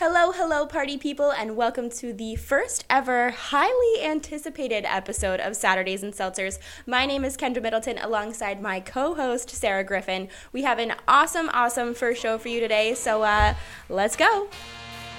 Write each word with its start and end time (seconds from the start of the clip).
Hello, 0.00 0.32
hello, 0.32 0.64
party 0.64 0.96
people, 0.96 1.30
and 1.30 1.56
welcome 1.56 1.90
to 1.90 2.14
the 2.14 2.34
first 2.34 2.86
ever 2.88 3.32
highly 3.32 4.02
anticipated 4.02 4.86
episode 4.86 5.40
of 5.40 5.54
Saturdays 5.54 6.02
and 6.02 6.14
Seltzers. 6.14 6.58
My 6.86 7.04
name 7.04 7.22
is 7.22 7.36
Kendra 7.36 7.62
Middleton 7.62 7.98
alongside 7.98 8.62
my 8.62 8.80
co 8.80 9.14
host, 9.14 9.50
Sarah 9.50 9.84
Griffin. 9.84 10.30
We 10.54 10.62
have 10.62 10.78
an 10.78 10.94
awesome, 11.06 11.50
awesome 11.52 11.92
first 11.92 12.22
show 12.22 12.38
for 12.38 12.48
you 12.48 12.60
today, 12.60 12.94
so 12.94 13.24
uh, 13.24 13.52
let's 13.90 14.16
go. 14.16 14.48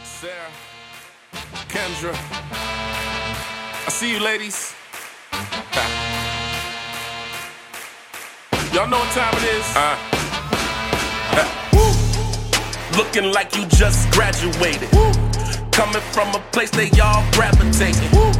Sarah, 0.03 0.49
Kendra, 1.69 2.15
I 3.85 3.87
see 3.87 4.13
you, 4.13 4.19
ladies. 4.19 4.73
Y'all 8.73 8.89
know 8.89 8.97
what 8.97 9.11
time 9.11 9.35
it 9.35 9.43
is? 9.43 9.75
Uh. 9.75 10.10
Looking 12.97 13.31
like 13.31 13.55
you 13.55 13.65
just 13.67 14.11
graduated. 14.11 14.91
Woo. 14.91 15.11
Coming 15.71 16.01
from 16.11 16.35
a 16.35 16.39
place 16.51 16.71
they 16.71 16.89
all 16.99 17.23
gravitating. 17.31 18.11
Woo. 18.11 18.31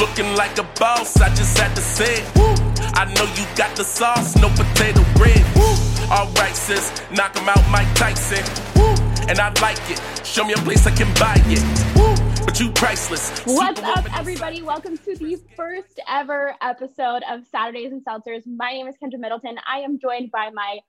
Looking 0.00 0.34
like 0.34 0.58
a 0.58 0.64
boss, 0.78 1.20
I 1.20 1.28
just 1.28 1.56
had 1.56 1.74
to 1.76 1.80
say 1.80 2.16
it. 2.18 2.36
Woo. 2.36 2.54
I 2.94 3.04
know 3.14 3.24
you 3.38 3.46
got 3.56 3.76
the 3.76 3.84
sauce, 3.84 4.36
no 4.36 4.48
potato 4.50 5.04
bread. 5.14 5.44
Woo. 5.54 5.74
Alright, 6.10 6.56
sis, 6.56 6.90
knock 7.12 7.36
'em 7.36 7.48
out, 7.48 7.62
Mike 7.70 7.92
Tyson. 7.94 8.44
Woo. 8.74 8.94
And 9.28 9.38
I 9.38 9.48
like 9.60 9.78
it. 9.88 10.00
Show 10.26 10.44
me 10.44 10.54
a 10.54 10.58
place 10.58 10.86
I 10.86 10.90
can 10.90 11.12
buy 11.14 11.36
it. 11.46 11.62
Woo. 11.96 12.14
But 12.44 12.58
you 12.58 12.70
priceless. 12.72 13.30
What's 13.44 13.80
up, 13.80 14.06
everybody? 14.18 14.62
Welcome 14.62 14.98
to 14.98 15.16
the 15.16 15.36
first 15.56 16.00
ever 16.08 16.56
episode 16.60 17.22
of 17.30 17.46
Saturdays 17.46 17.92
and 17.92 18.04
Seltzers. 18.04 18.42
My 18.44 18.72
name 18.72 18.88
is 18.88 18.96
Kendra 19.02 19.18
Middleton. 19.18 19.56
I 19.66 19.78
am 19.78 20.00
joined 20.00 20.32
by 20.32 20.50
my 20.52 20.80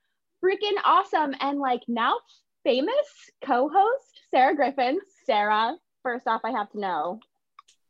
freaking 0.43 0.77
awesome 0.83 1.33
and 1.39 1.59
like 1.59 1.81
now 1.87 2.17
famous 2.65 3.07
co-host, 3.45 4.21
Sarah 4.31 4.55
Griffin. 4.55 4.99
Sarah, 5.25 5.75
first 6.01 6.27
off, 6.27 6.41
I 6.43 6.49
have 6.51 6.69
to 6.71 6.79
know, 6.79 7.19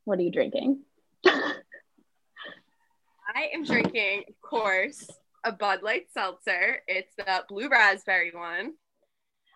what 0.04 0.18
are 0.18 0.22
you 0.22 0.30
drinking? 0.30 0.82
I 1.24 1.54
am 3.54 3.64
drinking, 3.64 4.24
of 4.28 4.40
course, 4.42 5.08
a 5.44 5.50
Bud 5.50 5.82
Light 5.82 6.08
seltzer. 6.12 6.82
It's 6.86 7.12
the 7.16 7.44
blue 7.48 7.68
raspberry 7.68 8.32
one. 8.34 8.74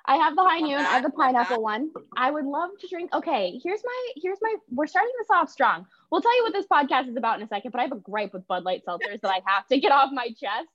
I 0.06 0.16
have 0.16 0.34
the 0.34 0.42
high 0.42 0.60
noon. 0.60 0.78
I 0.78 0.94
have 0.94 1.02
the 1.02 1.10
pineapple 1.10 1.62
one. 1.62 1.90
I 2.16 2.30
would 2.30 2.46
love 2.46 2.70
to 2.80 2.88
drink. 2.88 3.12
Okay, 3.12 3.60
here's 3.62 3.82
my 3.84 4.12
here's 4.16 4.38
my. 4.40 4.56
We're 4.70 4.86
starting 4.86 5.12
this 5.18 5.28
off 5.30 5.50
strong. 5.50 5.86
We'll 6.10 6.22
tell 6.22 6.34
you 6.36 6.44
what 6.44 6.54
this 6.54 6.66
podcast 6.66 7.10
is 7.10 7.16
about 7.16 7.38
in 7.38 7.44
a 7.44 7.48
second. 7.48 7.72
But 7.72 7.80
I 7.80 7.82
have 7.82 7.92
a 7.92 7.96
gripe 7.96 8.32
with 8.32 8.48
Bud 8.48 8.64
Light 8.64 8.82
seltzers 8.86 9.20
that 9.20 9.30
I 9.30 9.40
have 9.44 9.66
to 9.68 9.78
get 9.78 9.92
off 9.92 10.10
my 10.12 10.28
chest. 10.28 10.68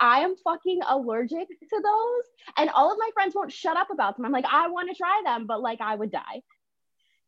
I 0.00 0.20
am 0.20 0.36
fucking 0.44 0.80
allergic 0.88 1.48
to 1.48 1.80
those, 1.82 2.24
and 2.56 2.70
all 2.70 2.92
of 2.92 2.98
my 2.98 3.10
friends 3.14 3.34
won't 3.34 3.52
shut 3.52 3.76
up 3.76 3.88
about 3.90 4.16
them. 4.16 4.24
I'm 4.26 4.32
like, 4.32 4.44
I 4.50 4.68
want 4.68 4.88
to 4.90 4.94
try 4.96 5.22
them, 5.24 5.46
but 5.46 5.60
like 5.60 5.80
I 5.80 5.94
would 5.94 6.10
die. 6.12 6.42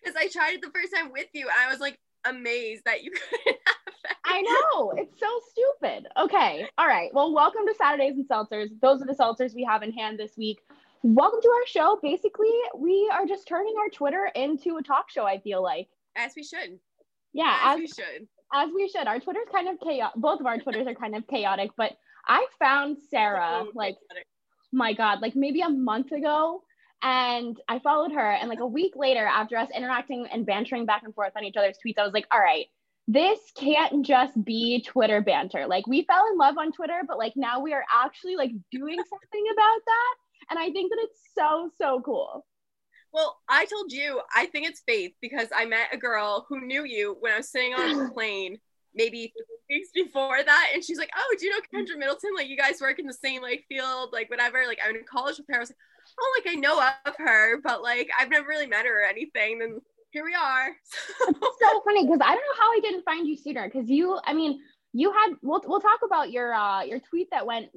Because 0.03 0.17
I 0.17 0.29
tried 0.29 0.55
it 0.55 0.63
the 0.63 0.71
first 0.71 0.95
time 0.95 1.11
with 1.13 1.27
you, 1.33 1.47
and 1.49 1.57
I 1.67 1.71
was 1.71 1.81
like 1.81 1.99
amazed 2.25 2.85
that 2.85 3.03
you 3.03 3.11
couldn't 3.13 3.59
have 3.67 3.77
it. 3.87 4.17
I 4.25 4.43
know 4.43 4.93
it's 4.97 5.19
so 5.19 5.27
stupid. 5.51 6.07
Okay, 6.17 6.67
all 6.79 6.87
right. 6.87 7.11
Well, 7.13 7.35
welcome 7.35 7.67
to 7.67 7.75
Saturdays 7.77 8.15
and 8.17 8.29
Seltzers. 8.29 8.69
Those 8.81 9.03
are 9.03 9.07
the 9.07 9.15
seltzers 9.15 9.55
we 9.55 9.65
have 9.65 9.83
in 9.83 9.93
hand 9.93 10.19
this 10.19 10.37
week. 10.37 10.61
Welcome 11.03 11.41
to 11.43 11.49
our 11.49 11.67
show. 11.67 11.99
Basically, 12.03 12.53
we 12.77 13.11
are 13.13 13.27
just 13.27 13.49
turning 13.49 13.75
our 13.79 13.89
Twitter 13.89 14.31
into 14.35 14.77
a 14.77 14.83
talk 14.83 15.11
show. 15.11 15.25
I 15.25 15.39
feel 15.41 15.63
like. 15.63 15.89
As 16.17 16.33
we 16.37 16.45
should. 16.45 16.79
Yeah, 17.33 17.57
As, 17.65 17.75
as 17.75 17.79
we 17.81 17.87
should. 17.87 18.29
as 18.53 18.69
we 18.75 18.89
should. 18.89 19.07
Our 19.07 19.19
Twitter's 19.21 19.49
kind 19.53 19.69
of 19.69 19.79
chaotic. 19.81 20.21
Both 20.21 20.41
of 20.41 20.47
our 20.47 20.59
Twitters 20.59 20.87
are 20.87 20.95
kind 20.95 21.15
of 21.17 21.27
chaotic, 21.27 21.71
but 21.77 21.93
I 22.27 22.47
found 22.59 22.99
Sarah 23.11 23.65
oh, 23.65 23.73
like, 23.75 23.97
my 24.73 24.93
God, 24.93 25.21
like 25.21 25.35
maybe 25.37 25.61
a 25.61 25.69
month 25.69 26.13
ago. 26.13 26.63
And 27.03 27.59
I 27.67 27.79
followed 27.79 28.13
her. 28.13 28.33
And 28.33 28.49
like 28.49 28.61
a 28.61 28.67
week 28.67 28.93
later, 28.95 29.25
after 29.25 29.57
us 29.57 29.69
interacting 29.75 30.27
and 30.31 30.45
bantering 30.45 30.87
back 30.87 31.03
and 31.05 31.15
forth 31.15 31.33
on 31.37 31.45
each 31.45 31.57
other's 31.57 31.77
tweets, 31.85 31.99
I 31.99 32.05
was 32.05 32.13
like, 32.13 32.27
all 32.31 32.41
right, 32.41 32.67
this 33.09 33.39
can't 33.57 34.05
just 34.05 34.45
be 34.45 34.83
Twitter 34.83 35.21
banter. 35.21 35.67
Like 35.67 35.87
we 35.87 36.03
fell 36.03 36.27
in 36.31 36.39
love 36.39 36.59
on 36.59 36.73
Twitter, 36.73 37.01
but 37.09 37.19
like 37.19 37.33
now 37.37 37.61
we 37.61 37.73
are 37.73 37.85
actually 37.93 38.37
like 38.37 38.53
doing 38.71 38.97
something 38.97 39.45
about 39.53 39.81
that. 39.87 40.15
And 40.51 40.59
I 40.59 40.71
think 40.71 40.91
that 40.91 40.99
it's 41.01 41.21
so, 41.37 41.71
so 41.81 42.01
cool. 42.05 42.45
Well, 43.13 43.39
I 43.49 43.65
told 43.65 43.93
you, 43.93 44.21
I 44.35 44.47
think 44.47 44.69
it's 44.69 44.83
faith 44.87 45.13
because 45.21 45.49
I 45.55 45.65
met 45.65 45.89
a 45.93 45.97
girl 45.97 46.47
who 46.49 46.61
knew 46.61 46.85
you 46.85 47.17
when 47.19 47.33
I 47.33 47.39
was 47.39 47.51
sitting 47.51 47.75
on 47.75 48.07
a 48.07 48.11
plane 48.15 48.59
maybe 48.95 49.33
three 49.69 49.79
weeks 49.79 49.91
before 49.95 50.43
that. 50.43 50.69
And 50.75 50.85
she's 50.85 50.99
like, 50.99 51.11
Oh, 51.17 51.35
do 51.39 51.47
you 51.47 51.53
know 51.53 51.61
Kendra 51.73 51.99
Middleton? 51.99 52.31
Like, 52.35 52.49
you 52.49 52.57
guys 52.57 52.81
work 52.81 52.99
in 52.99 53.07
the 53.07 53.15
same 53.15 53.43
like 53.43 53.65
field, 53.69 54.11
like 54.13 54.31
whatever. 54.31 54.65
Like, 54.67 54.79
I 54.85 54.89
went 54.91 54.99
to 54.99 55.05
college 55.05 55.39
with 55.39 55.47
her. 55.49 55.57
I 55.57 55.61
was 55.61 55.71
like, 55.71 55.77
Oh, 56.21 56.41
like 56.45 56.55
I 56.55 56.57
know 56.57 56.81
of 57.07 57.15
her, 57.19 57.61
but 57.63 57.83
like 57.83 58.09
I've 58.19 58.31
never 58.31 58.47
really 58.49 58.67
met 58.67 58.85
her 58.87 59.03
or 59.03 59.07
anything. 59.07 59.63
and 59.63 59.81
here 60.11 60.25
we 60.25 60.35
are. 60.35 60.71
So 61.61 61.83
funny 61.85 62.05
because 62.05 62.21
I 62.23 62.35
don't 62.35 62.37
know 62.37 62.59
how 62.59 62.73
I 62.73 62.81
didn't 62.83 63.05
find 63.05 63.29
you 63.29 63.37
sooner. 63.37 63.69
Because 63.69 63.89
you, 63.89 64.19
I 64.25 64.33
mean, 64.33 64.61
you 64.93 65.13
had. 65.13 65.35
We'll 65.43 65.61
we'll 65.67 65.81
talk 65.81 66.01
about 66.05 66.33
your 66.33 66.53
uh 66.55 66.83
your 66.83 66.99
tweet 67.01 67.29
that 67.31 67.47
went 67.47 67.69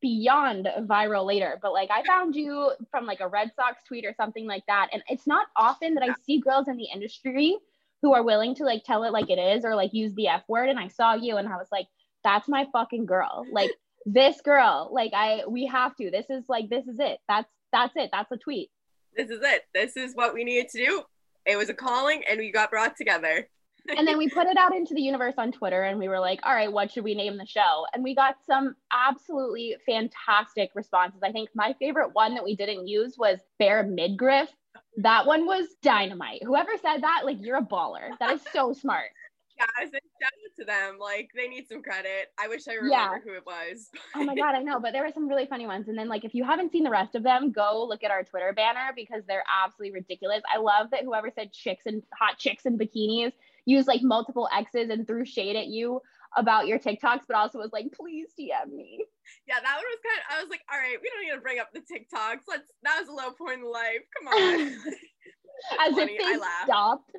beyond 0.00 0.68
viral 0.82 1.26
later. 1.26 1.58
But 1.60 1.72
like 1.72 1.90
I 1.90 2.04
found 2.04 2.34
you 2.36 2.72
from 2.90 3.06
like 3.06 3.20
a 3.20 3.28
Red 3.28 3.50
Sox 3.56 3.82
tweet 3.86 4.04
or 4.06 4.14
something 4.16 4.46
like 4.46 4.62
that. 4.68 4.88
And 4.92 5.02
it's 5.08 5.26
not 5.26 5.46
often 5.56 5.94
that 5.94 6.04
I 6.04 6.14
see 6.24 6.40
girls 6.40 6.68
in 6.68 6.76
the 6.76 6.86
industry 6.94 7.56
who 8.04 8.12
are 8.12 8.22
willing 8.22 8.54
to 8.54 8.64
like 8.64 8.84
tell 8.84 9.02
it 9.04 9.12
like 9.12 9.30
it 9.30 9.38
is 9.38 9.64
or 9.64 9.74
like 9.74 9.94
use 9.94 10.12
the 10.12 10.28
F 10.28 10.42
word. 10.46 10.68
And 10.68 10.78
I 10.78 10.88
saw 10.88 11.14
you 11.14 11.38
and 11.38 11.48
I 11.48 11.56
was 11.56 11.68
like, 11.72 11.86
that's 12.22 12.46
my 12.48 12.66
fucking 12.70 13.06
girl. 13.06 13.46
Like 13.50 13.70
this 14.04 14.42
girl. 14.42 14.90
Like 14.92 15.12
I 15.14 15.44
we 15.48 15.64
have 15.66 15.96
to. 15.96 16.10
This 16.10 16.26
is 16.28 16.44
like 16.46 16.68
this 16.68 16.86
is 16.86 16.98
it. 16.98 17.18
That's 17.28 17.50
that's 17.72 17.94
it. 17.96 18.10
That's 18.12 18.30
a 18.30 18.36
tweet. 18.36 18.70
this 19.16 19.30
is 19.30 19.40
it. 19.42 19.62
This 19.72 19.96
is 19.96 20.12
what 20.14 20.34
we 20.34 20.44
needed 20.44 20.68
to 20.72 20.84
do. 20.84 21.02
It 21.46 21.56
was 21.56 21.70
a 21.70 21.74
calling 21.74 22.22
and 22.28 22.38
we 22.38 22.52
got 22.52 22.70
brought 22.70 22.94
together. 22.94 23.48
and 23.96 24.06
then 24.06 24.18
we 24.18 24.28
put 24.28 24.48
it 24.48 24.58
out 24.58 24.76
into 24.76 24.92
the 24.92 25.00
universe 25.00 25.34
on 25.38 25.50
Twitter 25.50 25.84
and 25.84 25.98
we 25.98 26.08
were 26.08 26.20
like, 26.20 26.40
all 26.42 26.54
right, 26.54 26.70
what 26.70 26.92
should 26.92 27.04
we 27.04 27.14
name 27.14 27.38
the 27.38 27.46
show? 27.46 27.86
And 27.94 28.04
we 28.04 28.14
got 28.14 28.36
some 28.46 28.76
absolutely 28.92 29.76
fantastic 29.86 30.72
responses. 30.74 31.20
I 31.22 31.32
think 31.32 31.48
my 31.54 31.74
favorite 31.78 32.10
one 32.12 32.34
that 32.34 32.44
we 32.44 32.54
didn't 32.54 32.86
use 32.86 33.16
was 33.16 33.38
Bear 33.58 33.82
Midgriff. 33.82 34.50
That 34.98 35.26
one 35.26 35.46
was 35.46 35.66
dynamite. 35.82 36.42
Whoever 36.44 36.72
said 36.80 37.02
that, 37.02 37.22
like, 37.24 37.38
you're 37.40 37.58
a 37.58 37.62
baller. 37.62 38.10
That 38.20 38.32
is 38.34 38.42
so 38.52 38.72
smart. 38.80 39.10
Yeah, 39.56 39.66
I 39.78 39.84
said 39.84 40.00
shout 40.20 40.32
out 40.32 40.56
to 40.58 40.64
them. 40.64 40.98
Like 40.98 41.30
they 41.36 41.46
need 41.46 41.68
some 41.68 41.80
credit. 41.80 42.32
I 42.40 42.48
wish 42.48 42.66
I 42.66 42.72
remember 42.74 42.90
Yeah. 42.90 43.18
who 43.24 43.34
it 43.34 43.46
was. 43.46 43.88
Oh 44.16 44.24
my 44.24 44.34
God, 44.34 44.56
I 44.56 44.62
know. 44.62 44.80
But 44.80 44.92
there 44.92 45.04
were 45.04 45.12
some 45.14 45.28
really 45.28 45.46
funny 45.46 45.64
ones. 45.64 45.86
And 45.86 45.96
then, 45.96 46.08
like, 46.08 46.24
if 46.24 46.34
you 46.34 46.42
haven't 46.42 46.72
seen 46.72 46.82
the 46.82 46.90
rest 46.90 47.14
of 47.14 47.22
them, 47.22 47.52
go 47.52 47.86
look 47.88 48.02
at 48.02 48.10
our 48.10 48.24
Twitter 48.24 48.52
banner 48.52 48.90
because 48.96 49.22
they're 49.28 49.44
absolutely 49.48 49.92
ridiculous. 50.00 50.42
I 50.52 50.58
love 50.58 50.90
that 50.90 51.04
whoever 51.04 51.30
said 51.32 51.52
chicks 51.52 51.86
and 51.86 52.02
hot 52.18 52.36
chicks 52.38 52.66
and 52.66 52.80
bikinis 52.80 53.32
used 53.64 53.86
like 53.86 54.02
multiple 54.02 54.48
X's 54.52 54.90
and 54.90 55.06
threw 55.06 55.24
shade 55.24 55.54
at 55.54 55.68
you 55.68 56.00
about 56.36 56.66
your 56.66 56.80
TikToks, 56.80 57.22
but 57.28 57.36
also 57.36 57.58
was 57.60 57.72
like, 57.72 57.92
please 57.92 58.30
DM 58.36 58.72
me. 58.74 59.04
Yeah, 59.46 59.60
that 59.60 59.76
one 59.76 59.84
was 59.84 60.00
kind 60.04 60.20
of. 60.20 60.36
I 60.36 60.40
was 60.42 60.50
like, 60.50 60.62
all 60.70 60.78
right, 60.78 60.96
we 61.00 61.10
don't 61.10 61.24
need 61.24 61.34
to 61.34 61.40
bring 61.40 61.58
up 61.58 61.70
the 61.72 61.80
TikToks. 61.80 62.44
Let's. 62.48 62.70
That 62.82 63.00
was 63.00 63.08
a 63.08 63.12
low 63.12 63.32
point 63.32 63.60
in 63.60 63.70
life. 63.70 64.02
Come 64.18 64.28
on. 64.28 64.60
As 65.80 65.94
Funny, 65.94 66.12
if 66.14 66.20
I 66.24 66.32
they 66.32 66.38
laughed. 66.38 66.64
stopped. 66.64 67.10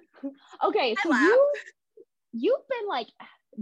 Okay, 0.64 0.96
so 1.02 1.12
you 1.14 1.52
you've 2.34 2.68
been 2.70 2.88
like 2.90 3.08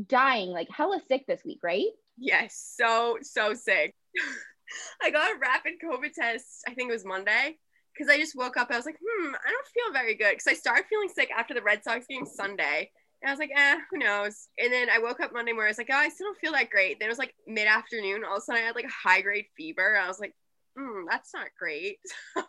dying, 0.07 0.49
like 0.49 0.67
hella 0.69 0.99
sick 1.07 1.25
this 1.27 1.41
week, 1.45 1.59
right? 1.63 1.87
yes, 2.17 2.73
so 2.77 3.17
so 3.21 3.53
sick. 3.53 3.95
I 5.01 5.11
got 5.11 5.31
a 5.35 5.39
rapid 5.39 5.73
COVID 5.83 6.13
test. 6.13 6.63
I 6.67 6.73
think 6.73 6.89
it 6.89 6.93
was 6.93 7.05
Monday 7.05 7.57
because 7.93 8.11
I 8.11 8.17
just 8.17 8.35
woke 8.35 8.57
up. 8.57 8.69
I 8.71 8.77
was 8.77 8.85
like, 8.85 8.97
hmm, 9.03 9.27
I 9.27 9.51
don't 9.51 9.67
feel 9.67 9.93
very 9.93 10.15
good 10.15 10.31
because 10.31 10.47
I 10.47 10.53
started 10.53 10.85
feeling 10.89 11.09
sick 11.09 11.29
after 11.37 11.53
the 11.53 11.61
Red 11.61 11.83
Sox 11.83 12.05
game 12.07 12.25
Sunday. 12.25 12.91
And 13.23 13.29
I 13.29 13.33
was 13.33 13.39
like, 13.39 13.51
eh, 13.55 13.77
who 13.89 13.97
knows? 13.99 14.49
And 14.59 14.71
then 14.71 14.89
I 14.89 14.99
woke 14.99 15.21
up 15.21 15.31
Monday 15.33 15.53
morning. 15.53 15.69
I 15.69 15.71
was 15.71 15.77
like, 15.77 15.89
oh, 15.89 15.95
I 15.95 16.09
still 16.09 16.27
don't 16.27 16.37
feel 16.39 16.51
that 16.51 16.69
great. 16.69 16.99
Then 16.99 17.07
it 17.07 17.11
was 17.11 17.17
like 17.19 17.33
mid 17.47 17.67
afternoon. 17.67 18.23
All 18.25 18.35
of 18.35 18.39
a 18.39 18.41
sudden, 18.41 18.61
I 18.61 18.65
had 18.67 18.75
like 18.75 18.85
a 18.85 19.09
high 19.09 19.21
grade 19.21 19.45
fever. 19.55 19.97
I 19.97 20.09
was 20.09 20.19
like, 20.19 20.35
hmm, 20.77 21.05
that's 21.09 21.33
not 21.33 21.47
great. 21.57 21.97
So 22.35 22.43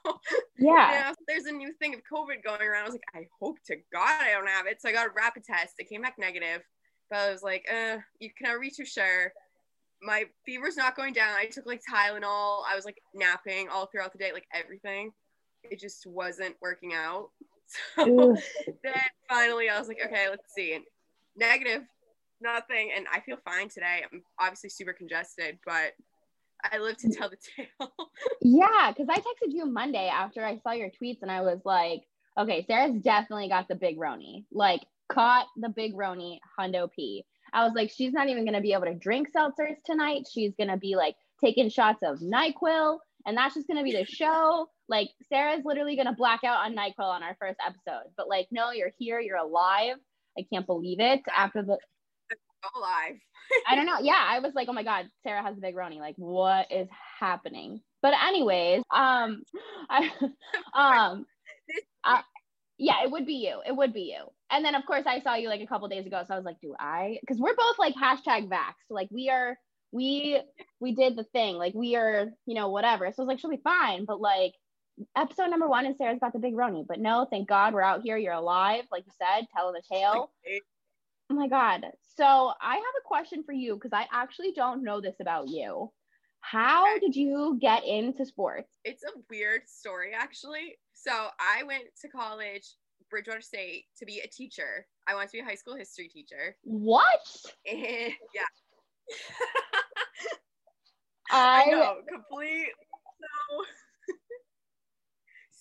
Yeah. 0.59 1.13
there's 1.29 1.45
a 1.47 1.53
new 1.53 1.73
thing 1.75 1.95
of 1.95 2.01
COVID 2.13 2.43
going 2.45 2.61
around. 2.63 2.83
I 2.83 2.87
was 2.87 2.95
like, 2.95 3.03
I 3.15 3.27
hope 3.41 3.59
to 3.67 3.77
God 3.93 4.21
I 4.23 4.33
don't 4.33 4.49
have 4.49 4.67
it. 4.67 4.81
So 4.81 4.89
I 4.89 4.93
got 4.93 5.07
a 5.07 5.13
rapid 5.15 5.45
test. 5.45 5.75
It 5.79 5.89
came 5.89 6.03
back 6.03 6.15
negative, 6.19 6.63
but 7.11 7.19
I 7.19 7.31
was 7.31 7.43
like, 7.43 7.65
uh, 7.73 7.99
you 8.19 8.31
can 8.37 8.47
never 8.49 8.61
be 8.61 8.71
too 8.71 8.85
sure. 8.87 9.33
My 10.03 10.25
fever's 10.47 10.77
not 10.77 10.97
going 10.97 11.13
down. 11.13 11.35
I 11.37 11.47
took 11.47 11.67
like 11.67 11.83
Tylenol. 11.89 12.63
I 12.71 12.75
was 12.77 12.85
like 12.85 12.99
napping 13.15 13.69
all 13.69 13.87
throughout 13.87 14.13
the 14.13 14.19
day, 14.19 14.33
like 14.33 14.47
everything. 14.53 15.13
It 15.65 15.79
just 15.81 16.07
wasn't 16.07 16.57
working 16.61 16.93
out. 16.95 17.31
So 17.97 18.37
then 18.83 18.95
finally, 19.29 19.69
I 19.69 19.79
was 19.79 19.89
like, 19.89 20.01
okay, 20.05 20.27
let's 20.29 20.55
see. 20.55 20.75
And 20.75 20.85
negative, 21.37 21.83
nothing, 22.41 22.91
and 22.97 23.07
I 23.13 23.21
feel 23.21 23.39
fine 23.45 23.69
today. 23.69 24.03
I'm 24.11 24.23
obviously 24.39 24.71
super 24.71 24.93
congested, 24.93 25.59
but 25.65 25.93
I 26.73 26.79
live 26.79 26.97
to 26.99 27.11
tell 27.11 27.31
the 27.31 27.37
tale. 27.57 27.93
Yeah, 28.41 28.93
because 28.93 29.09
I 29.11 29.19
texted 29.19 29.53
you 29.53 29.67
Monday 29.67 30.09
after 30.09 30.45
I 30.45 30.59
saw 30.59 30.73
your 30.73 30.91
tweets 30.91 31.23
and 31.23 31.31
I 31.31 31.43
was 31.43 31.61
like, 31.65 32.03
okay, 32.39 32.65
Sarah's 32.67 33.01
definitely 33.01 33.49
got 33.49 33.69
the 33.69 33.75
big 33.75 33.99
Roni. 33.99 34.45
Like, 34.53 34.81
caught 35.09 35.47
the 35.57 35.69
big 35.69 35.95
Roni, 35.95 36.39
Hundo 36.59 36.91
P. 36.91 37.25
I 37.53 37.65
was 37.65 37.75
like, 37.75 37.91
she's 37.91 38.13
not 38.13 38.29
even 38.29 38.45
gonna 38.45 38.61
be 38.61 38.73
able 38.73 38.87
to 38.87 38.95
drink 38.95 39.29
seltzers 39.35 39.77
tonight. 39.85 40.27
She's 40.31 40.55
gonna 40.59 40.77
be 40.77 40.97
like 40.97 41.15
taking 41.43 41.69
shots 41.69 42.03
of 42.03 42.19
NyQuil, 42.19 42.99
and 43.27 43.37
that's 43.37 43.55
just 43.55 43.69
gonna 43.69 43.85
be 43.85 43.93
the 43.93 44.05
show. 44.05 44.69
Like 44.89 45.11
Sarah's 45.29 45.65
literally 45.65 45.97
gonna 45.97 46.15
black 46.15 46.45
out 46.45 46.65
on 46.65 46.77
NyQuil 46.77 46.99
on 46.99 47.23
our 47.23 47.37
first 47.41 47.59
episode. 47.65 48.11
But 48.17 48.29
like, 48.29 48.49
no, 48.51 48.71
you're 48.71 48.93
here, 48.99 49.21
you're 49.21 49.37
alive. 49.37 49.97
I 50.39 50.45
can't 50.53 50.67
believe 50.67 51.01
it. 51.01 51.23
After 51.35 51.63
the 51.63 51.79
alive. 52.77 53.17
I 53.69 53.75
don't 53.77 53.87
know. 53.87 53.99
Yeah, 54.01 54.23
I 54.27 54.39
was 54.41 54.53
like, 54.55 54.69
oh 54.69 54.73
my 54.73 54.83
god, 54.83 55.07
Sarah 55.23 55.43
has 55.43 55.57
a 55.57 55.61
big 55.61 55.75
Roni. 55.75 55.99
Like, 55.99 56.17
what 56.17 56.67
is 56.71 56.89
happening? 57.21 57.81
But 58.03 58.15
anyways, 58.27 58.83
um, 58.95 59.43
I, 59.91 60.11
um, 60.75 61.27
yeah, 62.79 63.05
it 63.05 63.11
would 63.11 63.27
be 63.27 63.35
you. 63.35 63.61
It 63.67 63.75
would 63.75 63.93
be 63.93 64.15
you. 64.17 64.27
And 64.51 64.65
then 64.65 64.75
of 64.75 64.85
course 64.87 65.05
I 65.07 65.21
saw 65.21 65.35
you 65.35 65.49
like 65.49 65.61
a 65.61 65.67
couple 65.67 65.89
days 65.89 66.07
ago, 66.07 66.23
so 66.27 66.35
I 66.35 66.37
was 66.37 66.45
like, 66.45 66.61
do 66.61 66.75
I? 66.79 67.19
Because 67.21 67.39
we're 67.39 67.57
both 67.57 67.79
like 67.79 67.95
hashtag 67.95 68.49
vax. 68.49 68.75
Like 68.91 69.09
we 69.11 69.31
are, 69.31 69.57
we 69.93 70.41
we 70.81 70.95
did 70.95 71.17
the 71.17 71.25
thing. 71.33 71.57
Like 71.57 71.75
we 71.75 71.97
are, 71.97 72.27
you 72.47 72.55
know, 72.55 72.69
whatever. 72.69 73.07
So 73.07 73.23
I 73.23 73.25
was 73.25 73.29
like, 73.29 73.41
she'll 73.41 73.51
be 73.51 73.61
fine. 73.65 74.05
But 74.05 74.21
like 74.21 74.55
episode 75.17 75.49
number 75.49 75.69
one 75.69 75.87
is 75.87 75.99
Sarah's 75.99 76.21
got 76.21 76.33
the 76.33 76.39
big 76.39 76.55
Roni. 76.55 76.87
But 76.87 77.01
no, 77.01 77.27
thank 77.31 77.49
God 77.49 77.75
we're 77.75 77.83
out 77.83 78.03
here. 78.03 78.17
You're 78.17 78.33
alive, 78.33 78.85
like 78.91 79.05
you 79.07 79.13
said, 79.19 79.47
telling 79.55 79.75
the 79.75 79.95
tale. 79.95 80.31
Oh 81.31 81.35
my 81.35 81.49
God. 81.49 81.87
So 82.17 82.53
I 82.61 82.75
have 82.75 82.83
a 82.83 83.09
question 83.09 83.45
for 83.45 83.53
you 83.53 83.77
because 83.77 83.95
I 83.95 84.07
actually 84.13 84.53
don't 84.53 84.85
know 84.85 85.01
this 85.01 85.17
about 85.21 85.49
you. 85.49 85.91
How 86.43 86.99
did 86.99 87.17
you 87.17 87.57
get 87.59 87.83
into 87.87 88.27
sports? 88.27 88.69
It's 88.85 89.03
a 89.03 89.19
weird 89.31 89.63
story, 89.67 90.13
actually. 90.15 90.77
So 90.93 91.29
I 91.41 91.63
went 91.63 91.85
to 92.03 92.09
college, 92.09 92.75
Bridgewater 93.09 93.41
State, 93.41 93.87
to 93.99 94.05
be 94.05 94.21
a 94.21 94.29
teacher. 94.29 94.87
I 95.09 95.15
wanted 95.15 95.31
to 95.31 95.39
be 95.39 95.41
a 95.41 95.45
high 95.45 95.55
school 95.55 95.75
history 95.75 96.09
teacher. 96.09 96.57
What? 96.63 97.27
And 97.67 97.81
yeah. 98.35 98.43
I 101.31 101.65
I, 101.67 101.71
know, 101.71 101.97
complete 102.07 102.69
so 103.25 103.65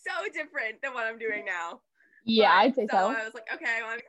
so 0.07 0.25
different 0.33 0.81
than 0.81 0.93
what 0.93 1.05
I'm 1.05 1.17
doing 1.19 1.45
now. 1.45 1.81
yeah, 2.25 2.49
But- 2.49 2.57
I'd 2.65 2.75
say 2.75 2.87
so. 2.91 2.97
I 2.97 3.23
was 3.25 3.33
like, 3.33 3.47
okay, 3.53 3.79
I 3.79 3.83
want 3.83 3.99
to 4.01 4.05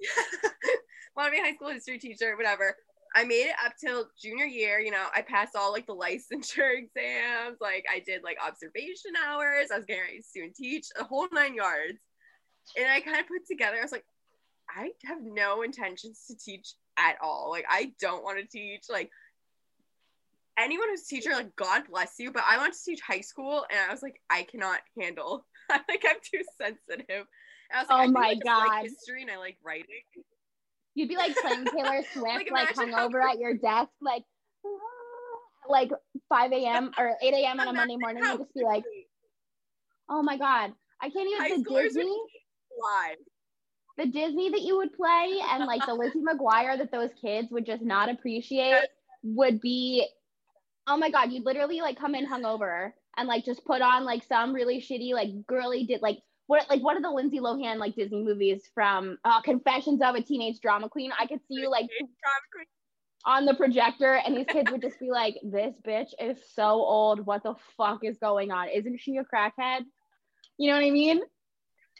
be, 0.00 0.06
want 1.16 1.26
to 1.28 1.30
be 1.32 1.38
a 1.38 1.42
high 1.42 1.54
school 1.54 1.68
history 1.70 1.98
teacher, 1.98 2.36
whatever. 2.36 2.76
I 3.14 3.24
made 3.24 3.46
it 3.48 3.54
up 3.64 3.74
till 3.78 4.06
junior 4.20 4.46
year. 4.46 4.80
You 4.80 4.90
know, 4.90 5.06
I 5.14 5.20
passed 5.22 5.54
all 5.54 5.70
like 5.70 5.86
the 5.86 5.94
licensure 5.94 6.72
exams. 6.78 7.58
Like 7.60 7.84
I 7.92 7.98
did 8.00 8.22
like 8.24 8.38
observation 8.44 9.12
hours. 9.26 9.68
I 9.70 9.76
was 9.76 9.84
getting 9.84 10.02
ready 10.02 10.16
to 10.18 10.22
student 10.22 10.54
teach, 10.56 10.86
a 10.98 11.04
whole 11.04 11.28
nine 11.32 11.54
yards. 11.54 11.98
And 12.78 12.90
I 12.90 13.00
kind 13.00 13.18
of 13.18 13.26
put 13.28 13.46
together. 13.46 13.76
I 13.78 13.82
was 13.82 13.92
like, 13.92 14.04
I 14.74 14.92
have 15.04 15.18
no 15.22 15.60
intentions 15.62 16.24
to 16.28 16.36
teach 16.42 16.72
at 16.96 17.16
all. 17.22 17.50
Like 17.50 17.66
I 17.68 17.92
don't 18.00 18.24
want 18.24 18.38
to 18.38 18.46
teach. 18.46 18.84
Like 18.88 19.10
anyone 20.58 20.88
who's 20.88 21.02
a 21.02 21.06
teacher, 21.06 21.30
like 21.32 21.54
God 21.56 21.82
bless 21.90 22.14
you. 22.18 22.30
But 22.32 22.44
I 22.48 22.58
want 22.58 22.74
to 22.74 22.78
teach 22.84 23.00
high 23.00 23.20
school, 23.20 23.64
and 23.70 23.78
I 23.88 23.92
was 23.92 24.02
like, 24.02 24.20
I 24.30 24.42
cannot 24.44 24.80
handle. 24.98 25.46
I 25.70 25.80
like 25.88 26.04
I'm 26.08 26.16
too 26.22 26.42
sensitive. 26.60 27.26
And 27.70 27.74
I 27.74 27.80
was 27.80 27.88
like, 27.88 27.98
Oh 27.98 28.02
I 28.02 28.06
my 28.06 28.34
God. 28.34 28.68
like 28.68 28.82
history 28.84 29.22
and 29.22 29.30
I 29.30 29.38
like 29.38 29.56
writing. 29.64 29.86
You'd 30.94 31.08
be 31.08 31.16
like 31.16 31.34
playing 31.36 31.64
Taylor 31.66 32.02
Swift, 32.12 32.26
like, 32.26 32.46
imagine 32.48 32.92
hung 32.92 33.12
how 33.12 33.30
at 33.30 33.38
your 33.38 33.54
desk, 33.54 33.88
like, 34.02 34.24
like 35.68 35.90
5 36.28 36.52
a.m. 36.52 36.92
or 36.98 37.14
8 37.22 37.32
a.m. 37.34 37.60
on 37.60 37.68
a 37.68 37.72
Monday 37.72 37.96
morning. 37.96 38.22
You'd 38.24 38.38
just 38.40 38.54
be 38.54 38.64
like, 38.64 38.84
oh 40.10 40.22
my 40.22 40.36
God, 40.36 40.72
I 41.00 41.08
can't 41.08 41.28
even, 41.30 41.62
the 41.62 41.70
Disney, 41.82 42.16
live. 42.78 43.16
the 43.96 44.06
Disney 44.06 44.50
that 44.50 44.60
you 44.60 44.76
would 44.76 44.92
play 44.92 45.38
and 45.50 45.64
like 45.64 45.86
the 45.86 45.94
Lizzie 45.94 46.20
McGuire 46.20 46.76
that 46.76 46.92
those 46.92 47.10
kids 47.20 47.48
would 47.50 47.64
just 47.64 47.82
not 47.82 48.10
appreciate 48.10 48.84
would 49.22 49.60
be, 49.62 50.06
oh 50.86 50.96
my 50.96 51.10
God, 51.10 51.32
you'd 51.32 51.44
literally 51.44 51.80
like 51.80 51.98
come 51.98 52.14
in 52.14 52.26
hungover 52.26 52.92
and 53.16 53.28
like 53.28 53.44
just 53.44 53.64
put 53.64 53.82
on 53.82 54.04
like 54.04 54.24
some 54.24 54.52
really 54.52 54.80
shitty, 54.80 55.12
like 55.12 55.30
girly 55.46 55.84
did 55.84 56.02
like, 56.02 56.18
what 56.46 56.68
like 56.68 56.82
what 56.82 56.96
are 56.96 57.02
the 57.02 57.10
Lindsay 57.10 57.38
Lohan 57.38 57.78
like 57.78 57.94
Disney 57.94 58.22
movies 58.22 58.68
from 58.74 59.18
uh, 59.24 59.40
Confessions 59.42 60.02
of 60.02 60.14
a 60.14 60.22
Teenage 60.22 60.60
Drama 60.60 60.88
Queen? 60.88 61.10
I 61.18 61.26
could 61.26 61.40
see 61.48 61.54
you 61.54 61.70
like 61.70 61.88
on 63.24 63.44
the 63.44 63.54
projector 63.54 64.14
and 64.14 64.36
these 64.36 64.46
kids 64.46 64.70
would 64.70 64.82
just 64.82 64.98
be 64.98 65.10
like 65.10 65.36
this 65.44 65.74
bitch 65.86 66.10
is 66.20 66.38
so 66.54 66.64
old 66.64 67.24
what 67.24 67.44
the 67.44 67.54
fuck 67.76 68.00
is 68.02 68.18
going 68.18 68.50
on 68.50 68.68
isn't 68.68 68.98
she 68.98 69.16
a 69.16 69.22
crackhead 69.22 69.82
you 70.58 70.68
know 70.68 70.74
what 70.74 70.84
i 70.84 70.90
mean 70.90 71.20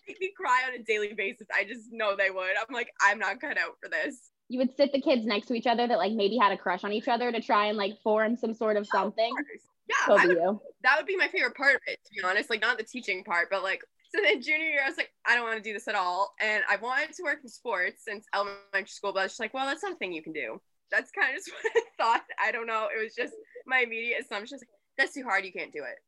Make 0.09 0.21
me 0.21 0.33
cry 0.37 0.63
on 0.67 0.75
a 0.75 0.83
daily 0.83 1.15
basis. 1.15 1.47
I 1.55 1.65
just 1.65 1.93
know 1.93 2.17
they 2.17 2.31
would. 2.31 2.57
I'm 2.59 2.75
like, 2.75 2.91
I'm 3.01 3.19
not 3.19 3.41
cut 3.41 3.59
out 3.59 3.77
for 3.81 3.89
this. 3.89 4.32
You 4.53 4.59
would 4.59 4.77
sit 4.77 4.93
the 4.93 5.01
kids 5.01 5.25
next 5.25 5.47
to 5.47 5.55
each 5.55 5.67
other 5.67 5.89
that 5.89 5.97
like 5.97 6.13
maybe 6.13 6.37
had 6.37 6.53
a 6.53 6.59
crush 6.59 6.85
on 6.85 6.93
each 6.93 7.09
other 7.09 7.33
to 7.33 7.41
try 7.41 7.67
and 7.67 7.79
like 7.79 7.95
form 8.03 8.37
some 8.37 8.53
sort 8.53 8.77
of 8.77 8.87
something 8.87 9.33
Of. 9.39 9.47
Yeah, 9.89 10.07
so 10.07 10.19
I 10.19 10.23
be 10.23 10.29
would, 10.29 10.37
you 10.37 10.61
that 10.83 10.97
would 10.99 11.07
be 11.07 11.17
my 11.17 11.29
favorite 11.29 11.57
part 11.57 11.77
of 11.77 11.81
it, 11.87 11.99
to 12.05 12.11
be 12.15 12.23
honest. 12.23 12.51
Like, 12.51 12.61
not 12.61 12.77
the 12.77 12.85
teaching 12.85 13.25
part, 13.25 13.49
but 13.51 13.63
like, 13.63 13.81
so 14.15 14.21
then 14.23 14.43
junior 14.43 14.67
year, 14.67 14.83
I 14.85 14.89
was 14.89 14.99
like, 14.99 15.11
I 15.27 15.35
don't 15.35 15.45
want 15.45 15.57
to 15.57 15.63
do 15.63 15.73
this 15.73 15.89
at 15.89 15.95
all. 15.95 16.35
And 16.41 16.63
I 16.69 16.77
wanted 16.77 17.15
to 17.15 17.23
work 17.23 17.39
in 17.43 17.49
sports 17.49 18.05
since 18.05 18.27
elementary 18.35 18.89
school, 18.89 19.13
but 19.13 19.21
I 19.21 19.23
was 19.25 19.33
just 19.33 19.41
like, 19.41 19.55
well, 19.55 19.67
that's 19.67 19.83
not 19.83 19.93
a 19.93 19.97
thing 19.97 20.13
you 20.13 20.23
can 20.23 20.35
do. 20.35 20.61
That's 20.91 21.11
kind 21.11 21.31
of 21.31 21.37
just 21.37 21.51
what 21.63 21.73
I 21.75 21.83
thought. 21.97 22.23
I 22.39 22.53
don't 22.53 22.67
know. 22.67 22.89
It 22.95 23.03
was 23.03 23.15
just 23.15 23.33
my 23.67 23.79
immediate 23.79 24.21
assumption. 24.21 24.59
Like, 24.59 24.69
that's 24.99 25.15
too 25.15 25.25
hard. 25.25 25.47
You 25.47 25.53
can't 25.53 25.73
do 25.73 25.83
it. 25.83 25.99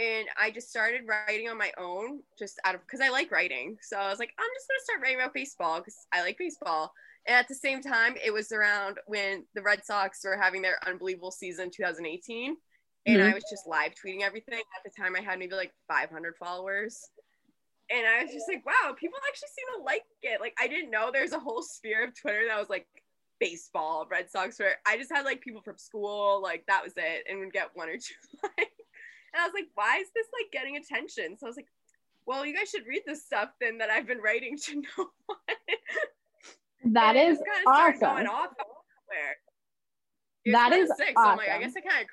And 0.00 0.26
I 0.40 0.50
just 0.50 0.70
started 0.70 1.02
writing 1.06 1.48
on 1.50 1.58
my 1.58 1.72
own, 1.76 2.20
just 2.38 2.60
out 2.64 2.74
of 2.74 2.80
because 2.82 3.00
I 3.00 3.10
like 3.10 3.30
writing. 3.30 3.76
So 3.82 3.98
I 3.98 4.08
was 4.08 4.18
like, 4.18 4.30
I'm 4.38 4.48
just 4.54 4.68
gonna 4.68 4.84
start 4.84 5.02
writing 5.02 5.20
about 5.20 5.34
baseball 5.34 5.80
because 5.80 6.06
I 6.14 6.22
like 6.22 6.38
baseball. 6.38 6.92
And 7.26 7.36
at 7.36 7.48
the 7.48 7.54
same 7.54 7.80
time, 7.82 8.16
it 8.24 8.32
was 8.32 8.50
around 8.50 8.98
when 9.06 9.44
the 9.54 9.62
Red 9.62 9.84
Sox 9.84 10.24
were 10.24 10.36
having 10.36 10.62
their 10.62 10.78
unbelievable 10.86 11.30
season 11.30 11.70
2018 11.70 12.56
and 13.06 13.20
Mhm. 13.20 13.30
I 13.30 13.34
was 13.34 13.44
just 13.50 13.66
live 13.66 13.94
tweeting 13.94 14.22
everything. 14.22 14.60
At 14.76 14.84
the 14.84 14.90
time, 14.90 15.16
I 15.16 15.20
had 15.20 15.38
maybe 15.38 15.54
like 15.54 15.72
500 15.88 16.36
followers, 16.36 17.10
and 17.90 18.06
I 18.06 18.22
was 18.22 18.32
just 18.32 18.48
like, 18.48 18.64
"Wow, 18.64 18.94
people 18.94 19.18
actually 19.28 19.48
seem 19.48 19.66
to 19.76 19.82
like 19.82 20.04
it." 20.22 20.40
Like, 20.40 20.54
I 20.58 20.68
didn't 20.68 20.90
know 20.90 21.10
there's 21.10 21.32
a 21.32 21.40
whole 21.40 21.62
sphere 21.62 22.04
of 22.04 22.14
Twitter 22.14 22.46
that 22.46 22.58
was 22.58 22.70
like 22.70 22.86
baseball, 23.40 24.06
Red 24.08 24.30
Sox. 24.30 24.58
Where 24.58 24.80
I 24.86 24.96
just 24.96 25.10
had 25.12 25.24
like 25.24 25.40
people 25.40 25.62
from 25.62 25.78
school, 25.78 26.40
like 26.40 26.64
that 26.66 26.84
was 26.84 26.94
it, 26.96 27.26
and 27.28 27.40
would 27.40 27.52
get 27.52 27.74
one 27.74 27.88
or 27.88 27.96
two 27.98 28.14
likes. 28.42 28.72
And 29.32 29.42
I 29.42 29.46
was 29.46 29.54
like, 29.54 29.68
"Why 29.74 29.98
is 29.98 30.10
this 30.14 30.28
like 30.32 30.52
getting 30.52 30.76
attention?" 30.76 31.36
So 31.38 31.46
I 31.46 31.48
was 31.48 31.56
like, 31.56 31.68
"Well, 32.26 32.46
you 32.46 32.54
guys 32.56 32.70
should 32.70 32.86
read 32.86 33.02
the 33.06 33.16
stuff 33.16 33.50
then 33.60 33.78
that 33.78 33.90
I've 33.90 34.06
been 34.06 34.20
writing 34.20 34.56
to 34.58 34.76
no 34.98 35.10
what." 35.26 35.40
That 36.84 37.16
And 37.16 37.32
is 37.32 37.38
awesome 37.66 38.00
Going 38.00 38.26
off 38.26 38.50
somewhere. 38.56 39.36
That 40.46 40.72
is. 40.72 40.88
So 40.88 41.04
I'm 41.16 41.36
like, 41.36 41.48
I 41.48 41.52
awesome. 41.52 41.60
guess 41.62 41.74
I 41.76 41.80
kind 41.80 42.02
of 42.02 42.08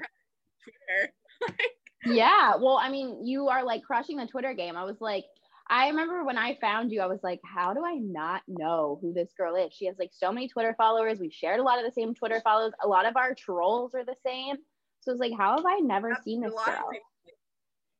Twitter. 0.63 1.13
like, 1.47 1.71
yeah 2.05 2.55
well 2.55 2.77
i 2.77 2.89
mean 2.89 3.25
you 3.25 3.47
are 3.47 3.63
like 3.63 3.83
crushing 3.83 4.17
the 4.17 4.25
twitter 4.25 4.53
game 4.53 4.75
i 4.77 4.83
was 4.83 4.97
like 5.01 5.25
i 5.69 5.87
remember 5.87 6.23
when 6.23 6.37
i 6.37 6.57
found 6.61 6.91
you 6.91 7.01
i 7.01 7.05
was 7.05 7.19
like 7.23 7.39
how 7.43 7.73
do 7.73 7.83
i 7.83 7.95
not 7.95 8.41
know 8.47 8.97
who 9.01 9.13
this 9.13 9.29
girl 9.37 9.55
is 9.55 9.73
she 9.73 9.85
has 9.85 9.95
like 9.99 10.11
so 10.13 10.31
many 10.31 10.47
twitter 10.47 10.73
followers 10.77 11.19
we 11.19 11.29
shared 11.29 11.59
a 11.59 11.63
lot 11.63 11.77
of 11.77 11.85
the 11.85 11.91
same 11.91 12.13
twitter 12.13 12.41
followers 12.43 12.73
a 12.83 12.87
lot 12.87 13.05
of 13.05 13.17
our 13.17 13.35
trolls 13.35 13.93
are 13.93 14.05
the 14.05 14.15
same 14.25 14.55
so 15.01 15.11
it's 15.11 15.19
like 15.19 15.33
how 15.37 15.57
have 15.57 15.65
i 15.65 15.79
never 15.79 16.17
seen 16.23 16.41
this 16.41 16.53
girl 16.65 16.89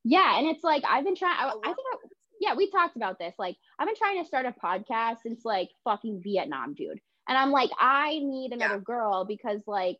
yeah 0.05 0.37
and 0.37 0.47
it's 0.47 0.63
like 0.63 0.83
i've 0.89 1.03
been 1.03 1.15
trying 1.15 1.35
I, 1.37 1.45
lot. 1.47 1.63
think 1.63 1.77
I, 1.93 1.97
yeah 2.39 2.53
we 2.55 2.69
talked 2.71 2.95
about 2.95 3.19
this 3.19 3.33
like 3.37 3.55
i've 3.77 3.87
been 3.87 3.95
trying 3.95 4.21
to 4.21 4.27
start 4.27 4.45
a 4.45 4.55
podcast 4.63 5.17
since 5.23 5.45
like 5.45 5.69
fucking 5.83 6.21
vietnam 6.23 6.73
dude 6.73 6.99
and 7.27 7.37
i'm 7.37 7.51
like 7.51 7.69
i 7.79 8.19
need 8.19 8.51
another 8.51 8.75
Yeah. 8.75 8.81
girl 8.83 9.25
because 9.25 9.61
like 9.67 9.97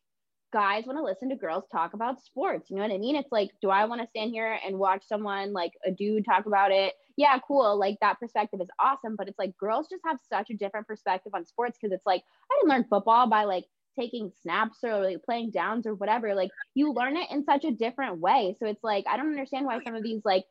guys 0.51 0.85
want 0.85 0.97
to 0.97 1.03
listen 1.03 1.29
to 1.29 1.35
girls 1.35 1.63
talk 1.71 1.93
about 1.93 2.21
sports. 2.23 2.69
You 2.69 2.77
know 2.77 2.81
what 2.83 2.91
I 2.91 2.97
mean? 2.97 3.15
It's 3.15 3.31
like, 3.31 3.51
do 3.61 3.69
I 3.69 3.85
want 3.85 4.01
to 4.01 4.07
stand 4.07 4.31
here 4.31 4.57
and 4.65 4.79
watch 4.79 5.03
someone 5.07 5.53
like 5.53 5.73
a 5.85 5.91
dude 5.91 6.25
talk 6.25 6.45
about 6.47 6.71
it? 6.71 6.93
Yeah, 7.17 7.37
cool. 7.47 7.77
Like 7.77 7.97
that 8.01 8.19
perspective 8.19 8.59
is 8.61 8.69
awesome. 8.79 9.15
But 9.15 9.27
it's 9.27 9.37
like 9.37 9.57
girls 9.57 9.87
just 9.89 10.01
have 10.05 10.17
such 10.27 10.49
a 10.49 10.55
different 10.57 10.87
perspective 10.87 11.33
on 11.35 11.45
sports 11.45 11.77
because 11.79 11.93
it's 11.93 12.05
like, 12.05 12.23
I 12.51 12.55
didn't 12.55 12.69
learn 12.69 12.85
football 12.89 13.27
by 13.27 13.43
like 13.43 13.65
taking 13.99 14.31
snaps 14.41 14.79
or 14.83 15.03
like 15.03 15.23
playing 15.23 15.51
downs 15.51 15.85
or 15.85 15.93
whatever. 15.93 16.33
Like 16.33 16.49
you 16.73 16.93
learn 16.93 17.17
it 17.17 17.29
in 17.31 17.43
such 17.43 17.65
a 17.65 17.71
different 17.71 18.19
way. 18.19 18.55
So 18.59 18.65
it's 18.65 18.83
like, 18.83 19.05
I 19.07 19.17
don't 19.17 19.29
understand 19.29 19.65
why 19.65 19.77
oh, 19.77 19.81
some 19.85 19.95
of 19.95 20.03
these 20.03 20.21
like 20.25 20.45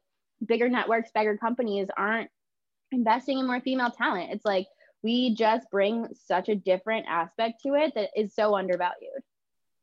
bigger 0.44 0.68
networks, 0.68 1.10
bigger 1.14 1.36
companies 1.36 1.88
aren't 1.96 2.30
investing 2.92 3.38
in 3.38 3.46
more 3.46 3.60
female 3.60 3.90
talent. 3.90 4.30
It's 4.32 4.44
like, 4.44 4.66
we 5.02 5.34
just 5.34 5.70
bring 5.70 6.08
such 6.26 6.48
a 6.48 6.56
different 6.56 7.06
aspect 7.08 7.62
to 7.62 7.74
it 7.74 7.94
that 7.94 8.10
is 8.16 8.34
so 8.34 8.56
undervalued. 8.56 9.22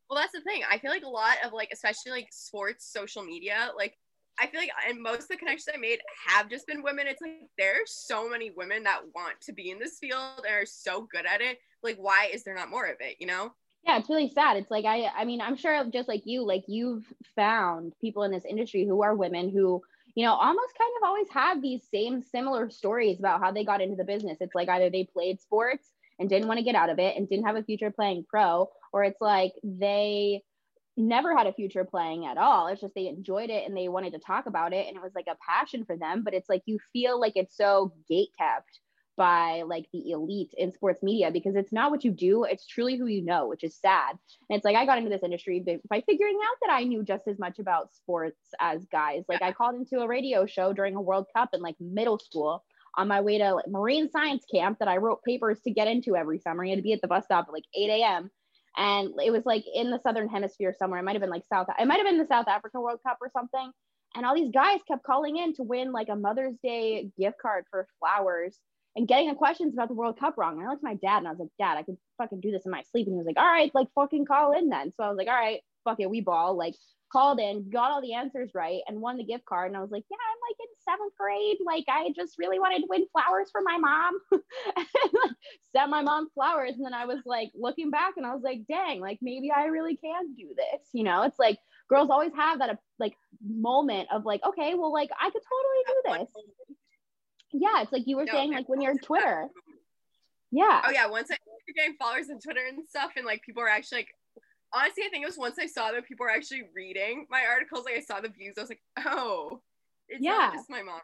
Well, 0.08 0.18
that's 0.20 0.32
the 0.32 0.42
thing. 0.42 0.62
I 0.70 0.78
feel 0.78 0.90
like 0.90 1.04
a 1.04 1.08
lot 1.08 1.36
of 1.44 1.52
like, 1.52 1.70
especially 1.72 2.12
like 2.12 2.28
sports 2.30 2.90
social 2.92 3.22
media, 3.22 3.70
like 3.76 3.96
I 4.38 4.46
feel 4.46 4.60
like, 4.60 4.70
and 4.88 5.02
most 5.02 5.22
of 5.22 5.28
the 5.28 5.36
connections 5.36 5.68
I 5.74 5.78
made 5.78 6.00
have 6.26 6.50
just 6.50 6.66
been 6.66 6.82
women. 6.82 7.06
It's 7.06 7.22
like 7.22 7.48
there's 7.56 7.92
so 7.92 8.28
many 8.28 8.50
women 8.50 8.82
that 8.82 9.00
want 9.14 9.40
to 9.42 9.52
be 9.52 9.70
in 9.70 9.78
this 9.78 9.98
field 9.98 10.44
and 10.44 10.54
are 10.54 10.66
so 10.66 11.08
good 11.10 11.24
at 11.24 11.40
it. 11.40 11.58
Like, 11.82 11.96
why 11.96 12.28
is 12.32 12.44
there 12.44 12.54
not 12.54 12.70
more 12.70 12.84
of 12.84 12.96
it? 13.00 13.16
You 13.18 13.26
know? 13.26 13.52
yeah 13.86 13.98
it's 13.98 14.08
really 14.08 14.28
sad 14.28 14.56
it's 14.56 14.70
like 14.70 14.84
i 14.84 15.06
i 15.16 15.24
mean 15.24 15.40
i'm 15.40 15.56
sure 15.56 15.84
just 15.92 16.08
like 16.08 16.22
you 16.24 16.44
like 16.44 16.64
you've 16.66 17.04
found 17.34 17.92
people 18.00 18.24
in 18.24 18.32
this 18.32 18.44
industry 18.44 18.84
who 18.84 19.02
are 19.02 19.14
women 19.14 19.48
who 19.48 19.80
you 20.16 20.24
know 20.24 20.34
almost 20.34 20.74
kind 20.76 20.92
of 21.00 21.06
always 21.06 21.28
have 21.30 21.62
these 21.62 21.82
same 21.94 22.20
similar 22.20 22.68
stories 22.68 23.20
about 23.20 23.40
how 23.40 23.52
they 23.52 23.64
got 23.64 23.80
into 23.80 23.96
the 23.96 24.04
business 24.04 24.38
it's 24.40 24.54
like 24.54 24.68
either 24.68 24.90
they 24.90 25.04
played 25.04 25.40
sports 25.40 25.92
and 26.18 26.28
didn't 26.28 26.48
want 26.48 26.58
to 26.58 26.64
get 26.64 26.74
out 26.74 26.90
of 26.90 26.98
it 26.98 27.16
and 27.16 27.28
didn't 27.28 27.46
have 27.46 27.56
a 27.56 27.62
future 27.62 27.90
playing 27.90 28.24
pro 28.28 28.68
or 28.92 29.04
it's 29.04 29.20
like 29.20 29.52
they 29.62 30.42
never 30.96 31.36
had 31.36 31.46
a 31.46 31.52
future 31.52 31.84
playing 31.84 32.24
at 32.24 32.38
all. 32.38 32.68
It's 32.68 32.80
just 32.80 32.94
they 32.94 33.06
enjoyed 33.06 33.50
it 33.50 33.66
and 33.66 33.76
they 33.76 33.88
wanted 33.88 34.12
to 34.14 34.18
talk 34.18 34.46
about 34.46 34.72
it 34.72 34.86
and 34.86 34.96
it 34.96 35.02
was 35.02 35.14
like 35.14 35.26
a 35.28 35.36
passion 35.46 35.84
for 35.84 35.96
them. 35.96 36.22
But 36.24 36.34
it's 36.34 36.48
like 36.48 36.62
you 36.66 36.78
feel 36.92 37.20
like 37.20 37.34
it's 37.36 37.56
so 37.56 37.92
gate 38.08 38.30
kept 38.38 38.80
by 39.16 39.62
like 39.66 39.86
the 39.92 40.10
elite 40.10 40.52
in 40.56 40.72
sports 40.72 41.02
media 41.02 41.30
because 41.30 41.56
it's 41.56 41.72
not 41.72 41.90
what 41.90 42.04
you 42.04 42.10
do, 42.10 42.44
it's 42.44 42.66
truly 42.66 42.96
who 42.96 43.06
you 43.06 43.22
know, 43.22 43.46
which 43.48 43.64
is 43.64 43.76
sad. 43.76 44.16
And 44.48 44.56
it's 44.56 44.64
like 44.64 44.76
I 44.76 44.86
got 44.86 44.98
into 44.98 45.10
this 45.10 45.22
industry 45.22 45.60
by 45.88 46.02
figuring 46.02 46.38
out 46.42 46.56
that 46.62 46.72
I 46.72 46.84
knew 46.84 47.02
just 47.02 47.26
as 47.26 47.38
much 47.38 47.58
about 47.58 47.94
sports 47.94 48.40
as 48.60 48.84
guys. 48.86 49.24
Like 49.28 49.42
I 49.42 49.52
called 49.52 49.74
into 49.76 50.00
a 50.00 50.08
radio 50.08 50.46
show 50.46 50.72
during 50.72 50.94
a 50.94 51.00
World 51.00 51.26
Cup 51.34 51.50
in 51.52 51.60
like 51.60 51.76
middle 51.80 52.18
school 52.18 52.64
on 52.96 53.08
my 53.08 53.20
way 53.20 53.38
to 53.38 53.54
like, 53.54 53.68
marine 53.68 54.10
science 54.10 54.44
camp 54.52 54.78
that 54.78 54.88
I 54.88 54.96
wrote 54.96 55.22
papers 55.22 55.60
to 55.64 55.70
get 55.70 55.88
into 55.88 56.16
every 56.16 56.38
summer. 56.38 56.64
You 56.64 56.70
had 56.70 56.78
to 56.78 56.82
be 56.82 56.92
at 56.92 57.00
the 57.00 57.08
bus 57.08 57.24
stop 57.24 57.46
at 57.48 57.52
like 57.52 57.64
8 57.74 57.90
a.m. 57.90 58.30
And 58.76 59.10
it 59.24 59.30
was 59.30 59.46
like 59.46 59.64
in 59.74 59.90
the 59.90 60.00
southern 60.02 60.28
hemisphere 60.28 60.74
somewhere. 60.78 61.00
It 61.00 61.04
might 61.04 61.14
have 61.14 61.22
been 61.22 61.30
like 61.30 61.44
South, 61.50 61.66
it 61.78 61.86
might 61.86 61.96
have 61.96 62.06
been 62.06 62.18
the 62.18 62.26
South 62.26 62.48
Africa 62.48 62.80
World 62.80 63.00
Cup 63.06 63.18
or 63.20 63.30
something. 63.32 63.70
And 64.14 64.24
all 64.24 64.34
these 64.34 64.50
guys 64.52 64.80
kept 64.88 65.04
calling 65.04 65.36
in 65.36 65.54
to 65.54 65.62
win 65.62 65.92
like 65.92 66.08
a 66.08 66.16
Mother's 66.16 66.56
Day 66.62 67.10
gift 67.18 67.36
card 67.40 67.64
for 67.70 67.86
flowers 67.98 68.58
and 68.96 69.06
getting 69.06 69.28
the 69.28 69.34
questions 69.34 69.74
about 69.74 69.88
the 69.88 69.94
World 69.94 70.18
Cup 70.18 70.38
wrong. 70.38 70.58
And 70.58 70.66
I 70.66 70.70
looked 70.70 70.82
at 70.82 70.90
my 70.90 70.94
dad 70.94 71.18
and 71.18 71.28
I 71.28 71.30
was 71.30 71.38
like, 71.38 71.50
Dad, 71.58 71.76
I 71.76 71.82
could 71.82 71.98
fucking 72.18 72.40
do 72.40 72.50
this 72.50 72.64
in 72.64 72.72
my 72.72 72.82
sleep. 72.90 73.06
And 73.06 73.14
he 73.14 73.18
was 73.18 73.26
like, 73.26 73.38
All 73.38 73.46
right, 73.46 73.70
like 73.74 73.88
fucking 73.94 74.24
call 74.24 74.56
in 74.56 74.70
then. 74.70 74.90
So 74.92 75.04
I 75.04 75.08
was 75.08 75.18
like, 75.18 75.28
All 75.28 75.34
right, 75.34 75.60
fuck 75.84 76.00
it, 76.00 76.10
we 76.10 76.22
ball. 76.22 76.56
Like 76.56 76.74
called 77.12 77.38
in, 77.38 77.70
got 77.70 77.92
all 77.92 78.02
the 78.02 78.14
answers 78.14 78.50
right, 78.54 78.80
and 78.88 79.00
won 79.00 79.16
the 79.16 79.24
gift 79.24 79.44
card. 79.44 79.68
And 79.68 79.76
I 79.76 79.80
was 79.80 79.90
like, 79.90 80.04
Yeah, 80.10 80.16
I'm 80.16 80.38
like 80.48 80.56
in 80.60 80.66
seventh 80.90 81.12
grade. 81.18 81.58
Like 81.64 81.84
I 81.88 82.10
just 82.16 82.36
really 82.38 82.58
wanted 82.58 82.80
to 82.80 82.86
win 82.88 83.04
flowers 83.12 83.48
for 83.52 83.60
my 83.62 83.76
mom. 83.76 84.18
and, 84.32 84.86
like, 85.12 85.30
Sent 85.74 85.90
my 85.90 86.00
mom 86.00 86.28
flowers. 86.34 86.72
And 86.76 86.84
then 86.84 86.94
I 86.94 87.04
was 87.04 87.20
like 87.26 87.50
looking 87.54 87.90
back 87.90 88.14
and 88.16 88.24
I 88.24 88.32
was 88.32 88.42
like, 88.42 88.62
dang, 88.66 89.00
like 89.00 89.18
maybe 89.20 89.50
I 89.50 89.66
really 89.66 89.96
can 89.96 90.34
do 90.34 90.48
this. 90.56 90.88
You 90.94 91.04
know, 91.04 91.22
it's 91.24 91.38
like 91.38 91.58
girls 91.90 92.08
always 92.08 92.32
have 92.34 92.60
that 92.60 92.70
uh, 92.70 92.76
like 92.98 93.14
moment 93.46 94.08
of 94.10 94.24
like, 94.24 94.40
okay, 94.42 94.74
well, 94.74 94.92
like 94.92 95.10
I 95.20 95.28
could 95.30 95.42
totally 95.42 95.84
do 95.86 96.24
this 96.24 96.46
yeah, 97.60 97.82
it's 97.82 97.92
like 97.92 98.06
you 98.06 98.16
were 98.16 98.24
no, 98.24 98.32
saying, 98.32 98.52
like 98.52 98.68
when 98.68 98.80
you're 98.80 98.92
on 98.92 98.98
Twitter. 98.98 99.48
Yeah. 100.50 100.82
Oh 100.84 100.90
yeah, 100.90 101.06
once 101.06 101.30
I 101.30 101.36
started 101.36 101.74
getting 101.74 101.96
followers 101.98 102.30
on 102.30 102.40
Twitter 102.40 102.60
and 102.68 102.78
stuff, 102.88 103.12
and 103.16 103.26
like 103.26 103.42
people 103.42 103.62
were 103.62 103.68
actually 103.68 103.98
like, 103.98 104.14
honestly, 104.72 105.04
I 105.04 105.08
think 105.10 105.24
it 105.24 105.26
was 105.26 105.38
once 105.38 105.58
I 105.58 105.66
saw 105.66 105.92
that 105.92 106.06
people 106.06 106.24
were 106.24 106.30
actually 106.30 106.64
reading 106.74 107.26
my 107.30 107.42
articles, 107.48 107.84
like 107.84 107.96
I 107.96 108.00
saw 108.00 108.20
the 108.20 108.28
views, 108.28 108.54
I 108.56 108.62
was 108.62 108.70
like, 108.70 108.82
oh, 109.04 109.60
it's 110.08 110.22
yeah. 110.22 110.50
not 110.50 110.54
just 110.54 110.70
my 110.70 110.82
mom. 110.82 111.00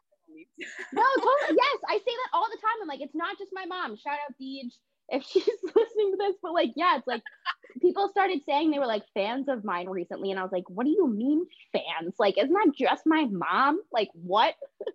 no, 0.92 1.02
totally. 1.16 1.58
Yes, 1.58 1.78
I 1.88 1.98
say 1.98 2.04
that 2.06 2.30
all 2.32 2.46
the 2.50 2.58
time. 2.58 2.78
I'm 2.80 2.88
like, 2.88 3.00
it's 3.00 3.14
not 3.14 3.36
just 3.38 3.50
my 3.52 3.66
mom. 3.66 3.96
Shout 3.96 4.14
out 4.14 4.34
Deej 4.40 4.72
if 5.08 5.24
she's 5.30 5.44
listening 5.44 6.12
to 6.12 6.16
this, 6.18 6.36
but 6.42 6.52
like, 6.52 6.72
yeah, 6.76 6.96
it's 6.96 7.06
like 7.06 7.22
people 7.80 8.08
started 8.08 8.40
saying 8.46 8.70
they 8.70 8.78
were 8.78 8.86
like 8.86 9.02
fans 9.14 9.48
of 9.48 9.64
mine 9.64 9.88
recently, 9.88 10.30
and 10.30 10.40
I 10.40 10.42
was 10.42 10.52
like, 10.52 10.68
what 10.68 10.84
do 10.84 10.90
you 10.90 11.08
mean 11.08 11.46
fans? 11.72 12.14
Like, 12.18 12.38
isn't 12.38 12.52
that 12.52 12.72
just 12.76 13.04
my 13.06 13.26
mom? 13.30 13.80
Like, 13.92 14.08
what? 14.14 14.54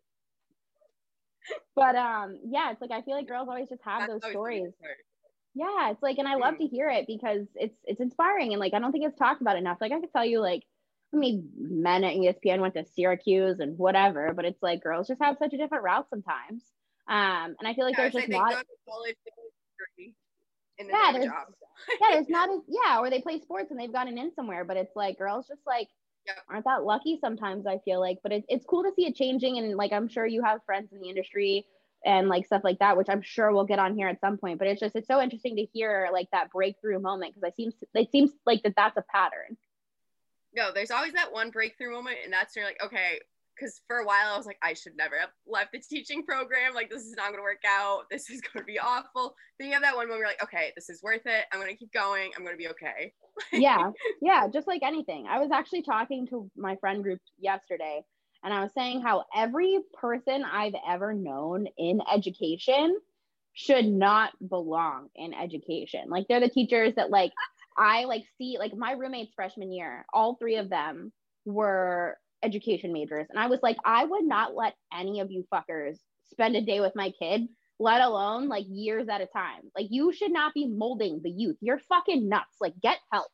but 1.75 1.96
um 1.96 2.38
yeah 2.46 2.72
it's 2.72 2.82
like 2.82 2.92
i 2.92 3.01
feel 3.01 3.16
like 3.16 3.27
girls 3.27 3.48
always 3.48 3.70
just 3.70 3.82
have 3.84 4.08
That's 4.08 4.22
those 4.22 4.32
stories. 4.32 4.72
yeah 5.54 5.92
it's 5.92 6.01
like 6.01 6.18
and 6.18 6.27
i 6.27 6.36
love 6.36 6.56
mm. 6.56 6.60
to 6.60 6.66
hear 6.66 6.89
it 6.89 7.06
because 7.08 7.48
it's 7.56 7.77
it's 7.84 8.01
inspiring 8.01 8.54
and 8.54 8.60
like 8.60 8.74
i 8.74 8.80
don't 8.80 8.92
think 8.92 9.06
it's 9.06 9.18
talked 9.18 9.42
about 9.42 9.58
enough. 9.58 9.77
Like 9.82 9.92
i 9.92 10.00
could 10.00 10.12
tell 10.12 10.25
you 10.25 10.39
like 10.39 10.63
I 11.13 11.18
mean, 11.18 11.50
men 11.58 12.04
at 12.04 12.16
espn 12.16 12.60
went 12.60 12.74
to 12.74 12.84
syracuse 12.96 13.60
and 13.60 13.77
whatever 13.77 14.34
but 14.36 14.46
it's 14.46 14.62
like 14.62 14.84
girls 14.84 15.08
just 15.08 15.22
have 15.22 15.38
such 15.38 15.54
a 15.54 15.58
different 15.58 15.84
route 15.84 16.08
sometimes. 16.10 16.63
Um 17.10 17.56
and 17.60 17.66
i 17.66 17.74
feel 17.74 17.86
like 17.86 17.98
yeah, 17.98 18.10
there's 18.10 18.13
just 18.13 18.30
not 18.30 18.63
yeah, 20.80 21.12
there's, 21.12 21.25
yeah, 22.01 22.08
there's 22.13 22.30
not 22.30 22.50
a 22.50 22.60
yeah, 22.68 23.00
or 23.00 23.10
they 23.10 23.22
play 23.22 23.39
sports 23.39 23.72
and 23.72 23.80
they've 23.80 23.92
gotten 23.92 24.18
in 24.18 24.34
somewhere, 24.36 24.63
but 24.63 24.77
it's 24.77 24.96
like 24.96 25.18
girls 25.18 25.48
just 25.48 25.62
like 25.66 25.88
yep. 26.27 26.38
aren't 26.50 26.65
that 26.65 26.84
lucky 26.84 27.17
sometimes 27.19 27.65
i 27.65 27.77
feel 27.79 28.00
like 28.00 28.17
but 28.22 28.31
it, 28.31 28.43
it's 28.48 28.65
cool 28.65 28.84
to 28.84 28.91
see 28.96 29.05
it 29.05 29.15
changing 29.15 29.57
and 29.57 29.75
like 29.75 29.91
i'm 29.91 30.07
sure 30.07 30.25
you 30.25 30.43
have 30.43 30.63
friends 30.65 30.91
in 30.91 31.00
the 31.00 31.10
industry 31.10 31.65
and 32.05 32.27
like 32.29 32.46
stuff 32.46 32.63
like 32.63 32.79
that 32.79 32.96
which 32.96 33.07
i'm 33.10 33.22
sure 33.22 33.51
we'll 33.51 33.65
get 33.65 33.79
on 33.79 33.96
here 33.96 34.07
at 34.07 34.19
some 34.19 34.38
point 34.38 34.60
but 34.60 34.67
it's 34.67 34.79
just 34.79 34.96
it's 34.96 35.07
so 35.07 35.22
interesting 35.22 35.55
to 35.55 35.65
hear 35.74 36.10
like 36.12 36.29
that 36.31 36.51
breakthrough 36.51 37.00
moment 37.00 37.34
because 37.34 37.48
it 37.48 37.55
seems 37.55 37.74
it 37.93 38.12
seems 38.12 38.31
like 38.46 38.62
that 38.63 38.75
that's 38.75 38.98
a 38.98 39.03
pattern 39.12 39.57
no 40.55 40.72
there's 40.74 40.91
always 40.91 41.13
that 41.13 41.31
one 41.31 41.50
breakthrough 41.50 41.91
moment 41.91 42.17
and 42.24 42.31
that's 42.31 42.55
you're 42.55 42.65
like 42.65 42.81
okay 42.84 43.19
because 43.58 43.82
for 43.88 43.98
a 43.98 44.06
while 44.06 44.34
I 44.34 44.38
was 44.38 44.46
like, 44.46 44.60
I 44.62 44.74
should 44.74 44.96
never 44.98 45.18
have 45.20 45.30
left 45.48 45.72
the 45.72 45.80
teaching 45.80 46.24
program. 46.24 46.74
Like, 46.74 46.90
this 46.90 47.04
is 47.04 47.16
not 47.16 47.28
going 47.28 47.38
to 47.38 47.44
work 47.44 47.64
out. 47.68 48.04
This 48.12 48.30
is 48.30 48.42
going 48.42 48.64
to 48.64 48.66
be 48.66 48.80
awful. 48.80 49.36
Then 49.60 49.68
you 49.68 49.74
have 49.74 49.84
that 49.84 49.96
one 49.96 50.08
moment 50.08 50.22
where 50.22 50.28
like, 50.28 50.44
okay, 50.44 50.72
this 50.76 50.90
is 50.90 51.02
worth 51.02 51.26
it. 51.26 51.46
I'm 51.52 51.60
going 51.60 51.72
to 51.72 51.78
keep 51.78 51.94
going. 51.94 52.32
I'm 52.36 52.44
going 52.44 52.56
to 52.56 52.58
be 52.58 52.70
okay. 52.70 53.14
yeah. 53.54 53.92
Yeah. 54.22 54.48
Just 54.48 54.68
like 54.68 54.82
anything. 54.84 55.28
I 55.30 55.40
was 55.40 55.52
actually 55.52 55.84
talking 55.84 56.28
to 56.28 56.50
my 56.56 56.76
friend 56.78 57.04
group 57.04 57.20
yesterday 57.40 58.04
and 58.44 58.54
I 58.54 58.62
was 58.62 58.72
saying 58.74 59.02
how 59.02 59.26
every 59.36 59.80
person 60.00 60.44
I've 60.44 60.76
ever 60.88 61.14
known 61.14 61.68
in 61.78 62.02
education 62.14 62.98
should 63.54 63.88
not 63.88 64.32
belong 64.48 65.10
in 65.16 65.34
education. 65.34 66.10
Like, 66.10 66.28
they're 66.28 66.40
the 66.40 66.50
teachers 66.50 66.94
that, 66.96 67.10
like, 67.10 67.32
I 67.78 68.06
like 68.06 68.24
see, 68.38 68.58
like, 68.60 68.76
my 68.76 68.92
roommates 68.92 69.34
freshman 69.36 69.72
year, 69.72 70.06
all 70.14 70.36
three 70.36 70.58
of 70.58 70.70
them 70.70 71.12
were 71.46 72.18
education 72.44 72.94
majors. 72.94 73.27
And 73.29 73.39
I 73.39 73.48
was 73.48 73.60
like, 73.62 73.77
I 73.86 74.06
would 74.06 74.25
not 74.25 74.56
let 74.56 74.75
any 74.94 75.20
of 75.20 75.32
you 75.32 75.46
fuckers 75.53 75.98
spend 76.29 76.56
a 76.56 76.62
day 76.62 76.79
with 76.79 76.96
my 76.96 77.12
kid, 77.12 77.48
let 77.79 78.01
alone 78.01 78.48
like 78.48 78.65
years 78.67 79.08
at 79.10 79.22
a 79.22 79.27
time. 79.27 79.72
Like, 79.75 79.88
you 79.89 80.13
should 80.13 80.32
not 80.32 80.53
be 80.53 80.67
molding 80.67 81.22
the 81.24 81.29
youth. 81.29 81.58
You're 81.62 81.79
fucking 81.89 82.27
nuts. 82.27 82.58
Like, 82.62 82.74
get 82.82 82.98
help. 83.12 83.32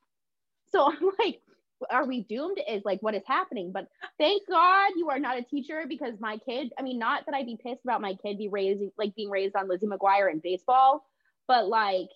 So 0.72 0.86
I'm 0.92 1.10
like, 1.20 1.42
are 1.90 2.06
we 2.06 2.24
doomed? 2.24 2.60
Is 2.70 2.84
like 2.86 3.02
what 3.02 3.16
is 3.16 3.24
happening. 3.28 3.72
But 3.74 3.88
thank 4.18 4.48
God 4.48 4.92
you 4.96 5.10
are 5.10 5.20
not 5.20 5.38
a 5.38 5.44
teacher 5.44 5.84
because 5.88 6.14
my 6.20 6.38
kid, 6.38 6.72
I 6.80 6.82
mean, 6.82 7.00
not 7.00 7.26
that 7.26 7.36
I'd 7.36 7.46
be 7.46 7.58
pissed 7.62 7.84
about 7.84 8.02
my 8.02 8.16
kid 8.16 8.38
be 8.38 8.48
raised 8.48 8.82
like 8.98 9.16
being 9.16 9.30
raised 9.30 9.56
on 9.56 9.68
Lizzie 9.68 9.88
McGuire 9.88 10.32
in 10.32 10.40
baseball, 10.40 11.06
but 11.48 11.68
like, 11.68 12.08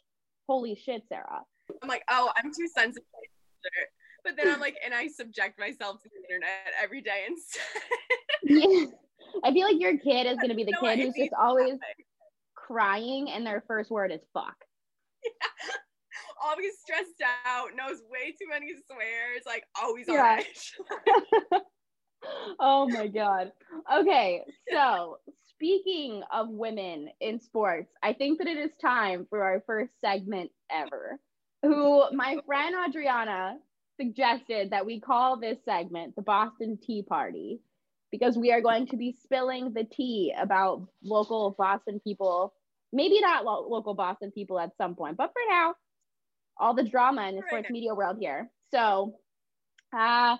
holy 0.48 0.76
shit, 0.76 1.04
Sarah. 1.10 1.42
I'm 1.84 1.90
like, 1.90 2.04
oh, 2.10 2.32
I'm 2.38 2.54
too 2.54 2.68
sensitive 2.74 3.04
but 4.28 4.36
then 4.36 4.54
I'm 4.54 4.60
like, 4.60 4.76
and 4.84 4.94
I 4.94 5.08
subject 5.08 5.58
myself 5.58 6.02
to 6.04 6.10
the 6.10 6.22
internet 6.22 6.74
every 6.82 7.02
day 7.02 7.26
instead. 7.28 7.62
yeah. 8.44 8.86
I 9.44 9.54
feel 9.54 9.66
like 9.66 9.80
your 9.80 9.98
kid 9.98 10.28
is 10.28 10.38
gonna 10.38 10.56
be 10.56 10.66
the 10.66 10.72
no, 10.82 10.82
kid 10.82 11.00
who's 11.00 11.14
just 11.16 11.34
always 11.40 11.76
crying 12.56 13.30
and 13.30 13.46
their 13.46 13.64
first 13.68 13.90
word 13.90 14.12
is 14.12 14.22
fuck. 14.34 14.56
Yeah. 15.24 15.32
Always 16.44 16.74
stressed 16.80 17.24
out, 17.48 17.70
knows 17.76 18.02
way 18.12 18.32
too 18.32 18.48
many 18.48 18.68
swears, 18.86 19.42
like 19.48 19.64
always 19.82 20.06
yeah. 20.08 20.40
on 21.52 21.62
oh 22.60 22.88
my 22.88 23.08
god. 23.08 23.52
Okay, 23.92 24.44
so 24.72 25.18
speaking 25.50 26.22
of 26.32 26.50
women 26.50 27.10
in 27.20 27.40
sports, 27.40 27.92
I 28.04 28.14
think 28.14 28.38
that 28.38 28.48
it 28.48 28.58
is 28.58 28.70
time 28.80 29.26
for 29.32 29.44
our 29.44 29.64
first 29.66 30.00
segment 30.00 30.52
ever. 30.72 31.20
Who 31.64 32.04
my 32.12 32.38
friend 32.46 32.76
Adriana 32.88 33.58
suggested 33.98 34.72
that 34.72 34.86
we 34.86 35.00
call 35.00 35.38
this 35.38 35.58
segment 35.66 36.16
the 36.16 36.22
Boston 36.22 36.78
Tea 36.82 37.04
Party 37.04 37.60
because 38.12 38.38
we 38.38 38.52
are 38.52 38.62
going 38.62 38.88
to 38.88 38.98
be 38.98 39.16
spilling 39.24 39.74
the 39.74 39.84
tea 39.84 40.34
about 40.38 40.88
local 41.04 41.56
Boston 41.58 42.00
people. 42.00 42.54
Maybe 42.94 43.20
not 43.20 43.44
lo- 43.44 43.68
local 43.70 43.94
Boston 43.94 44.32
people 44.32 44.60
at 44.60 44.78
some 44.78 44.96
point, 44.96 45.18
but 45.18 45.34
for 45.34 45.42
now, 45.50 45.76
all 46.58 46.74
the 46.74 46.84
drama 46.84 47.28
in 47.28 47.36
the 47.36 47.44
sports 47.46 47.70
media 47.70 47.94
world 47.94 48.18
here. 48.20 48.50
So, 48.72 49.16
uh, 49.94 50.38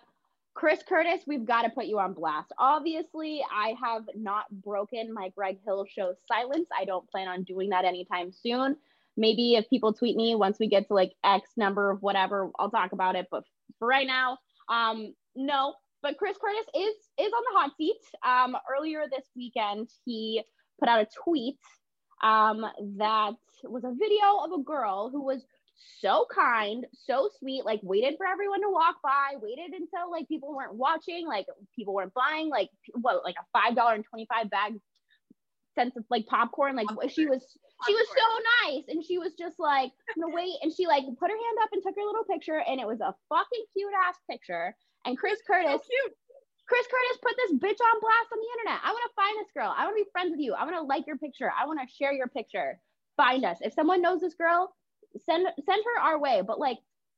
Chris 0.54 0.82
Curtis, 0.88 1.22
we've 1.28 1.46
got 1.46 1.64
to 1.64 1.70
put 1.70 1.86
you 1.86 2.00
on 2.00 2.14
blast. 2.14 2.52
Obviously, 2.58 3.44
I 3.54 3.76
have 3.84 4.04
not 4.16 4.46
broken 4.50 5.14
my 5.14 5.30
Greg 5.30 5.60
Hill 5.64 5.86
show 5.88 6.14
silence. 6.28 6.68
I 6.76 6.86
don't 6.86 7.08
plan 7.12 7.28
on 7.28 7.44
doing 7.44 7.70
that 7.70 7.86
anytime 7.86 8.32
soon 8.32 8.78
maybe 9.18 9.56
if 9.56 9.70
people 9.70 9.94
tweet 9.94 10.16
me 10.16 10.36
once 10.36 10.58
we 10.60 10.68
get 10.68 10.88
to 10.88 10.94
like 10.94 11.12
X 11.24 11.50
number 11.58 11.90
of 11.90 12.02
whatever, 12.02 12.50
I'll 12.60 12.72
talk 12.72 12.94
about 12.94 13.16
it. 13.16 13.28
But 13.30 13.44
for 13.80 13.88
right 13.88 14.08
now, 14.08 14.38
um, 14.70 15.14
no. 15.36 15.74
But 16.04 16.18
Chris 16.18 16.38
Curtis 16.38 16.68
is 16.76 16.96
is 17.20 17.34
on 17.34 17.44
the 17.52 17.60
hot 17.60 17.72
seat. 17.76 17.98
Um, 18.26 18.56
earlier 18.72 19.06
this 19.12 19.26
weekend, 19.36 19.90
he 20.06 20.44
put 20.80 20.88
out 20.88 21.02
a 21.02 21.08
tweet 21.24 21.58
um, 22.24 22.66
that 22.98 23.34
was 23.64 23.84
a 23.84 23.92
video 23.92 24.38
of 24.44 24.52
a 24.60 24.64
girl 24.64 25.10
who 25.10 25.24
was 25.24 25.44
so 26.00 26.26
kind, 26.34 26.86
so 26.94 27.30
sweet, 27.40 27.66
like 27.66 27.80
waited 27.84 28.16
for 28.18 28.26
everyone 28.26 28.62
to 28.62 28.70
walk 28.70 28.98
by, 29.04 29.38
waited 29.42 29.74
until 29.74 30.12
like 30.12 30.28
people 30.28 30.56
weren't 30.56 30.76
watching, 30.76 31.28
like 31.28 31.46
people 31.76 31.94
weren't 31.94 32.14
buying, 32.14 32.50
like 32.50 32.70
what, 32.94 33.24
like 33.24 33.36
a 33.40 33.46
five 33.60 33.76
dollar 33.76 33.94
and 33.94 34.06
twenty 34.06 34.28
five 34.28 34.50
bag 34.50 34.74
sense 35.76 35.96
of 35.96 36.04
like 36.10 36.26
popcorn. 36.28 36.76
Like 36.76 36.88
she 37.10 37.26
was 37.28 37.44
she 37.86 37.94
was 37.94 38.08
so 38.10 38.28
nice 38.66 38.86
and 38.90 39.04
she 39.04 39.18
was 39.18 39.34
just 39.34 39.60
like 39.60 39.92
no 40.16 40.28
wait 40.30 40.56
and 40.64 40.74
she 40.74 40.88
like 40.88 41.04
put 41.20 41.30
her 41.30 41.38
hand 41.38 41.58
up 41.62 41.70
and 41.72 41.84
took 41.84 41.96
her 41.96 42.06
little 42.06 42.24
picture 42.24 42.64
and 42.66 42.80
it 42.80 42.88
was 42.88 43.02
a 43.02 43.14
fucking 43.30 43.66
cute 43.74 43.94
ass 44.08 44.18
picture. 44.30 44.76
And 45.06 45.18
chris 45.18 45.40
curtis 45.46 45.82
so 45.86 46.12
chris 46.68 46.88
curtis 46.90 47.18
put 47.22 47.36
this 47.38 47.54
bitch 47.54 47.80
on 47.80 48.02
blast 48.02 48.34
on 48.34 48.40
the 48.40 48.52
internet. 48.60 48.82
I 48.84 48.92
want 48.92 49.06
to 49.06 49.16
find 49.16 49.36
this 49.40 49.52
girl. 49.54 49.74
I 49.76 49.86
want 49.86 49.98
to 49.98 50.04
be 50.04 50.10
friends 50.12 50.32
with 50.32 50.42
you. 50.42 50.54
I 50.54 50.64
want 50.64 50.76
to 50.76 50.82
like 50.82 51.06
your 51.06 51.18
picture. 51.18 51.52
I 51.54 51.66
want 51.66 51.80
to 51.80 51.88
share 51.94 52.14
your 52.14 52.28
picture. 52.28 52.80
Find 53.16 53.46
us. 53.46 53.58
If 53.62 53.74
someone 53.74 54.02
knows 54.02 54.22
this 54.22 54.36
girl 54.36 54.74
send 55.26 55.48
send 55.66 55.84
her 55.86 56.02
our 56.02 56.20
way. 56.20 56.42
But 56.46 56.60
like 56.60 56.78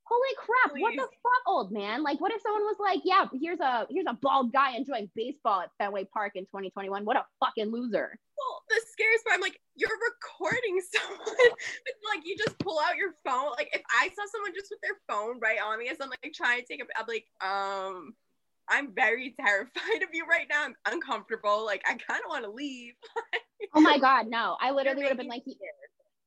Holy 0.09 0.35
crap, 0.37 0.71
what 0.81 0.95
the 0.95 1.03
fuck, 1.03 1.43
old 1.45 1.71
man? 1.71 2.01
Like, 2.01 2.19
what 2.19 2.31
if 2.31 2.41
someone 2.41 2.63
was 2.63 2.77
like, 2.79 3.01
yeah, 3.05 3.27
here's 3.39 3.59
a 3.59 3.85
here's 3.91 4.07
a 4.09 4.17
bald 4.19 4.51
guy 4.51 4.75
enjoying 4.75 5.11
baseball 5.15 5.61
at 5.61 5.69
Fenway 5.77 6.05
Park 6.11 6.31
in 6.33 6.45
2021. 6.45 7.05
What 7.05 7.15
a 7.15 7.25
fucking 7.39 7.71
loser. 7.71 8.17
Scariest 8.99 9.23
part, 9.23 9.35
I'm 9.35 9.41
like, 9.41 9.59
you're 9.75 9.89
recording 10.11 10.81
someone. 10.93 11.51
It's 11.85 12.03
like 12.03 12.25
you 12.25 12.35
just 12.35 12.59
pull 12.59 12.79
out 12.79 12.97
your 12.97 13.15
phone. 13.25 13.51
Like 13.55 13.69
if 13.71 13.81
I 13.95 14.09
saw 14.09 14.23
someone 14.31 14.51
just 14.53 14.69
with 14.69 14.81
their 14.83 14.99
phone 15.07 15.39
right 15.39 15.59
on 15.63 15.79
me 15.79 15.87
as 15.87 15.97
I'm 16.01 16.09
like 16.09 16.33
trying 16.35 16.59
to 16.59 16.67
take 16.67 16.83
a 16.83 16.85
I'm 16.99 17.07
like, 17.07 17.25
um, 17.39 18.13
I'm 18.67 18.93
very 18.93 19.35
terrified 19.39 20.03
of 20.03 20.09
you 20.11 20.25
right 20.27 20.47
now. 20.49 20.65
I'm 20.65 20.75
uncomfortable. 20.91 21.65
Like 21.65 21.81
I 21.87 21.95
kind 21.95 22.19
of 22.19 22.29
want 22.29 22.43
to 22.45 22.51
leave. 22.51 22.93
Oh 23.75 23.81
my 23.81 23.99
god, 23.99 24.27
no. 24.27 24.55
I 24.61 24.71
literally 24.71 25.03
would 25.03 25.09
have 25.09 25.17
been 25.17 25.27
like, 25.27 25.45
me. 25.45 25.57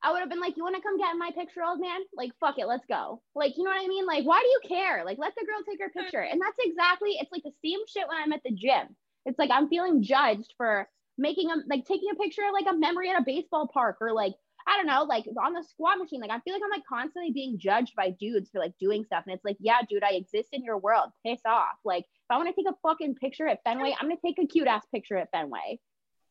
I 0.02 0.12
would 0.12 0.20
have 0.20 0.28
been 0.28 0.38
like, 0.38 0.56
you 0.56 0.62
want 0.62 0.76
to 0.76 0.82
come 0.82 0.98
get 0.98 1.12
in 1.12 1.18
my 1.18 1.30
picture, 1.34 1.62
old 1.64 1.80
man? 1.80 2.00
Like, 2.14 2.30
fuck 2.38 2.58
it, 2.58 2.66
let's 2.66 2.84
go. 2.86 3.22
Like, 3.34 3.56
you 3.56 3.64
know 3.64 3.70
what 3.70 3.82
I 3.82 3.88
mean? 3.88 4.04
Like, 4.04 4.24
why 4.24 4.40
do 4.40 4.46
you 4.48 4.60
care? 4.68 5.02
Like, 5.04 5.16
let 5.18 5.32
the 5.34 5.46
girl 5.46 5.64
take 5.66 5.80
her 5.80 5.88
picture. 5.88 6.20
And 6.20 6.38
that's 6.40 6.58
exactly, 6.60 7.16
it's 7.18 7.32
like 7.32 7.42
the 7.42 7.54
same 7.64 7.80
shit 7.88 8.06
when 8.06 8.18
I'm 8.18 8.32
at 8.34 8.42
the 8.44 8.52
gym. 8.52 8.94
It's 9.24 9.38
like 9.38 9.50
I'm 9.50 9.68
feeling 9.68 10.02
judged 10.02 10.52
for 10.58 10.88
making 11.18 11.50
a 11.50 11.56
like 11.68 11.84
taking 11.86 12.08
a 12.10 12.16
picture 12.16 12.42
of 12.42 12.52
like 12.52 12.72
a 12.72 12.76
memory 12.76 13.10
at 13.10 13.20
a 13.20 13.24
baseball 13.24 13.68
park 13.72 13.98
or 14.00 14.12
like 14.12 14.34
I 14.66 14.76
don't 14.76 14.86
know, 14.86 15.02
like 15.02 15.24
on 15.42 15.54
the 15.54 15.62
squat 15.62 15.98
machine. 15.98 16.20
Like 16.20 16.30
I 16.30 16.40
feel 16.40 16.54
like 16.54 16.62
I'm 16.64 16.70
like 16.70 16.86
constantly 16.88 17.32
being 17.32 17.58
judged 17.58 17.94
by 17.96 18.10
dudes 18.10 18.50
for 18.50 18.60
like 18.60 18.74
doing 18.78 19.04
stuff. 19.04 19.24
And 19.26 19.34
it's 19.34 19.44
like, 19.44 19.56
yeah, 19.60 19.80
dude, 19.88 20.04
I 20.04 20.12
exist 20.12 20.50
in 20.52 20.62
your 20.62 20.78
world. 20.78 21.10
Piss 21.26 21.40
off. 21.46 21.78
Like 21.84 22.04
if 22.04 22.30
I 22.30 22.36
want 22.36 22.48
to 22.48 22.54
take 22.54 22.70
a 22.70 22.76
fucking 22.82 23.16
picture 23.16 23.46
at 23.46 23.60
Fenway, 23.64 23.94
I'm 23.98 24.08
gonna 24.08 24.20
take 24.24 24.38
a 24.38 24.46
cute 24.46 24.68
ass 24.68 24.84
picture 24.92 25.16
at 25.16 25.30
Fenway. 25.32 25.80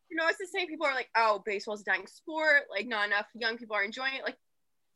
You 0.09 0.17
know, 0.17 0.27
it's 0.27 0.39
the 0.39 0.47
same. 0.47 0.67
People 0.67 0.87
are 0.87 0.95
like, 0.95 1.09
oh, 1.15 1.41
baseball's 1.45 1.81
a 1.81 1.85
dying 1.85 2.07
sport. 2.07 2.63
Like 2.69 2.87
not 2.87 3.07
enough 3.07 3.25
young 3.33 3.57
people 3.57 3.75
are 3.75 3.83
enjoying 3.83 4.15
it. 4.15 4.23
Like 4.23 4.37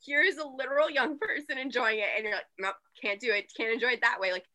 here's 0.05 0.37
a 0.37 0.47
literal 0.47 0.89
young 0.89 1.17
person 1.19 1.57
enjoying 1.57 1.99
it, 1.99 2.09
and 2.15 2.23
you're 2.23 2.35
like, 2.35 2.45
nope, 2.59 2.75
can't 3.01 3.19
do 3.19 3.31
it. 3.31 3.51
Can't 3.55 3.73
enjoy 3.73 3.89
it 3.89 4.01
that 4.01 4.19
way. 4.19 4.31
Like 4.31 4.45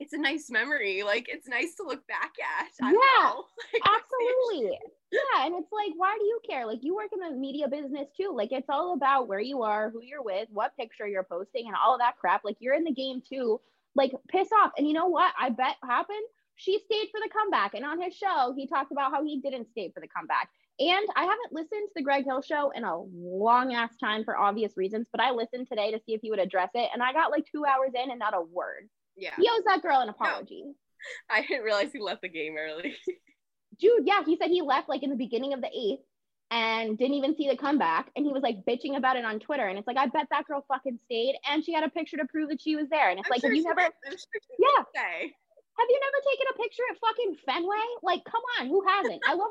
it's 0.00 0.12
a 0.12 0.18
nice 0.18 0.50
memory. 0.50 1.02
Like 1.02 1.26
it's 1.28 1.48
nice 1.48 1.74
to 1.76 1.84
look 1.84 2.06
back 2.06 2.32
at. 2.40 2.72
I 2.82 2.92
Yeah, 2.92 2.98
know. 2.98 3.44
Like, 3.72 3.86
what's 3.88 4.08
the 4.18 4.24
issue? 4.30 4.68
Absolutely. 4.68 4.78
Yeah. 5.10 5.46
And 5.46 5.54
it's 5.56 5.72
like, 5.72 5.92
why 5.96 6.16
do 6.18 6.24
you 6.24 6.40
care? 6.48 6.66
Like, 6.66 6.80
you 6.82 6.94
work 6.94 7.10
in 7.12 7.20
the 7.20 7.30
media 7.38 7.68
business 7.68 8.08
too. 8.16 8.32
Like, 8.34 8.52
it's 8.52 8.68
all 8.68 8.94
about 8.94 9.28
where 9.28 9.40
you 9.40 9.62
are, 9.62 9.90
who 9.90 10.02
you're 10.02 10.22
with, 10.22 10.48
what 10.50 10.76
picture 10.76 11.06
you're 11.06 11.24
posting, 11.24 11.66
and 11.66 11.76
all 11.76 11.94
of 11.94 12.00
that 12.00 12.18
crap. 12.18 12.44
Like, 12.44 12.56
you're 12.60 12.74
in 12.74 12.84
the 12.84 12.92
game 12.92 13.22
too. 13.26 13.60
Like, 13.94 14.12
piss 14.28 14.48
off. 14.52 14.72
And 14.76 14.86
you 14.86 14.92
know 14.92 15.06
what? 15.06 15.32
I 15.38 15.50
bet 15.50 15.76
happened. 15.82 16.18
She 16.56 16.78
stayed 16.78 17.08
for 17.10 17.20
the 17.20 17.30
comeback. 17.32 17.74
And 17.74 17.84
on 17.84 18.00
his 18.00 18.14
show, 18.14 18.52
he 18.56 18.66
talked 18.66 18.92
about 18.92 19.12
how 19.12 19.24
he 19.24 19.40
didn't 19.40 19.70
stay 19.70 19.90
for 19.94 20.00
the 20.00 20.08
comeback. 20.08 20.50
And 20.80 21.06
I 21.16 21.22
haven't 21.22 21.52
listened 21.52 21.88
to 21.88 21.92
the 21.96 22.02
Greg 22.02 22.24
Hill 22.24 22.42
show 22.42 22.70
in 22.70 22.84
a 22.84 23.00
long 23.00 23.74
ass 23.74 23.96
time 23.96 24.24
for 24.24 24.36
obvious 24.36 24.76
reasons, 24.76 25.08
but 25.10 25.20
I 25.20 25.32
listened 25.32 25.68
today 25.68 25.90
to 25.92 25.98
see 26.04 26.14
if 26.14 26.20
he 26.20 26.30
would 26.30 26.38
address 26.38 26.70
it. 26.74 26.90
And 26.92 27.02
I 27.02 27.12
got 27.12 27.32
like 27.32 27.46
two 27.50 27.64
hours 27.64 27.92
in 27.94 28.10
and 28.10 28.18
not 28.18 28.36
a 28.36 28.42
word. 28.42 28.88
Yeah, 29.18 29.34
He 29.36 29.48
owes 29.50 29.64
that 29.66 29.82
girl 29.82 30.00
an 30.00 30.08
apology. 30.08 30.64
I 31.30 31.42
didn't 31.42 31.64
realize 31.64 31.92
he 31.92 32.00
left 32.00 32.22
the 32.22 32.28
game 32.28 32.56
early. 32.58 32.96
dude, 33.80 34.06
yeah, 34.06 34.22
he 34.24 34.36
said 34.36 34.50
he 34.50 34.62
left 34.62 34.88
like 34.88 35.02
in 35.02 35.10
the 35.10 35.16
beginning 35.16 35.52
of 35.52 35.60
the 35.60 35.68
eighth 35.68 36.02
and 36.50 36.96
didn't 36.96 37.14
even 37.14 37.36
see 37.36 37.48
the 37.48 37.56
comeback. 37.56 38.10
And 38.16 38.24
he 38.24 38.32
was 38.32 38.42
like 38.42 38.64
bitching 38.66 38.96
about 38.96 39.16
it 39.16 39.24
on 39.24 39.38
Twitter. 39.38 39.66
And 39.66 39.78
it's 39.78 39.86
like, 39.86 39.98
I 39.98 40.06
bet 40.06 40.26
that 40.30 40.46
girl 40.46 40.64
fucking 40.68 40.98
stayed 41.04 41.36
and 41.50 41.64
she 41.64 41.72
had 41.72 41.84
a 41.84 41.90
picture 41.90 42.16
to 42.16 42.24
prove 42.26 42.48
that 42.50 42.60
she 42.60 42.76
was 42.76 42.88
there. 42.90 43.10
And 43.10 43.18
it's 43.18 43.28
I'm 43.28 43.30
like, 43.30 43.40
sure 43.42 43.50
have 43.50 43.56
you 43.56 43.62
never, 43.62 43.80
have 43.82 43.92
sure 44.04 44.18
Yeah. 44.58 44.84
say. 44.94 45.24
you 45.24 46.00
never 46.00 46.20
taken 46.30 46.46
a 46.54 46.58
picture 46.58 46.82
at 46.90 46.98
fucking 46.98 47.36
Fenway? 47.46 47.86
Like, 48.02 48.24
come 48.24 48.42
on, 48.60 48.66
who 48.68 48.84
hasn't? 48.86 49.20
I 49.26 49.34
love, 49.34 49.50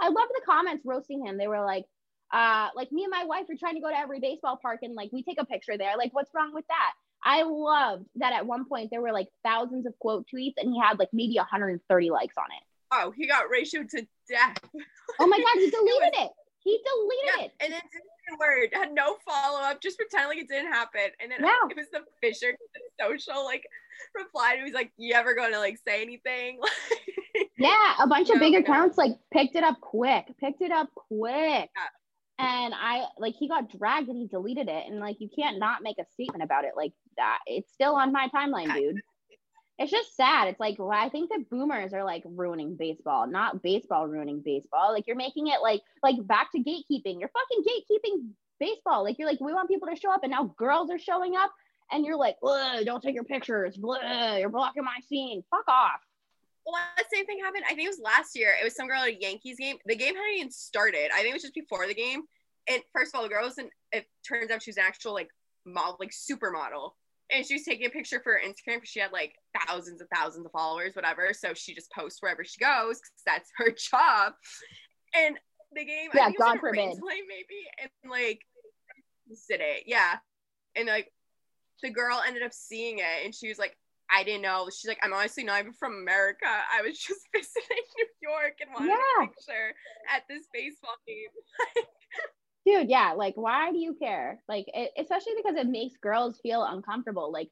I 0.00 0.08
love 0.08 0.28
the 0.34 0.42
comments 0.46 0.84
roasting 0.86 1.24
him. 1.24 1.36
They 1.38 1.48
were 1.48 1.64
like, 1.64 1.84
uh, 2.32 2.68
like 2.74 2.92
me 2.92 3.04
and 3.04 3.10
my 3.10 3.24
wife 3.24 3.44
are 3.48 3.56
trying 3.58 3.74
to 3.74 3.80
go 3.80 3.88
to 3.88 3.98
every 3.98 4.20
baseball 4.20 4.58
park 4.60 4.80
and 4.82 4.94
like 4.94 5.10
we 5.12 5.22
take 5.22 5.40
a 5.40 5.46
picture 5.46 5.78
there. 5.78 5.96
Like, 5.96 6.12
what's 6.14 6.30
wrong 6.34 6.52
with 6.54 6.66
that? 6.68 6.92
I 7.30 7.42
loved 7.42 8.06
that 8.16 8.32
at 8.32 8.46
one 8.46 8.64
point 8.64 8.88
there 8.90 9.02
were 9.02 9.12
like 9.12 9.28
thousands 9.44 9.84
of 9.84 9.92
quote 9.98 10.24
tweets 10.34 10.54
and 10.56 10.72
he 10.72 10.80
had 10.80 10.98
like 10.98 11.10
maybe 11.12 11.34
130 11.36 12.10
likes 12.10 12.34
on 12.38 12.46
it. 12.46 12.62
Oh, 12.90 13.12
he 13.14 13.26
got 13.28 13.44
ratioed 13.54 13.90
to 13.90 14.06
death. 14.28 14.56
Oh 15.20 15.26
my 15.26 15.36
God, 15.38 15.54
he 15.56 15.70
deleted 15.70 16.14
it. 16.14 16.30
He 16.60 16.80
deleted 16.84 17.24
Yeah, 17.38 17.44
it. 17.44 17.52
and 17.60 17.72
then 17.74 17.80
didn't 17.92 18.38
word, 18.40 18.68
had 18.72 18.94
no 18.94 19.16
follow 19.28 19.60
up, 19.60 19.80
just 19.82 19.98
pretend 19.98 20.28
like 20.30 20.38
it 20.38 20.48
didn't 20.48 20.72
happen. 20.72 21.02
And 21.20 21.30
then 21.30 21.40
Yeah. 21.42 21.52
it 21.70 21.76
was 21.76 21.86
the 21.92 22.00
Fisher 22.22 22.56
social 22.98 23.44
like 23.44 23.64
replied. 24.14 24.56
He 24.58 24.64
was 24.64 24.72
like, 24.72 24.90
"You 24.96 25.14
ever 25.14 25.34
going 25.34 25.52
to 25.52 25.58
like 25.58 25.78
say 25.86 26.00
anything?" 26.02 26.60
Yeah, 27.56 27.94
a 28.00 28.06
bunch 28.06 28.30
of 28.30 28.38
big 28.40 28.52
no. 28.54 28.60
accounts 28.60 28.96
like 28.98 29.12
picked 29.32 29.54
it 29.56 29.62
up 29.64 29.80
quick, 29.80 30.26
picked 30.40 30.62
it 30.62 30.70
up 30.72 30.88
quick. 30.94 31.68
And 32.40 32.72
I 32.74 33.04
like 33.18 33.34
he 33.36 33.48
got 33.48 33.68
dragged 33.70 34.08
and 34.08 34.16
he 34.16 34.26
deleted 34.28 34.68
it. 34.68 34.84
And 34.86 35.00
like 35.00 35.16
you 35.20 35.28
can't 35.36 35.58
not 35.58 35.82
make 35.82 35.98
a 35.98 36.04
statement 36.12 36.42
about 36.44 36.64
it 36.64 36.72
like 36.76 36.92
that. 37.18 37.38
It's 37.46 37.72
still 37.72 37.94
on 37.94 38.12
my 38.12 38.28
timeline, 38.34 38.74
dude. 38.74 39.00
It's 39.78 39.92
just 39.92 40.16
sad. 40.16 40.48
It's 40.48 40.58
like 40.58 40.76
well, 40.78 40.90
I 40.90 41.08
think 41.08 41.30
the 41.30 41.44
boomers 41.50 41.92
are 41.92 42.02
like 42.02 42.24
ruining 42.24 42.74
baseball, 42.76 43.28
not 43.28 43.62
baseball 43.62 44.08
ruining 44.08 44.40
baseball. 44.44 44.92
Like 44.92 45.06
you're 45.06 45.14
making 45.14 45.46
it 45.48 45.60
like 45.62 45.82
like 46.02 46.16
back 46.26 46.50
to 46.52 46.58
gatekeeping. 46.58 47.20
You're 47.20 47.30
fucking 47.30 47.62
gatekeeping 47.62 48.30
baseball. 48.58 49.04
Like 49.04 49.18
you're 49.18 49.28
like, 49.28 49.40
we 49.40 49.52
want 49.52 49.68
people 49.68 49.86
to 49.88 49.94
show 49.94 50.10
up, 50.12 50.24
and 50.24 50.32
now 50.32 50.52
girls 50.58 50.90
are 50.90 50.98
showing 50.98 51.36
up, 51.36 51.52
and 51.92 52.04
you're 52.04 52.16
like, 52.16 52.36
"Ugh, 52.42 52.84
don't 52.84 53.00
take 53.02 53.14
your 53.14 53.22
pictures. 53.24 53.76
You're 53.76 54.48
blocking 54.50 54.82
my 54.84 54.98
scene. 55.08 55.44
Fuck 55.50 55.68
off. 55.68 56.00
well, 56.66 56.74
that 56.96 57.06
same 57.12 57.24
thing 57.26 57.38
happened. 57.38 57.64
I 57.66 57.74
think 57.74 57.86
it 57.86 57.90
was 57.90 58.00
last 58.02 58.36
year. 58.36 58.54
It 58.60 58.64
was 58.64 58.74
some 58.74 58.88
girl 58.88 59.02
at 59.02 59.08
a 59.08 59.20
Yankees 59.20 59.58
game. 59.58 59.76
The 59.86 59.94
game 59.96 60.14
hadn't 60.14 60.38
even 60.38 60.50
started. 60.50 61.10
I 61.14 61.18
think 61.18 61.30
it 61.30 61.34
was 61.34 61.42
just 61.42 61.54
before 61.54 61.86
the 61.86 61.94
game. 61.94 62.22
And 62.68 62.82
first 62.92 63.14
of 63.14 63.18
all, 63.18 63.22
the 63.22 63.28
girl 63.28 63.44
was 63.44 63.58
an. 63.58 63.70
It 63.92 64.06
turns 64.26 64.50
out 64.50 64.62
she 64.62 64.70
was 64.70 64.76
an 64.76 64.84
actual 64.86 65.14
like 65.14 65.30
model, 65.64 65.96
like 66.00 66.10
supermodel. 66.10 66.92
And 67.30 67.44
she 67.44 67.54
was 67.54 67.64
taking 67.64 67.86
a 67.86 67.90
picture 67.90 68.20
for 68.24 68.32
her 68.32 68.40
Instagram 68.44 68.76
because 68.76 68.88
she 68.88 69.00
had 69.00 69.12
like 69.12 69.34
thousands 69.66 70.00
and 70.00 70.08
thousands 70.14 70.46
of 70.46 70.52
followers, 70.52 70.94
whatever. 70.96 71.32
So 71.34 71.52
she 71.54 71.74
just 71.74 71.92
posts 71.92 72.22
wherever 72.22 72.42
she 72.44 72.58
goes 72.58 72.98
because 72.98 73.22
that's 73.26 73.50
her 73.58 73.70
job. 73.90 74.32
And 75.14 75.36
the 75.72 75.84
game, 75.84 76.08
Yeah, 76.14 76.22
I 76.22 76.24
think 76.26 76.36
it 76.36 76.38
was 76.40 76.46
God 76.46 76.52
in 76.52 76.58
a 76.58 76.62
rain 76.62 76.90
forbid. 76.96 77.24
maybe, 77.28 77.60
and 77.82 78.10
like 78.10 78.40
did 79.48 79.60
it, 79.60 79.82
yeah. 79.86 80.16
And 80.74 80.88
like 80.88 81.12
the 81.82 81.90
girl 81.90 82.20
ended 82.26 82.42
up 82.42 82.52
seeing 82.54 82.98
it, 82.98 83.24
and 83.24 83.34
she 83.34 83.48
was 83.48 83.58
like, 83.58 83.76
"I 84.10 84.24
didn't 84.24 84.42
know." 84.42 84.68
She's 84.70 84.88
like, 84.88 84.98
"I'm 85.02 85.12
honestly 85.12 85.44
not 85.44 85.60
even 85.60 85.72
from 85.74 85.94
America. 85.96 86.46
I 86.46 86.80
was 86.82 86.98
just 87.06 87.20
visiting 87.34 87.84
New 87.98 88.30
York 88.30 88.54
and 88.62 88.70
wanted 88.72 88.88
Yeah. 88.88 89.24
a 89.24 89.26
picture 89.28 89.74
at 90.14 90.22
this 90.28 90.46
baseball 90.52 90.96
game." 91.06 91.84
dude 92.68 92.90
yeah 92.90 93.12
like 93.16 93.34
why 93.36 93.72
do 93.72 93.78
you 93.78 93.94
care? 93.94 94.42
Like 94.48 94.66
it, 94.74 94.90
especially 94.98 95.32
because 95.36 95.56
it 95.56 95.68
makes 95.68 95.96
girls 95.96 96.38
feel 96.42 96.64
uncomfortable 96.64 97.32
like 97.32 97.48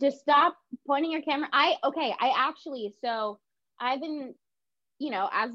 just 0.00 0.20
stop 0.20 0.56
pointing 0.86 1.12
your 1.12 1.22
camera. 1.22 1.48
I 1.52 1.76
okay 1.84 2.14
i 2.20 2.32
actually 2.36 2.94
so 3.02 3.38
i've 3.80 4.00
been 4.00 4.34
you 4.98 5.10
know 5.10 5.28
as 5.32 5.50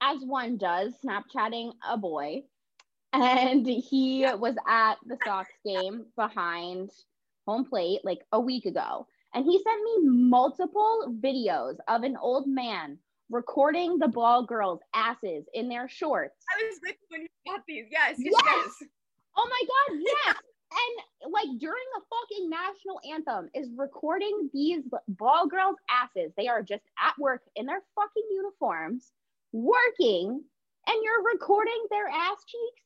as 0.00 0.18
one 0.24 0.56
does 0.56 0.94
snapchatting 1.04 1.72
a 1.88 1.96
boy 1.96 2.42
and 3.12 3.66
he 3.66 4.26
was 4.38 4.56
at 4.68 4.96
the 5.06 5.16
sox 5.24 5.48
game 5.64 6.06
behind 6.16 6.90
home 7.46 7.64
plate 7.64 8.00
like 8.04 8.22
a 8.32 8.40
week 8.40 8.66
ago 8.66 9.06
and 9.34 9.44
he 9.44 9.62
sent 9.62 9.82
me 9.82 10.08
multiple 10.08 11.16
videos 11.20 11.76
of 11.88 12.02
an 12.02 12.16
old 12.16 12.46
man 12.46 12.98
recording 13.34 13.98
the 13.98 14.06
ball 14.06 14.44
girls 14.44 14.78
asses 14.94 15.44
in 15.54 15.68
their 15.68 15.88
shorts 15.88 16.36
I 16.54 16.64
was 16.64 16.78
with 16.80 16.92
you 16.92 17.06
when 17.10 17.22
you 17.22 17.28
got 17.52 17.62
these. 17.66 17.86
Yes, 17.90 18.14
yes, 18.16 18.32
Yes! 18.32 18.88
Oh 19.36 19.48
my 19.50 19.62
god, 19.66 20.00
yes. 20.00 20.36
and 20.72 21.32
like 21.32 21.58
during 21.58 21.84
the 21.94 22.02
fucking 22.10 22.48
national 22.48 23.00
anthem 23.12 23.50
is 23.54 23.68
recording 23.76 24.48
these 24.52 24.84
ball 25.08 25.48
girls' 25.48 25.76
asses. 25.90 26.32
They 26.36 26.46
are 26.46 26.62
just 26.62 26.84
at 27.04 27.18
work 27.18 27.42
in 27.56 27.66
their 27.66 27.82
fucking 27.96 28.28
uniforms, 28.30 29.10
working, 29.52 30.40
and 30.86 30.96
you're 31.02 31.24
recording 31.32 31.86
their 31.90 32.06
ass 32.06 32.36
cheeks. 32.46 32.82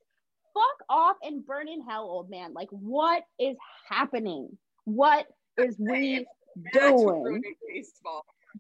Fuck 0.54 0.86
off 0.88 1.16
and 1.22 1.44
burn 1.44 1.68
in 1.68 1.82
hell, 1.82 2.04
old 2.04 2.30
man. 2.30 2.54
Like, 2.54 2.68
what 2.70 3.24
is 3.38 3.56
happening? 3.88 4.56
What 4.84 5.26
is 5.58 5.76
we 5.78 6.26
doing? 6.72 7.42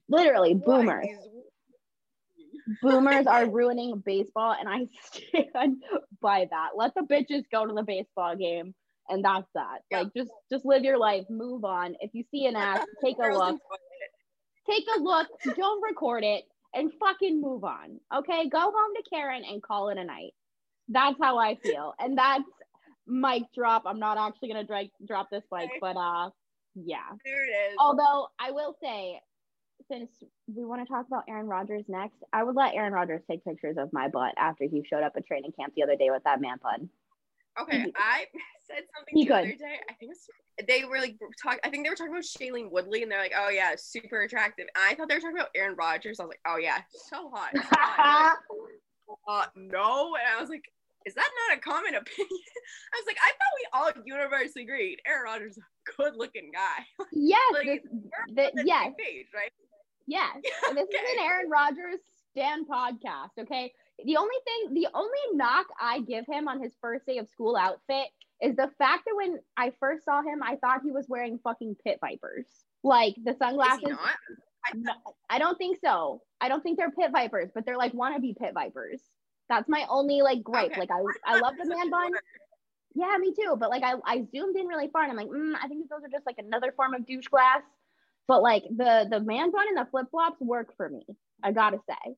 Literally, 0.08 0.54
What 0.54 0.86
boomers. 2.82 3.26
are 3.26 3.48
ruining 3.50 4.02
baseball 4.04 4.54
and 4.58 4.68
i 4.68 4.86
stand 5.12 5.82
by 6.20 6.46
that. 6.50 6.70
Let 6.76 6.94
the 6.94 7.02
bitches 7.02 7.44
go 7.52 7.66
to 7.66 7.72
the 7.72 7.82
baseball 7.82 8.36
game 8.36 8.74
and 9.08 9.24
that's 9.24 9.48
that. 9.54 9.80
Yeah. 9.90 10.00
like 10.02 10.14
just 10.14 10.30
just 10.50 10.64
live 10.64 10.82
your 10.82 10.98
life. 10.98 11.24
Move 11.30 11.64
on. 11.64 11.94
If 12.00 12.10
you 12.14 12.24
see 12.30 12.46
an 12.46 12.56
ass 12.68 12.84
take 13.04 13.16
a 13.18 13.28
look. 13.28 13.58
take 14.68 14.84
a 14.96 15.00
look. 15.00 15.28
Don't 15.56 15.82
record 15.82 16.24
it 16.24 16.44
and 16.74 16.90
fucking 17.00 17.40
move 17.40 17.64
on 17.64 18.00
okay? 18.14 18.48
Go 18.48 18.58
home 18.60 18.94
to 18.96 19.02
karen 19.10 19.42
and 19.48 19.62
call 19.62 19.88
it 19.90 19.98
a 19.98 20.04
night. 20.04 20.32
That's 20.88 21.16
how 21.20 21.38
i 21.38 21.54
feel 21.56 21.94
and 21.98 22.16
that's 22.18 22.44
mic 23.06 23.44
drop. 23.54 23.82
I'm 23.86 23.98
not 23.98 24.18
actually 24.18 24.48
gonna 24.48 24.64
dra- 24.64 24.90
drop 25.06 25.30
this 25.30 25.44
mic 25.52 25.70
but 25.80 25.96
uh 25.96 26.30
yeah. 26.74 26.98
There 27.24 27.44
it 27.44 27.72
is. 27.72 27.76
Although 27.78 28.28
I 28.38 28.50
will 28.52 28.76
say, 28.82 29.20
since 29.90 30.10
we 30.54 30.64
want 30.64 30.82
to 30.82 30.92
talk 30.92 31.06
about 31.06 31.24
Aaron 31.28 31.46
Rodgers 31.46 31.84
next, 31.88 32.16
I 32.32 32.42
would 32.42 32.56
let 32.56 32.74
Aaron 32.74 32.92
Rodgers 32.92 33.22
take 33.30 33.44
pictures 33.44 33.76
of 33.78 33.92
my 33.92 34.08
butt 34.08 34.34
after 34.36 34.64
he 34.64 34.82
showed 34.84 35.02
up 35.02 35.12
at 35.16 35.26
training 35.26 35.52
camp 35.58 35.74
the 35.76 35.82
other 35.82 35.96
day 35.96 36.10
with 36.10 36.24
that 36.24 36.40
man 36.40 36.58
bun. 36.62 36.88
Okay, 37.60 37.82
He- 37.82 37.94
I 37.96 38.26
said 38.66 38.84
something 38.94 39.14
he 39.16 39.24
the 39.24 39.28
could. 39.28 39.38
other 39.38 39.54
day. 39.56 39.78
I 39.88 39.92
think 39.94 40.10
was 40.10 40.26
they 40.66 40.84
were 40.84 40.98
like 40.98 41.16
talk. 41.42 41.58
I 41.64 41.70
think 41.70 41.84
they 41.84 41.90
were 41.90 41.96
talking 41.96 42.12
about 42.12 42.24
Shailene 42.24 42.70
Woodley, 42.70 43.02
and 43.02 43.10
they're 43.10 43.20
like, 43.20 43.34
"Oh 43.36 43.48
yeah, 43.48 43.74
super 43.76 44.22
attractive." 44.22 44.66
And 44.74 44.84
I 44.84 44.94
thought 44.94 45.08
they 45.08 45.14
were 45.14 45.20
talking 45.20 45.36
about 45.36 45.50
Aaron 45.54 45.76
Rodgers. 45.76 46.18
I 46.20 46.24
was 46.24 46.30
like, 46.30 46.40
"Oh 46.46 46.56
yeah, 46.58 46.78
so 46.90 47.30
hot." 47.30 47.50
So 47.54 47.60
hot. 47.70 48.36
uh, 49.28 49.46
no, 49.56 50.14
and 50.16 50.24
I 50.36 50.40
was 50.40 50.50
like, 50.50 50.64
"Is 51.06 51.14
that 51.14 51.28
not 51.48 51.58
a 51.58 51.60
common 51.60 51.94
opinion?" 51.94 52.28
I 52.94 52.96
was 53.00 53.06
like, 53.06 53.18
"I 53.22 53.30
thought 53.30 53.94
we 53.94 53.98
all 53.98 54.04
universally 54.04 54.64
agreed 54.64 55.00
Aaron 55.06 55.24
Rodgers 55.24 55.52
is 55.52 55.58
a 55.58 55.92
good-looking 56.02 56.50
guy." 56.52 57.06
yes, 57.12 57.40
like, 57.54 57.82
this, 58.34 58.50
the 58.54 58.64
yes, 58.66 58.92
page, 58.98 59.26
right? 59.34 59.50
Yes. 60.08 60.36
And 60.68 60.76
this 60.76 60.88
is 60.88 60.94
an 60.94 61.24
Aaron 61.24 61.50
Rodgers 61.50 62.00
Stan 62.30 62.64
podcast. 62.64 63.38
Okay. 63.38 63.72
The 64.04 64.16
only 64.16 64.36
thing, 64.44 64.74
the 64.74 64.88
only 64.94 65.18
knock 65.34 65.66
I 65.80 66.00
give 66.00 66.24
him 66.26 66.48
on 66.48 66.62
his 66.62 66.72
first 66.80 67.06
day 67.06 67.18
of 67.18 67.28
school 67.28 67.56
outfit 67.56 68.08
is 68.40 68.54
the 68.54 68.70
fact 68.78 69.04
that 69.06 69.16
when 69.16 69.38
I 69.56 69.72
first 69.80 70.04
saw 70.04 70.22
him, 70.22 70.42
I 70.42 70.56
thought 70.56 70.80
he 70.84 70.92
was 70.92 71.06
wearing 71.08 71.40
fucking 71.42 71.76
pit 71.84 71.98
vipers, 72.00 72.46
like 72.84 73.16
the 73.24 73.34
sunglasses. 73.38 73.96
I 74.64 74.72
No, 74.74 74.92
I 75.28 75.38
don't 75.38 75.58
think 75.58 75.78
so. 75.82 76.22
I 76.40 76.48
don't 76.48 76.62
think 76.62 76.78
they're 76.78 76.90
pit 76.90 77.10
vipers, 77.12 77.50
but 77.54 77.66
they're 77.66 77.76
like 77.76 77.92
wannabe 77.92 78.36
pit 78.36 78.52
vipers. 78.54 79.00
That's 79.48 79.68
my 79.68 79.86
only 79.88 80.22
like 80.22 80.42
gripe. 80.42 80.72
Okay. 80.72 80.80
Like 80.80 80.90
I, 80.90 81.00
I 81.26 81.40
love 81.40 81.54
the 81.60 81.68
man 81.68 81.90
bun. 81.90 82.12
Yeah, 82.94 83.16
me 83.18 83.32
too. 83.32 83.56
But 83.58 83.70
like 83.70 83.82
I, 83.82 83.94
I 84.04 84.26
zoomed 84.30 84.56
in 84.56 84.66
really 84.66 84.88
far 84.88 85.02
and 85.02 85.10
I'm 85.10 85.16
like, 85.16 85.28
mm, 85.28 85.54
I 85.62 85.68
think 85.68 85.88
those 85.88 86.04
are 86.04 86.08
just 86.08 86.26
like 86.26 86.38
another 86.38 86.72
form 86.76 86.94
of 86.94 87.06
douche 87.06 87.28
glass. 87.28 87.62
But 88.28 88.42
like 88.42 88.62
the 88.64 89.08
the 89.10 89.20
man 89.20 89.50
bun 89.50 89.66
and 89.68 89.76
the 89.78 89.90
flip 89.90 90.06
flops 90.10 90.40
work 90.40 90.76
for 90.76 90.88
me. 90.88 91.04
I 91.42 91.52
gotta 91.52 91.78
say. 91.88 92.14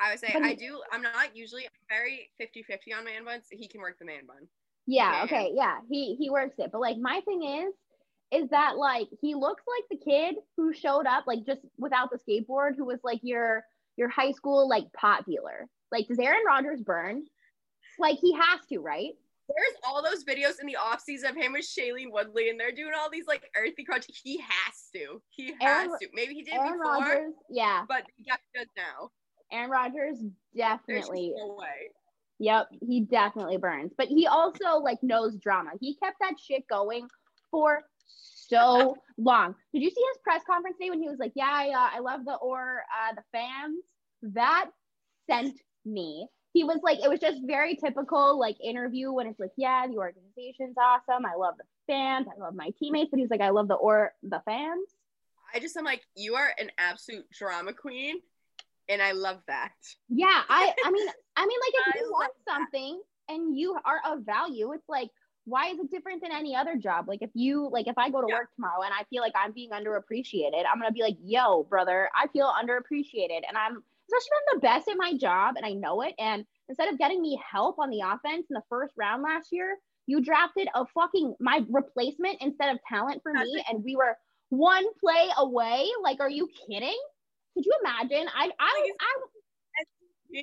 I 0.00 0.10
would 0.10 0.20
say 0.20 0.30
But 0.32 0.42
I 0.42 0.50
he- 0.50 0.54
do. 0.56 0.80
I'm 0.92 1.02
not 1.02 1.34
usually 1.34 1.66
very 1.88 2.30
50-50 2.40 2.96
on 2.96 3.04
man 3.04 3.24
buns. 3.24 3.46
He 3.50 3.66
can 3.66 3.80
work 3.80 3.98
the 3.98 4.04
man 4.04 4.26
bun. 4.26 4.46
Yeah. 4.86 5.10
Man. 5.10 5.24
Okay. 5.24 5.52
Yeah. 5.54 5.78
He 5.90 6.14
he 6.16 6.30
works 6.30 6.54
it. 6.58 6.70
But 6.70 6.80
like 6.80 6.98
my 6.98 7.20
thing 7.24 7.42
is, 7.42 7.74
is 8.42 8.50
that 8.50 8.76
like 8.76 9.08
he 9.22 9.34
looks 9.34 9.64
like 9.66 9.84
the 9.90 10.04
kid 10.10 10.36
who 10.56 10.72
showed 10.72 11.06
up 11.06 11.24
like 11.26 11.44
just 11.46 11.62
without 11.78 12.10
the 12.10 12.18
skateboard, 12.18 12.76
who 12.76 12.84
was 12.84 13.00
like 13.02 13.20
your 13.22 13.64
your 13.96 14.08
high 14.08 14.32
school 14.32 14.68
like 14.68 14.92
pot 14.92 15.24
dealer. 15.26 15.66
Like 15.90 16.06
does 16.08 16.18
Aaron 16.18 16.44
Rodgers 16.46 16.80
burn? 16.82 17.24
Like 17.98 18.18
he 18.20 18.34
has 18.34 18.60
to, 18.68 18.78
right? 18.80 19.14
There's 19.48 19.76
all 19.86 20.02
those 20.02 20.24
videos 20.24 20.60
in 20.60 20.66
the 20.66 20.76
off 20.76 21.00
season 21.00 21.30
of 21.30 21.36
him 21.36 21.52
with 21.52 21.66
Shailene 21.66 22.12
Woodley, 22.12 22.50
and 22.50 22.60
they're 22.60 22.72
doing 22.72 22.92
all 22.96 23.10
these 23.10 23.26
like 23.26 23.42
earthy 23.56 23.84
crunch. 23.84 24.06
He 24.22 24.38
has 24.38 24.90
to. 24.94 25.22
He 25.30 25.54
has 25.60 25.86
Aaron- 25.86 25.98
to. 26.00 26.08
Maybe 26.12 26.34
he 26.34 26.42
did 26.42 26.54
Aaron 26.54 26.72
before, 26.72 26.92
Rodgers, 26.92 27.34
yeah. 27.50 27.84
but 27.88 28.02
he 28.16 28.24
does 28.24 28.66
now. 28.76 29.10
Aaron 29.50 29.70
Rodgers 29.70 30.18
There's 30.18 30.32
definitely 30.54 31.32
no 31.36 31.56
way. 31.58 31.90
Yep, 32.40 32.68
he 32.86 33.00
definitely 33.00 33.56
burns. 33.56 33.92
But 33.96 34.08
he 34.08 34.26
also 34.26 34.78
like 34.82 35.02
knows 35.02 35.36
drama. 35.38 35.70
He 35.80 35.96
kept 35.96 36.16
that 36.20 36.34
shit 36.38 36.68
going 36.68 37.08
for 37.50 37.82
so 38.06 38.96
long. 39.18 39.54
Did 39.72 39.82
you 39.82 39.90
see 39.90 40.04
his 40.12 40.18
press 40.22 40.42
conference 40.46 40.76
today 40.78 40.90
when 40.90 41.00
he 41.00 41.08
was 41.08 41.18
like, 41.18 41.32
"Yeah, 41.34 41.50
I, 41.50 41.68
uh, 41.70 41.96
I 41.96 41.98
love 42.00 42.24
the 42.24 42.34
or 42.34 42.82
uh, 42.82 43.14
the 43.14 43.22
fans." 43.32 43.82
That 44.22 44.70
sent 45.28 45.58
me. 45.84 46.28
He 46.52 46.64
was 46.64 46.80
like, 46.82 46.98
it 47.04 47.08
was 47.08 47.20
just 47.20 47.40
very 47.46 47.76
typical 47.76 48.38
like 48.38 48.56
interview 48.62 49.12
when 49.12 49.26
it's 49.26 49.38
like, 49.38 49.52
"Yeah, 49.56 49.86
the 49.86 49.98
organization's 49.98 50.76
awesome. 50.78 51.24
I 51.26 51.34
love 51.36 51.54
the 51.58 51.64
fans. 51.86 52.26
I 52.34 52.40
love 52.40 52.54
my 52.54 52.70
teammates." 52.78 53.10
But 53.10 53.20
he's 53.20 53.30
like, 53.30 53.40
"I 53.40 53.50
love 53.50 53.68
the 53.68 53.74
or 53.74 54.12
the 54.22 54.40
fans." 54.44 54.88
I 55.54 55.60
just 55.60 55.76
am 55.76 55.84
like, 55.84 56.02
you 56.14 56.34
are 56.34 56.52
an 56.58 56.70
absolute 56.78 57.30
drama 57.30 57.72
queen, 57.72 58.16
and 58.88 59.00
I 59.02 59.12
love 59.12 59.40
that. 59.46 59.72
Yeah, 60.08 60.42
I 60.48 60.74
I 60.84 60.90
mean 60.90 61.08
I 61.36 61.46
mean 61.46 61.58
like 61.60 61.74
if 61.74 61.94
I 61.94 61.98
you 62.00 62.10
want 62.10 62.32
something 62.48 63.00
and 63.28 63.56
you 63.56 63.76
are 63.84 64.00
of 64.06 64.24
value, 64.24 64.72
it's 64.72 64.88
like 64.88 65.10
why 65.44 65.68
is 65.68 65.78
it 65.78 65.90
different 65.90 66.20
than 66.22 66.30
any 66.32 66.54
other 66.54 66.76
job? 66.76 67.08
Like 67.08 67.22
if 67.22 67.30
you 67.34 67.68
like 67.70 67.88
if 67.88 67.96
I 67.96 68.10
go 68.10 68.20
to 68.20 68.26
Yeah. 68.28 68.34
work 68.34 68.54
tomorrow 68.54 68.82
and 68.82 68.92
I 68.92 69.04
feel 69.04 69.22
like 69.22 69.32
I'm 69.34 69.52
being 69.52 69.70
underappreciated, 69.70 70.64
I'm 70.70 70.78
gonna 70.78 70.92
be 70.92 71.02
like, 71.02 71.16
yo, 71.22 71.62
brother, 71.64 72.10
I 72.14 72.26
feel 72.28 72.52
underappreciated. 72.52 73.42
And 73.48 73.56
I'm 73.56 73.82
especially 74.08 74.32
if 74.32 74.42
I'm 74.52 74.58
the 74.58 74.66
best 74.66 74.88
at 74.88 74.96
my 74.98 75.14
job 75.16 75.54
and 75.56 75.66
I 75.66 75.72
know 75.72 76.02
it. 76.02 76.14
And 76.18 76.44
instead 76.68 76.88
of 76.92 76.98
getting 76.98 77.20
me 77.22 77.38
help 77.50 77.78
on 77.78 77.90
the 77.90 78.00
offense 78.00 78.46
in 78.50 78.54
the 78.54 78.62
first 78.68 78.94
round 78.96 79.22
last 79.22 79.48
year, 79.52 79.76
you 80.06 80.22
drafted 80.22 80.68
a 80.74 80.86
fucking 80.86 81.34
my 81.40 81.64
replacement 81.68 82.38
instead 82.40 82.72
of 82.74 82.78
talent 82.88 83.20
for 83.22 83.32
me, 83.32 83.62
and 83.68 83.84
we 83.84 83.94
were 83.94 84.16
one 84.48 84.86
play 85.00 85.28
away. 85.36 85.86
Like, 86.02 86.20
are 86.20 86.30
you 86.30 86.48
kidding? 86.66 86.98
Could 87.54 87.66
you 87.66 87.72
imagine? 87.84 88.26
I 88.34 88.50
I 88.58 88.90
I 89.00 89.14
Yeah. 90.30 90.42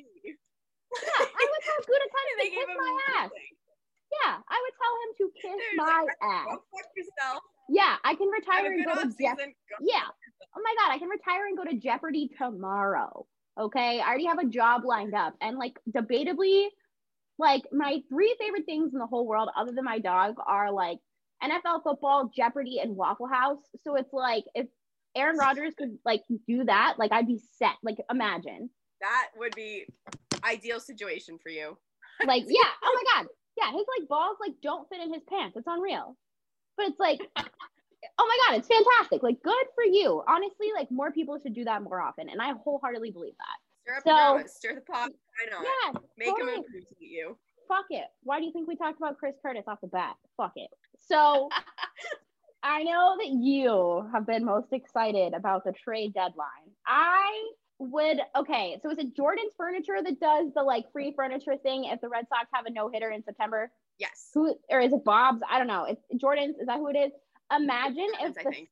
I 1.18 1.46
would 1.50 1.62
tell 1.64 2.24
They 2.38 2.44
to 2.44 2.50
kiss 2.50 2.66
my 2.78 3.00
ass. 3.18 3.30
Yeah, 4.24 4.38
I 4.48 4.62
would 4.62 4.74
tell 4.78 4.94
him 5.02 5.10
to 5.18 5.24
kiss 5.40 5.58
They're 5.76 5.84
my 5.84 6.06
like, 6.06 6.16
ass. 6.22 6.58
Yourself. 6.96 7.42
Yeah, 7.68 7.96
I 8.04 8.14
can 8.14 8.28
retire 8.28 8.66
and 8.70 8.84
go 8.86 8.94
to 8.94 9.00
off 9.00 9.14
Jeff. 9.20 9.36
season. 9.36 9.54
Go. 9.68 9.76
Yeah. 9.80 10.06
Oh 10.56 10.62
my 10.62 10.74
god, 10.78 10.94
I 10.94 10.98
can 10.98 11.08
retire 11.08 11.46
and 11.46 11.56
go 11.58 11.64
to 11.64 11.76
Jeopardy 11.76 12.30
tomorrow. 12.38 13.26
Okay, 13.58 14.00
I 14.00 14.06
already 14.06 14.26
have 14.26 14.38
a 14.38 14.46
job 14.46 14.82
lined 14.84 15.14
up, 15.14 15.34
and 15.40 15.56
like 15.56 15.78
debatably, 15.90 16.66
like 17.38 17.62
my 17.72 18.02
three 18.08 18.34
favorite 18.38 18.66
things 18.66 18.92
in 18.92 18.98
the 18.98 19.06
whole 19.06 19.26
world, 19.26 19.48
other 19.56 19.72
than 19.72 19.84
my 19.84 19.98
dog, 19.98 20.34
are 20.46 20.70
like 20.70 20.98
NFL 21.42 21.82
football, 21.82 22.30
Jeopardy, 22.34 22.78
and 22.80 22.96
Waffle 22.96 23.28
House. 23.28 23.62
So 23.82 23.96
it's 23.96 24.12
like 24.12 24.44
if 24.54 24.66
Aaron 25.16 25.38
Rodgers 25.38 25.74
could 25.76 25.98
like 26.04 26.22
do 26.46 26.64
that, 26.64 26.94
like 26.98 27.12
I'd 27.12 27.26
be 27.26 27.40
set. 27.58 27.74
Like 27.82 27.96
imagine. 28.10 28.70
That 29.00 29.28
would 29.38 29.54
be 29.54 29.86
ideal 30.44 30.80
situation 30.80 31.38
for 31.42 31.50
you. 31.50 31.76
like 32.26 32.44
yeah 32.46 32.70
oh 32.82 32.94
my 32.94 33.02
god 33.14 33.28
yeah 33.56 33.72
his 33.72 33.84
like 33.98 34.08
balls 34.08 34.36
like 34.40 34.54
don't 34.62 34.88
fit 34.88 35.00
in 35.00 35.12
his 35.12 35.22
pants 35.28 35.56
it's 35.56 35.66
unreal 35.66 36.16
but 36.76 36.86
it's 36.88 37.00
like 37.00 37.20
oh 38.18 38.26
my 38.26 38.38
god 38.48 38.58
it's 38.58 38.68
fantastic 38.68 39.22
like 39.22 39.42
good 39.42 39.66
for 39.74 39.84
you 39.84 40.22
honestly 40.28 40.68
like 40.74 40.90
more 40.90 41.10
people 41.12 41.38
should 41.42 41.54
do 41.54 41.64
that 41.64 41.82
more 41.82 42.00
often 42.00 42.28
and 42.28 42.40
i 42.40 42.52
wholeheartedly 42.64 43.10
believe 43.10 43.34
that 43.38 43.58
Stir 43.82 43.96
up 43.96 44.02
So- 44.38 44.42
the 44.42 44.48
stir 44.48 44.74
the 44.74 44.80
pot. 44.92 45.10
Why 45.10 45.50
not? 45.50 45.64
yeah 45.94 46.00
Make 46.18 46.28
totally. 46.30 46.54
improve 46.54 46.88
to 46.98 47.04
you. 47.06 47.36
fuck 47.68 47.86
it 47.90 48.06
why 48.22 48.38
do 48.40 48.46
you 48.46 48.52
think 48.52 48.68
we 48.68 48.76
talked 48.76 48.98
about 48.98 49.18
chris 49.18 49.34
curtis 49.42 49.64
off 49.68 49.80
the 49.80 49.88
bat 49.88 50.14
fuck 50.36 50.52
it 50.56 50.70
so 51.00 51.48
i 52.62 52.82
know 52.82 53.16
that 53.18 53.28
you 53.28 54.08
have 54.12 54.26
been 54.26 54.44
most 54.44 54.72
excited 54.72 55.34
about 55.34 55.64
the 55.64 55.72
trade 55.72 56.14
deadline 56.14 56.70
i 56.86 57.48
would 57.78 58.18
okay 58.34 58.78
so 58.82 58.90
is 58.90 58.98
it 58.98 59.14
jordan's 59.14 59.52
furniture 59.56 59.98
that 60.02 60.18
does 60.18 60.46
the 60.54 60.62
like 60.62 60.90
free 60.92 61.12
furniture 61.14 61.56
thing 61.58 61.84
if 61.84 62.00
the 62.00 62.08
red 62.08 62.26
sox 62.28 62.46
have 62.52 62.64
a 62.66 62.70
no-hitter 62.70 63.10
in 63.10 63.22
september 63.22 63.70
Yes. 63.98 64.30
who 64.34 64.54
or 64.70 64.80
is 64.80 64.92
it 64.92 65.04
Bob's? 65.06 65.40
I 65.50 65.56
don't 65.56 65.68
know. 65.68 65.84
It's 65.84 66.02
Jordan's. 66.20 66.58
Is 66.58 66.66
that 66.66 66.76
who 66.76 66.88
it 66.88 66.96
is? 66.98 67.12
Imagine 67.54 68.08
if 68.20 68.34
the 68.34 68.42
think. 68.42 68.68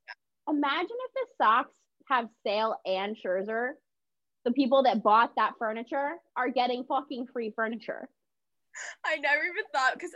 imagine 0.49 0.87
if 0.89 1.13
the 1.13 1.43
Sox 1.43 1.71
have 2.09 2.27
Sale 2.45 2.75
and 2.85 3.15
Scherzer, 3.15 3.71
the 4.43 4.51
people 4.51 4.83
that 4.83 5.03
bought 5.03 5.35
that 5.37 5.53
furniture 5.57 6.13
are 6.35 6.49
getting 6.49 6.83
fucking 6.83 7.27
free 7.33 7.51
furniture. 7.55 8.09
I 9.05 9.17
never 9.17 9.43
even 9.43 9.63
thought 9.73 9.93
because 9.93 10.11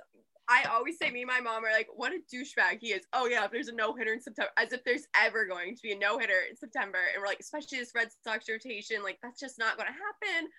I 0.50 0.63
always 0.72 0.98
say 0.98 1.12
me 1.12 1.22
and 1.22 1.28
my 1.28 1.39
mom 1.39 1.63
are 1.63 1.72
like, 1.72 1.88
what 1.95 2.12
a 2.12 2.19
douchebag 2.34 2.80
he 2.82 2.88
is. 2.88 3.04
Oh 3.13 3.28
yeah, 3.28 3.45
if 3.45 3.52
there's 3.52 3.67
a 3.67 3.74
no 3.74 3.93
hitter 3.93 4.13
in 4.13 4.22
September, 4.22 4.52
as 4.58 4.74
if 4.74 4.84
there's 4.84 5.08
ever 5.15 5.45
going 5.45 5.76
to 5.76 5.82
be 5.82 5.91
a 5.91 5.98
no 5.98 6.17
hitter 6.17 6.41
in 6.50 6.56
September, 6.56 6.98
and 7.13 7.22
we're 7.22 7.28
like, 7.28 7.39
especially 7.39 7.78
this 7.78 7.91
Red 7.95 8.10
Sox 8.24 8.45
rotation, 8.50 9.04
like 9.04 9.19
that's 9.22 9.39
just 9.39 9.60
not 9.60 9.78
going 9.78 9.88
to 9.88 9.93
happen. 9.93 10.50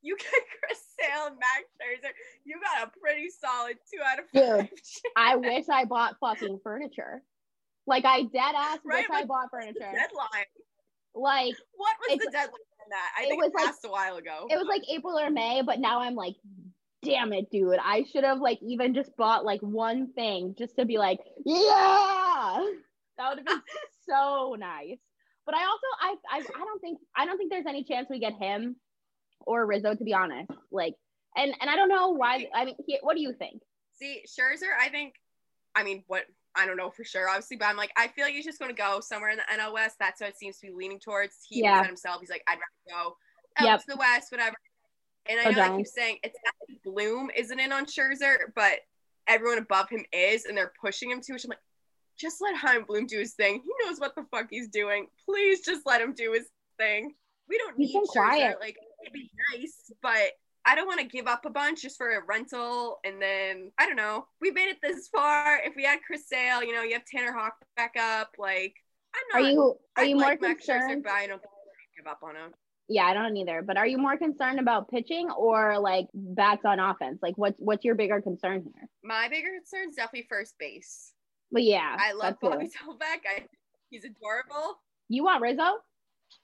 You 0.00 0.16
get 0.16 0.26
Chris 0.62 0.78
Sale 0.98 1.26
and 1.26 1.36
Max 1.36 1.64
Scherzer, 1.74 2.12
you 2.44 2.60
got 2.60 2.88
a 2.88 3.00
pretty 3.00 3.28
solid 3.30 3.76
two 3.92 4.00
out 4.04 4.20
of 4.20 4.24
Dude. 4.32 4.68
five. 4.68 5.12
I 5.16 5.36
wish 5.36 5.68
I 5.68 5.84
bought 5.86 6.16
fucking 6.20 6.60
furniture. 6.62 7.22
Like 7.86 8.04
I 8.04 8.22
dead 8.22 8.54
ass 8.56 8.78
Right, 8.84 9.06
wish 9.08 9.18
I 9.22 9.24
bought 9.24 9.50
The 9.50 9.58
furniture. 9.58 9.78
deadline. 9.80 10.46
Like 11.14 11.54
What 11.74 11.96
was 12.08 12.18
the 12.18 12.30
deadline 12.30 12.48
on 12.48 12.90
that? 12.90 13.10
I 13.18 13.22
it 13.24 13.28
think 13.28 13.42
was 13.42 13.52
it 13.52 13.64
like- 13.66 13.74
a 13.84 13.90
while 13.90 14.16
ago. 14.16 14.46
it 14.50 14.56
was 14.56 14.66
like 14.68 14.82
April 14.90 15.18
or 15.18 15.30
May, 15.30 15.62
but 15.62 15.78
now 15.80 16.00
I'm 16.00 16.14
like, 16.14 16.34
damn 17.02 17.32
it, 17.32 17.50
dude. 17.50 17.78
I 17.82 18.04
should 18.10 18.24
have 18.24 18.38
like 18.40 18.58
even 18.62 18.94
just 18.94 19.16
bought 19.16 19.44
like 19.44 19.60
one 19.60 20.12
thing 20.12 20.54
just 20.58 20.76
to 20.76 20.84
be 20.86 20.98
like, 20.98 21.18
yeah. 21.44 22.64
That 23.18 23.28
would 23.28 23.38
have 23.38 23.46
been 23.46 23.62
so 24.08 24.56
nice. 24.58 24.98
But 25.44 25.56
I 25.56 25.64
also 25.64 25.86
I, 26.00 26.14
I 26.30 26.36
I 26.38 26.58
don't 26.64 26.80
think 26.80 26.98
I 27.16 27.26
don't 27.26 27.36
think 27.36 27.50
there's 27.50 27.66
any 27.66 27.82
chance 27.84 28.06
we 28.08 28.20
get 28.20 28.32
him 28.34 28.76
or 29.40 29.66
Rizzo 29.66 29.94
to 29.94 30.04
be 30.04 30.14
honest. 30.14 30.50
Like 30.70 30.94
and 31.36 31.52
and 31.60 31.68
I 31.68 31.74
don't 31.76 31.88
know 31.88 32.10
why 32.10 32.46
I 32.54 32.64
mean 32.64 32.76
he, 32.86 32.98
what 33.02 33.16
do 33.16 33.22
you 33.22 33.32
think? 33.36 33.60
See, 33.94 34.22
Scherzer, 34.26 34.70
I 34.80 34.88
think, 34.88 35.14
I 35.76 35.82
mean, 35.84 36.02
what, 36.06 36.22
I 36.54 36.66
don't 36.66 36.76
know 36.76 36.90
for 36.90 37.04
sure, 37.04 37.28
obviously, 37.28 37.56
but 37.56 37.66
I'm 37.66 37.76
like, 37.76 37.92
I 37.96 38.08
feel 38.08 38.24
like 38.24 38.34
he's 38.34 38.44
just 38.44 38.58
going 38.58 38.70
to 38.74 38.80
go 38.80 39.00
somewhere 39.00 39.30
in 39.30 39.38
the 39.38 39.44
NL 39.58 39.72
West. 39.72 39.96
That's 39.98 40.20
what 40.20 40.30
it 40.30 40.36
seems 40.38 40.58
to 40.58 40.66
be 40.66 40.72
leaning 40.72 40.98
towards. 41.00 41.38
He 41.48 41.60
Yeah. 41.62 41.78
said 41.80 41.86
himself, 41.86 42.20
he's 42.20 42.30
like, 42.30 42.44
I'd 42.46 42.58
rather 42.88 43.02
go 43.04 43.16
out 43.58 43.64
Yep. 43.66 43.80
to 43.80 43.86
the 43.88 43.96
West, 43.96 44.30
whatever. 44.32 44.56
And 45.26 45.40
I 45.40 45.44
Go 45.44 45.50
know 45.52 45.62
I 45.62 45.66
keep 45.68 45.74
Giants. 45.76 45.94
saying 45.94 46.18
it's 46.22 46.38
not 46.44 46.82
Bloom 46.84 47.30
isn't 47.36 47.58
in 47.58 47.72
on 47.72 47.86
Scherzer, 47.86 48.36
but 48.54 48.80
everyone 49.28 49.58
above 49.58 49.88
him 49.88 50.04
is, 50.12 50.44
and 50.46 50.56
they're 50.56 50.72
pushing 50.80 51.10
him 51.10 51.20
to, 51.22 51.32
which 51.32 51.44
I'm 51.44 51.50
like, 51.50 51.58
just 52.18 52.40
let 52.42 52.56
Chaim 52.56 52.84
Bloom 52.84 53.06
do 53.06 53.18
his 53.18 53.34
thing. 53.34 53.62
He 53.64 53.86
knows 53.86 53.98
what 53.98 54.14
the 54.14 54.24
fuck 54.30 54.48
he's 54.50 54.68
doing. 54.68 55.06
Please 55.24 55.64
just 55.64 55.86
let 55.86 56.00
him 56.00 56.12
do 56.12 56.32
his 56.32 56.46
thing. 56.76 57.14
We 57.48 57.56
don't 57.58 57.76
He's 57.76 57.94
need 57.94 58.02
Scherzer. 58.02 58.12
quiet. 58.12 58.60
Like, 58.60 58.76
it'd 59.02 59.12
be 59.12 59.30
nice, 59.52 59.90
but 60.02 60.32
I 60.64 60.74
don't 60.74 60.86
want 60.86 61.00
to 61.00 61.06
give 61.06 61.26
up 61.26 61.44
a 61.44 61.50
bunch 61.50 61.82
just 61.82 61.96
for 61.96 62.10
a 62.10 62.24
rental. 62.24 62.98
And 63.04 63.20
then 63.20 63.72
I 63.78 63.86
don't 63.86 63.96
know. 63.96 64.26
We 64.40 64.50
made 64.50 64.68
it 64.68 64.78
this 64.82 65.08
far. 65.08 65.58
If 65.64 65.74
we 65.76 65.84
had 65.84 66.00
Chris 66.06 66.28
Sale, 66.28 66.62
you 66.62 66.74
know, 66.74 66.82
you 66.82 66.94
have 66.94 67.04
Tanner 67.04 67.32
Houck 67.32 67.54
back 67.76 67.94
up. 67.98 68.30
Like, 68.38 68.74
I'm 69.14 69.42
Are 69.42 69.48
you 69.48 69.76
are 69.96 70.04
I 70.04 70.06
you 70.06 70.16
more 70.16 70.24
like 70.24 70.40
Max 70.40 70.64
Scherzer, 70.64 70.80
concerned? 70.80 71.02
but 71.04 71.12
I 71.12 71.26
don't 71.26 71.40
think 71.40 71.50
we're 71.52 71.72
gonna 71.72 71.96
give 71.96 72.06
up 72.06 72.20
on 72.22 72.36
him. 72.36 72.54
Yeah, 72.88 73.04
I 73.06 73.14
don't 73.14 73.36
either. 73.36 73.62
But 73.62 73.76
are 73.76 73.86
you 73.86 73.98
more 73.98 74.16
concerned 74.16 74.60
about 74.60 74.88
pitching 74.90 75.30
or 75.30 75.78
like 75.78 76.06
bats 76.14 76.64
on 76.64 76.78
offense? 76.78 77.18
Like, 77.22 77.36
what's 77.36 77.58
what's 77.58 77.84
your 77.84 77.94
bigger 77.94 78.20
concern 78.20 78.62
here? 78.62 78.88
My 79.02 79.28
bigger 79.28 79.48
concern 79.56 79.90
is 79.90 79.96
definitely 79.96 80.26
first 80.28 80.54
base. 80.58 81.12
But 81.50 81.64
yeah, 81.64 81.96
I 81.98 82.12
love. 82.12 82.36
Bobby 82.40 82.66
Dalbec. 82.66 83.20
I 83.26 83.46
he's 83.90 84.04
adorable. 84.04 84.80
You 85.08 85.24
want 85.24 85.42
Rizzo? 85.42 85.78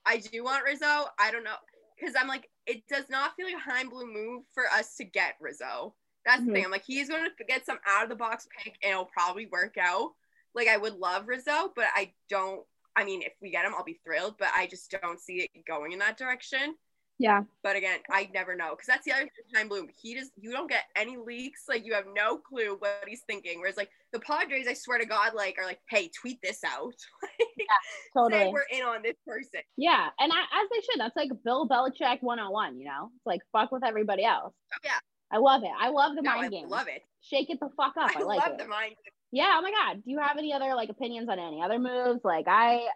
I 0.04 0.18
do 0.18 0.44
want 0.44 0.64
Rizzo. 0.64 1.06
I 1.18 1.30
don't 1.30 1.44
know 1.44 1.56
because 1.98 2.14
I'm 2.18 2.28
like, 2.28 2.48
it 2.66 2.86
does 2.88 3.04
not 3.08 3.34
feel 3.36 3.46
like 3.46 3.56
a 3.56 3.70
high 3.70 3.80
and 3.80 3.90
blue 3.90 4.06
move 4.06 4.44
for 4.52 4.64
us 4.66 4.96
to 4.96 5.04
get 5.04 5.34
Rizzo. 5.40 5.94
That's 6.24 6.42
Mhm. 6.42 6.46
the 6.46 6.52
thing. 6.52 6.64
I'm 6.64 6.70
like, 6.70 6.84
he's 6.84 7.08
going 7.08 7.24
to 7.24 7.44
get 7.44 7.64
some 7.64 7.78
out 7.86 8.02
of 8.02 8.08
the 8.08 8.16
box 8.16 8.46
pick 8.62 8.76
and 8.82 8.92
it'll 8.92 9.06
probably 9.06 9.46
work 9.46 9.76
out. 9.78 10.14
Like, 10.54 10.68
I 10.68 10.76
would 10.76 10.94
love 10.94 11.28
Rizzo, 11.28 11.72
but 11.74 11.86
I 11.94 12.14
don't. 12.28 12.66
I 12.96 13.04
mean, 13.04 13.22
if 13.22 13.32
we 13.40 13.50
get 13.50 13.64
him, 13.64 13.74
I'll 13.76 13.84
be 13.84 14.00
thrilled, 14.04 14.36
but 14.38 14.48
I 14.54 14.66
just 14.66 14.90
don't 14.90 15.20
see 15.20 15.48
it 15.54 15.64
going 15.66 15.92
in 15.92 16.00
that 16.00 16.16
direction. 16.18 16.76
Yeah. 17.18 17.42
But 17.64 17.76
again, 17.76 17.98
I 18.10 18.30
never 18.32 18.54
know 18.54 18.70
because 18.70 18.86
that's 18.86 19.04
the 19.04 19.12
other 19.12 19.22
thing 19.22 19.30
Chaim 19.52 19.68
Bloom. 19.68 19.88
He 20.00 20.14
just 20.14 20.30
you 20.40 20.52
don't 20.52 20.68
get 20.68 20.84
any 20.94 21.16
leaks. 21.16 21.64
Like 21.68 21.84
you 21.84 21.94
have 21.94 22.04
no 22.14 22.38
clue 22.38 22.76
what 22.78 23.04
he's 23.06 23.22
thinking. 23.22 23.58
Whereas 23.58 23.76
like 23.76 23.90
the 24.12 24.20
Padres, 24.20 24.68
I 24.68 24.74
swear 24.74 24.98
to 24.98 25.04
God, 25.04 25.34
like 25.34 25.56
are 25.58 25.64
like, 25.64 25.80
hey, 25.90 26.08
tweet 26.08 26.40
this 26.42 26.62
out. 26.64 26.94
like, 27.22 27.32
say 27.38 27.66
Totally. 28.14 28.52
we're 28.52 28.78
in 28.78 28.84
on 28.84 29.02
this 29.02 29.16
person. 29.26 29.60
Yeah, 29.76 30.08
and 30.18 30.32
I, 30.32 30.62
as 30.62 30.68
they 30.70 30.80
should. 30.80 31.00
That's 31.00 31.16
like 31.16 31.30
Bill 31.44 31.68
Belichick 31.68 32.22
101, 32.22 32.78
you 32.78 32.86
know? 32.86 33.10
It's 33.16 33.26
like 33.26 33.40
fuck 33.52 33.72
with 33.72 33.84
everybody 33.84 34.24
else. 34.24 34.54
Oh 34.72 34.78
yeah, 34.84 34.98
I 35.32 35.38
love 35.38 35.62
it. 35.64 35.70
I 35.78 35.90
love 35.90 36.14
the 36.14 36.22
no, 36.22 36.34
mind 36.34 36.46
I 36.46 36.48
game. 36.48 36.68
love 36.68 36.86
it. 36.88 37.02
Shake 37.20 37.50
it 37.50 37.58
the 37.60 37.68
fuck 37.76 37.94
up. 37.98 38.10
I, 38.16 38.20
I, 38.20 38.22
like 38.22 38.40
love 38.40 38.52
it. 38.52 38.58
the 38.58 38.68
mind. 38.68 38.94
Yeah, 39.32 39.56
oh 39.58 39.62
my 39.62 39.72
god. 39.72 40.04
Do 40.04 40.10
you 40.10 40.20
have 40.20 40.38
any 40.38 40.52
other 40.52 40.74
like 40.74 40.88
opinions 40.88 41.28
on 41.28 41.38
any 41.38 41.62
other 41.62 41.78
moves? 41.78 42.20
Like 42.24 42.46
I 42.48 42.86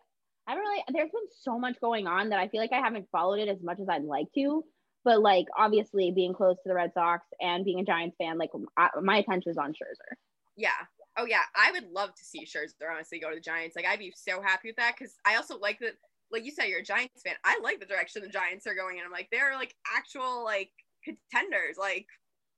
I 0.47 0.55
don't 0.55 0.63
really 0.63 0.85
there's 0.93 1.11
been 1.11 1.29
so 1.41 1.59
much 1.59 1.81
going 1.81 2.07
on 2.07 2.31
that 2.31 2.39
I 2.39 2.49
feel 2.49 2.61
like 2.61 2.73
I 2.73 2.81
haven't 2.81 3.09
followed 3.13 3.39
it 3.39 3.49
as 3.49 3.63
much 3.63 3.79
as 3.81 3.89
I'd 3.89 4.05
like 4.05 4.27
to. 4.35 4.65
But 5.05 5.21
like 5.21 5.47
obviously 5.57 6.13
being 6.13 6.33
close 6.33 6.57
to 6.57 6.69
the 6.69 6.75
Red 6.75 6.93
Sox 6.95 7.27
and 7.41 7.65
being 7.65 7.81
a 7.81 7.85
Giants 7.85 8.17
fan, 8.19 8.39
like 8.39 8.51
I, 8.77 8.89
my 9.03 9.19
attention 9.19 9.51
is 9.51 9.59
on 9.59 9.73
Scherzer. 9.73 10.17
Yeah. 10.57 10.71
Oh 11.19 11.27
yeah, 11.27 11.43
I 11.57 11.73
would 11.73 11.91
love 11.91 12.15
to 12.15 12.25
see 12.25 12.47
Scherzer 12.47 12.91
honestly 12.91 13.19
go 13.19 13.29
to 13.29 13.35
the 13.35 13.41
Giants. 13.41 13.77
Like 13.77 13.87
I'd 13.87 13.99
be 13.99 14.13
so 14.17 14.41
happy 14.41 14.69
with 14.69 14.77
that 14.77 14.95
because 14.97 15.15
I 15.27 15.37
also 15.37 15.59
like 15.59 15.79
that. 15.81 15.95
Like 16.31 16.45
you 16.45 16.51
said, 16.51 16.67
you're 16.67 16.81
a 16.81 16.85
Giants 16.85 17.23
fan. 17.23 17.35
I 17.45 17.61
like 17.63 17.81
the 17.81 17.87
direction 17.87 18.23
the 18.23 18.29
Giants 18.29 18.67
are 18.67 18.75
going 18.75 18.99
in. 18.99 19.05
I'm 19.05 19.11
like 19.11 19.29
they're 19.31 19.55
like 19.55 19.75
actual 19.95 20.45
like 20.45 20.71
contenders. 21.05 21.77
Like 21.79 22.07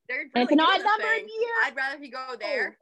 they're 0.08 0.26
really 0.34 0.44
it's 0.44 0.52
an 0.52 0.58
doing 0.58 0.70
odd 0.70 0.80
the 0.80 0.84
number 0.84 1.16
year. 1.16 1.54
I'd 1.64 1.76
rather 1.76 1.98
he 1.98 2.10
go 2.10 2.36
there. 2.38 2.78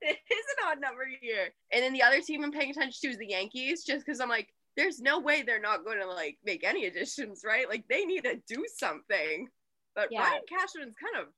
It 0.00 0.18
is 0.30 0.44
an 0.58 0.68
odd 0.70 0.80
number 0.80 1.04
year. 1.22 1.48
And 1.72 1.82
then 1.82 1.92
the 1.92 2.02
other 2.02 2.20
team 2.20 2.42
I'm 2.44 2.52
paying 2.52 2.70
attention 2.70 2.98
to 3.02 3.08
is 3.08 3.18
the 3.18 3.28
Yankees, 3.28 3.84
just 3.84 4.04
because 4.04 4.20
I'm 4.20 4.28
like, 4.28 4.48
there's 4.76 5.00
no 5.00 5.18
way 5.20 5.42
they're 5.42 5.60
not 5.60 5.84
going 5.84 5.98
to 6.00 6.06
like 6.06 6.38
make 6.44 6.64
any 6.64 6.86
additions, 6.86 7.42
right? 7.44 7.68
Like 7.68 7.84
they 7.88 8.04
need 8.04 8.24
to 8.24 8.36
do 8.48 8.64
something. 8.76 9.48
But 9.94 10.08
Yeah. 10.10 10.20
Brian 10.20 10.42
Cashman's 10.48 10.94
kind 11.00 11.24
of, 11.24 11.32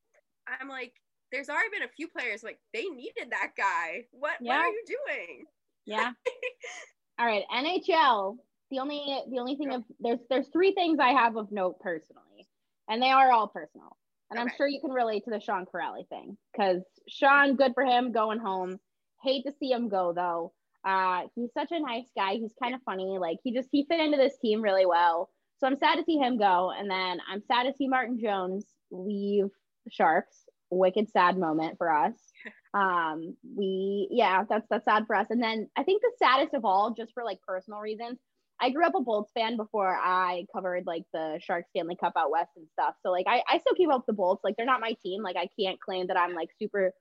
I'm 0.61 0.68
like, 0.68 0.92
there's 1.32 1.48
already 1.48 1.70
been 1.72 1.82
a 1.82 1.92
few 1.96 2.09
players 2.09 2.42
like 2.42 2.59
they 2.72 2.85
needed 2.85 3.30
that 3.30 3.52
guy. 3.56 4.04
What 4.12 4.35
Yeah. 4.40 4.56
what 4.56 4.64
are 4.66 4.68
you 4.68 4.85
doing? 4.87 5.44
Yeah. 5.85 6.12
All 7.18 7.26
right, 7.26 7.44
NHL. 7.52 8.37
The 8.70 8.78
only 8.80 9.22
the 9.30 9.38
only 9.38 9.56
thing 9.56 9.72
of 9.72 9.85
there's 10.00 10.20
there's 10.28 10.48
three 10.48 10.72
things 10.72 10.98
I 11.00 11.11
have 11.11 11.37
of 11.37 11.50
note 11.52 11.78
personally, 11.80 12.48
and 12.88 13.00
they 13.00 13.11
are 13.11 13.30
all 13.30 13.46
personal. 13.46 13.96
And 14.30 14.40
I'm 14.40 14.50
sure 14.56 14.66
you 14.66 14.80
can 14.80 14.90
relate 14.90 15.24
to 15.24 15.30
the 15.30 15.40
Sean 15.40 15.66
Kuraly 15.66 16.08
thing 16.08 16.36
because 16.52 16.82
Sean, 17.08 17.56
good 17.56 17.74
for 17.74 17.84
him 17.84 18.12
going 18.12 18.38
home. 18.38 18.78
Hate 19.22 19.44
to 19.46 19.52
see 19.58 19.70
him 19.70 19.88
go 19.88 20.12
though. 20.12 20.52
Uh, 20.84 21.22
he's 21.34 21.52
such 21.52 21.72
a 21.72 21.80
nice 21.80 22.06
guy. 22.16 22.34
He's 22.34 22.54
kind 22.62 22.74
of 22.74 22.80
funny. 22.84 23.18
Like 23.18 23.38
he 23.42 23.52
just 23.52 23.68
he 23.72 23.86
fit 23.88 24.00
into 24.00 24.16
this 24.16 24.36
team 24.38 24.62
really 24.62 24.86
well. 24.86 25.30
So 25.58 25.66
I'm 25.66 25.78
sad 25.78 25.96
to 25.96 26.04
see 26.04 26.16
him 26.16 26.38
go, 26.38 26.70
and 26.76 26.90
then 26.90 27.18
I'm 27.30 27.42
sad 27.46 27.64
to 27.64 27.72
see 27.76 27.88
Martin 27.88 28.20
Jones 28.20 28.66
leave 28.90 29.46
the 29.84 29.90
Sharks. 29.90 30.36
Wicked 30.70 31.10
sad 31.10 31.38
moment 31.38 31.78
for 31.78 31.92
us. 31.92 32.14
Um, 32.74 33.34
we 33.56 34.06
yeah, 34.10 34.42
that's 34.46 34.66
that's 34.68 34.84
sad 34.84 35.06
for 35.06 35.16
us. 35.16 35.28
And 35.30 35.42
then 35.42 35.66
I 35.78 35.82
think 35.82 36.02
the 36.02 36.12
saddest 36.18 36.52
of 36.52 36.66
all, 36.66 36.92
just 36.94 37.14
for 37.14 37.24
like 37.24 37.40
personal 37.40 37.80
reasons, 37.80 38.18
I 38.60 38.70
grew 38.70 38.86
up 38.86 38.94
a 38.94 39.02
Bolts 39.02 39.30
fan 39.32 39.56
before 39.56 39.94
I 39.94 40.46
covered 40.54 40.86
like 40.86 41.04
the 41.12 41.38
Sharks 41.42 41.68
Stanley 41.70 41.96
Cup 41.96 42.14
out 42.16 42.30
west 42.30 42.50
and 42.56 42.66
stuff. 42.72 42.94
So 43.02 43.10
like 43.10 43.26
I, 43.28 43.42
I 43.48 43.58
still 43.58 43.74
keep 43.74 43.90
up 43.90 43.98
with 43.98 44.06
the 44.06 44.12
Bolts. 44.14 44.42
Like 44.44 44.54
they're 44.56 44.66
not 44.66 44.80
my 44.80 44.94
team. 45.02 45.22
Like 45.22 45.36
I 45.36 45.48
can't 45.60 45.80
claim 45.80 46.06
that 46.06 46.18
I'm 46.18 46.34
like 46.34 46.48
super 46.58 46.92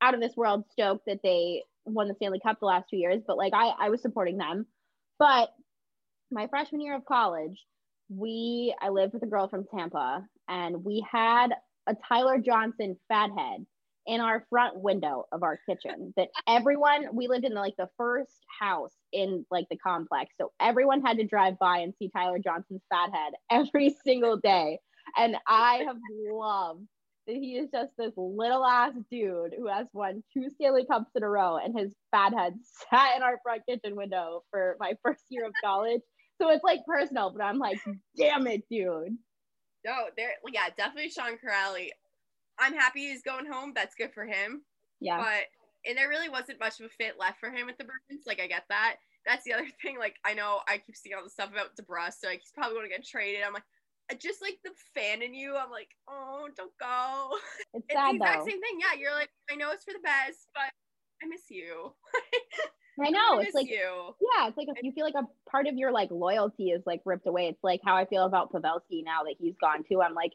out 0.00 0.14
of 0.14 0.20
this 0.20 0.36
world 0.36 0.64
stoked 0.72 1.06
that 1.06 1.20
they 1.22 1.64
won 1.84 2.08
the 2.08 2.14
Stanley 2.14 2.40
Cup 2.40 2.58
the 2.60 2.66
last 2.66 2.88
two 2.88 2.96
years, 2.96 3.22
but 3.26 3.36
like 3.36 3.52
I, 3.54 3.72
I 3.78 3.90
was 3.90 4.02
supporting 4.02 4.38
them. 4.38 4.66
But 5.18 5.50
my 6.30 6.46
freshman 6.46 6.80
year 6.80 6.94
of 6.94 7.04
college, 7.04 7.58
we 8.08 8.74
I 8.80 8.90
lived 8.90 9.14
with 9.14 9.22
a 9.22 9.26
girl 9.26 9.48
from 9.48 9.66
Tampa 9.74 10.24
and 10.48 10.84
we 10.84 11.04
had 11.10 11.48
a 11.86 11.96
Tyler 12.08 12.38
Johnson 12.38 12.96
fathead 13.08 13.66
in 14.06 14.20
our 14.20 14.44
front 14.50 14.78
window 14.78 15.26
of 15.32 15.42
our 15.42 15.58
kitchen 15.68 16.12
that 16.16 16.28
everyone 16.48 17.06
we 17.12 17.28
lived 17.28 17.44
in 17.44 17.54
like 17.54 17.76
the 17.76 17.88
first 17.96 18.44
house 18.58 18.94
in 19.12 19.44
like 19.50 19.66
the 19.70 19.76
complex. 19.76 20.34
So 20.40 20.52
everyone 20.60 21.02
had 21.02 21.18
to 21.18 21.24
drive 21.24 21.58
by 21.58 21.78
and 21.78 21.94
see 21.98 22.10
tyler 22.14 22.38
johnson's 22.38 22.82
fathead 22.90 23.34
every 23.50 23.94
single 24.04 24.36
day. 24.36 24.78
And 25.16 25.36
i 25.46 25.82
have 25.86 25.96
loved 26.30 26.86
that 27.26 27.36
he 27.36 27.56
is 27.56 27.68
just 27.72 27.90
this 27.98 28.12
little 28.16 28.64
ass 28.64 28.94
dude 29.10 29.54
who 29.56 29.66
has 29.66 29.86
won 29.92 30.22
two 30.32 30.48
stanley 30.50 30.86
cups 30.86 31.10
in 31.14 31.22
a 31.22 31.28
row 31.28 31.56
and 31.56 31.78
his 31.78 31.92
fathead 32.10 32.54
sat 32.90 33.16
in 33.16 33.22
our 33.22 33.38
front 33.42 33.62
kitchen 33.68 33.96
window 33.96 34.42
for 34.50 34.76
my 34.80 34.94
first 35.02 35.24
year 35.28 35.46
of 35.46 35.52
college. 35.62 36.00
So 36.40 36.48
it's 36.50 36.64
like 36.64 36.80
personal 36.86 37.30
but 37.30 37.42
i'm 37.42 37.58
like 37.58 37.78
damn 38.16 38.46
it 38.46 38.62
dude. 38.70 39.16
No, 39.84 39.94
there 40.16 40.32
yeah, 40.52 40.68
definitely 40.76 41.10
Sean 41.10 41.38
Kuraly. 41.42 41.88
I'm 42.60 42.74
happy 42.74 43.08
he's 43.08 43.22
going 43.22 43.46
home. 43.50 43.72
That's 43.74 43.94
good 43.94 44.12
for 44.12 44.24
him. 44.24 44.62
yeah 45.00 45.18
But 45.18 45.44
and 45.86 45.96
there 45.96 46.08
really 46.08 46.28
wasn't 46.28 46.60
much 46.60 46.78
of 46.80 46.86
a 46.86 46.88
fit 46.90 47.18
left 47.18 47.40
for 47.40 47.50
him 47.50 47.68
at 47.68 47.78
the 47.78 47.84
Bruins. 47.84 48.24
Like 48.26 48.40
I 48.40 48.46
get 48.46 48.64
that. 48.68 48.96
That's 49.26 49.44
the 49.44 49.54
other 49.54 49.66
thing. 49.82 49.98
Like 49.98 50.16
I 50.24 50.34
know 50.34 50.60
I 50.68 50.78
keep 50.78 50.96
seeing 50.96 51.16
all 51.16 51.24
the 51.24 51.30
stuff 51.30 51.50
about 51.50 51.76
DeBrusk. 51.76 52.20
So 52.20 52.28
like 52.28 52.40
he's 52.40 52.52
probably 52.54 52.76
going 52.76 52.88
to 52.90 52.96
get 52.96 53.06
traded. 53.06 53.42
I'm 53.46 53.54
like, 53.54 53.64
just 54.20 54.42
like 54.42 54.58
the 54.64 54.72
fan 54.94 55.22
in 55.22 55.34
you. 55.34 55.56
I'm 55.56 55.70
like, 55.70 55.88
oh, 56.08 56.48
don't 56.56 56.72
go. 56.80 57.36
it's 57.74 57.86
It's 57.88 57.94
sad 57.94 58.12
the 58.12 58.16
exact 58.16 58.38
though 58.40 58.50
same 58.50 58.60
thing. 58.60 58.78
Yeah, 58.80 58.98
you're 58.98 59.14
like, 59.14 59.30
I 59.50 59.54
know 59.54 59.70
it's 59.70 59.84
for 59.84 59.92
the 59.92 60.00
best, 60.02 60.48
but 60.54 60.70
I 61.22 61.26
miss 61.28 61.42
you. 61.48 61.92
i 63.02 63.08
know 63.08 63.38
I 63.38 63.42
it's 63.42 63.54
like 63.54 63.68
you. 63.68 64.14
Yeah, 64.36 64.48
it's 64.48 64.56
like 64.56 64.68
if 64.68 64.82
you 64.82 64.92
feel 64.92 65.04
like 65.04 65.14
a 65.14 65.26
part 65.50 65.66
of 65.66 65.74
your 65.76 65.92
like 65.92 66.10
loyalty 66.10 66.70
is 66.70 66.82
like 66.86 67.00
ripped 67.04 67.26
away. 67.26 67.46
It's 67.46 67.62
like 67.62 67.80
how 67.84 67.96
I 67.96 68.04
feel 68.04 68.24
about 68.24 68.52
Pavelski 68.52 69.04
now 69.04 69.22
that 69.24 69.36
he's 69.38 69.54
gone 69.60 69.84
too. 69.88 70.02
I'm 70.02 70.14
like, 70.14 70.32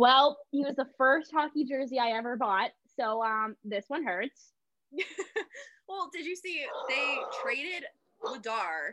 well, 0.00 0.38
he 0.50 0.64
was 0.64 0.76
the 0.76 0.86
first 0.96 1.30
hockey 1.30 1.66
jersey 1.66 1.98
I 1.98 2.12
ever 2.16 2.34
bought, 2.34 2.70
so 2.96 3.22
um, 3.22 3.54
this 3.62 3.84
one 3.88 4.02
hurts. 4.02 4.52
well, 5.88 6.08
did 6.10 6.24
you 6.24 6.34
see 6.34 6.64
they 6.88 7.16
traded 7.42 7.84
Vladar 8.24 8.92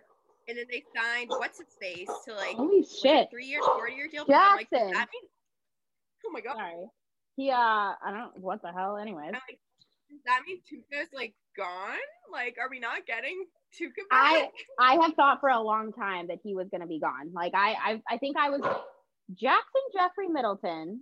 and 0.50 0.58
then 0.58 0.66
they 0.70 0.84
signed 0.94 1.30
what's 1.30 1.60
his 1.60 1.70
face 1.80 2.10
to 2.26 2.36
like 2.36 2.58
Holy 2.58 2.86
shit! 2.86 3.30
three 3.32 3.46
years, 3.46 3.64
four 3.66 3.90
year 3.90 4.10
deal? 4.12 4.26
Like, 4.28 4.70
Jackson. 4.70 4.92
that 4.92 5.08
mean, 5.14 5.30
oh 6.26 6.32
my 6.34 6.42
god. 6.42 6.58
Sorry, 6.58 6.86
he 7.38 7.52
uh, 7.52 7.56
I 7.56 8.12
don't 8.12 8.38
what 8.42 8.62
the 8.62 8.74
hell. 8.74 8.98
Anyways, 8.98 9.28
I'm 9.28 9.34
like, 9.34 9.60
does 10.10 10.20
that 10.26 10.42
mean 10.46 10.60
Tuukka's 10.70 11.08
like 11.14 11.34
gone? 11.56 11.96
Like, 12.30 12.58
are 12.62 12.70
we 12.70 12.82
not 12.82 13.06
getting 13.08 13.46
Tuca 13.80 14.04
I? 14.12 14.50
I 14.78 14.96
have 14.96 15.14
thought 15.14 15.40
for 15.40 15.48
a 15.48 15.62
long 15.62 15.94
time 15.94 16.28
that 16.28 16.40
he 16.44 16.54
was 16.54 16.68
gonna 16.70 16.86
be 16.86 17.00
gone. 17.00 17.32
Like 17.34 17.54
I 17.56 17.76
I 17.82 18.02
I 18.10 18.18
think 18.18 18.36
I 18.36 18.50
was 18.50 18.62
Jackson 19.34 19.82
Jeffrey 19.94 20.28
Middleton, 20.28 21.02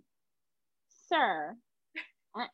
sir. 1.10 1.56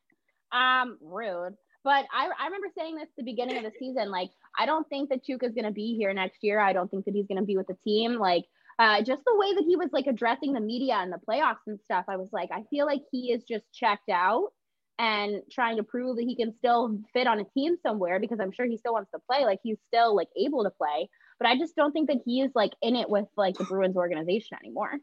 Um, 0.53 0.97
rude. 1.01 1.55
But 1.83 2.05
I, 2.13 2.29
I 2.37 2.45
remember 2.45 2.67
saying 2.77 2.95
this 2.95 3.05
at 3.05 3.15
the 3.17 3.23
beginning 3.23 3.57
of 3.57 3.63
the 3.63 3.71
season. 3.79 4.11
Like, 4.11 4.29
I 4.59 4.65
don't 4.65 4.87
think 4.89 5.09
that 5.09 5.25
Tuukka's 5.25 5.55
going 5.55 5.65
to 5.65 5.71
be 5.71 5.95
here 5.95 6.13
next 6.13 6.43
year. 6.43 6.59
I 6.59 6.73
don't 6.73 6.91
think 6.91 7.05
that 7.05 7.13
he's 7.13 7.27
going 7.27 7.39
to 7.39 7.45
be 7.45 7.57
with 7.57 7.67
the 7.67 7.77
team. 7.83 8.15
Like, 8.15 8.43
uh, 8.77 9.01
just 9.01 9.23
the 9.25 9.37
way 9.37 9.53
that 9.55 9.63
he 9.65 9.75
was 9.75 9.89
like 9.91 10.07
addressing 10.07 10.53
the 10.53 10.59
media 10.59 10.95
and 10.95 11.11
the 11.11 11.19
playoffs 11.27 11.65
and 11.67 11.79
stuff, 11.85 12.05
I 12.07 12.17
was 12.17 12.29
like, 12.31 12.49
I 12.51 12.63
feel 12.69 12.85
like 12.85 13.01
he 13.11 13.31
is 13.31 13.43
just 13.43 13.63
checked 13.73 14.09
out 14.09 14.49
and 14.99 15.41
trying 15.51 15.77
to 15.77 15.83
prove 15.83 16.17
that 16.17 16.25
he 16.25 16.35
can 16.35 16.53
still 16.57 16.99
fit 17.13 17.27
on 17.27 17.39
a 17.39 17.45
team 17.55 17.75
somewhere 17.81 18.19
because 18.19 18.39
I'm 18.39 18.51
sure 18.51 18.65
he 18.65 18.77
still 18.77 18.93
wants 18.93 19.11
to 19.11 19.21
play. 19.31 19.45
Like, 19.45 19.59
he's 19.63 19.77
still 19.87 20.15
like 20.15 20.29
able 20.37 20.63
to 20.63 20.69
play. 20.69 21.09
But 21.39 21.47
I 21.47 21.57
just 21.57 21.75
don't 21.75 21.91
think 21.91 22.09
that 22.09 22.21
he 22.25 22.41
is 22.41 22.51
like 22.53 22.73
in 22.81 22.95
it 22.95 23.09
with 23.09 23.25
like 23.37 23.57
the 23.57 23.63
Bruins 23.63 23.95
organization 23.95 24.57
anymore. 24.63 24.99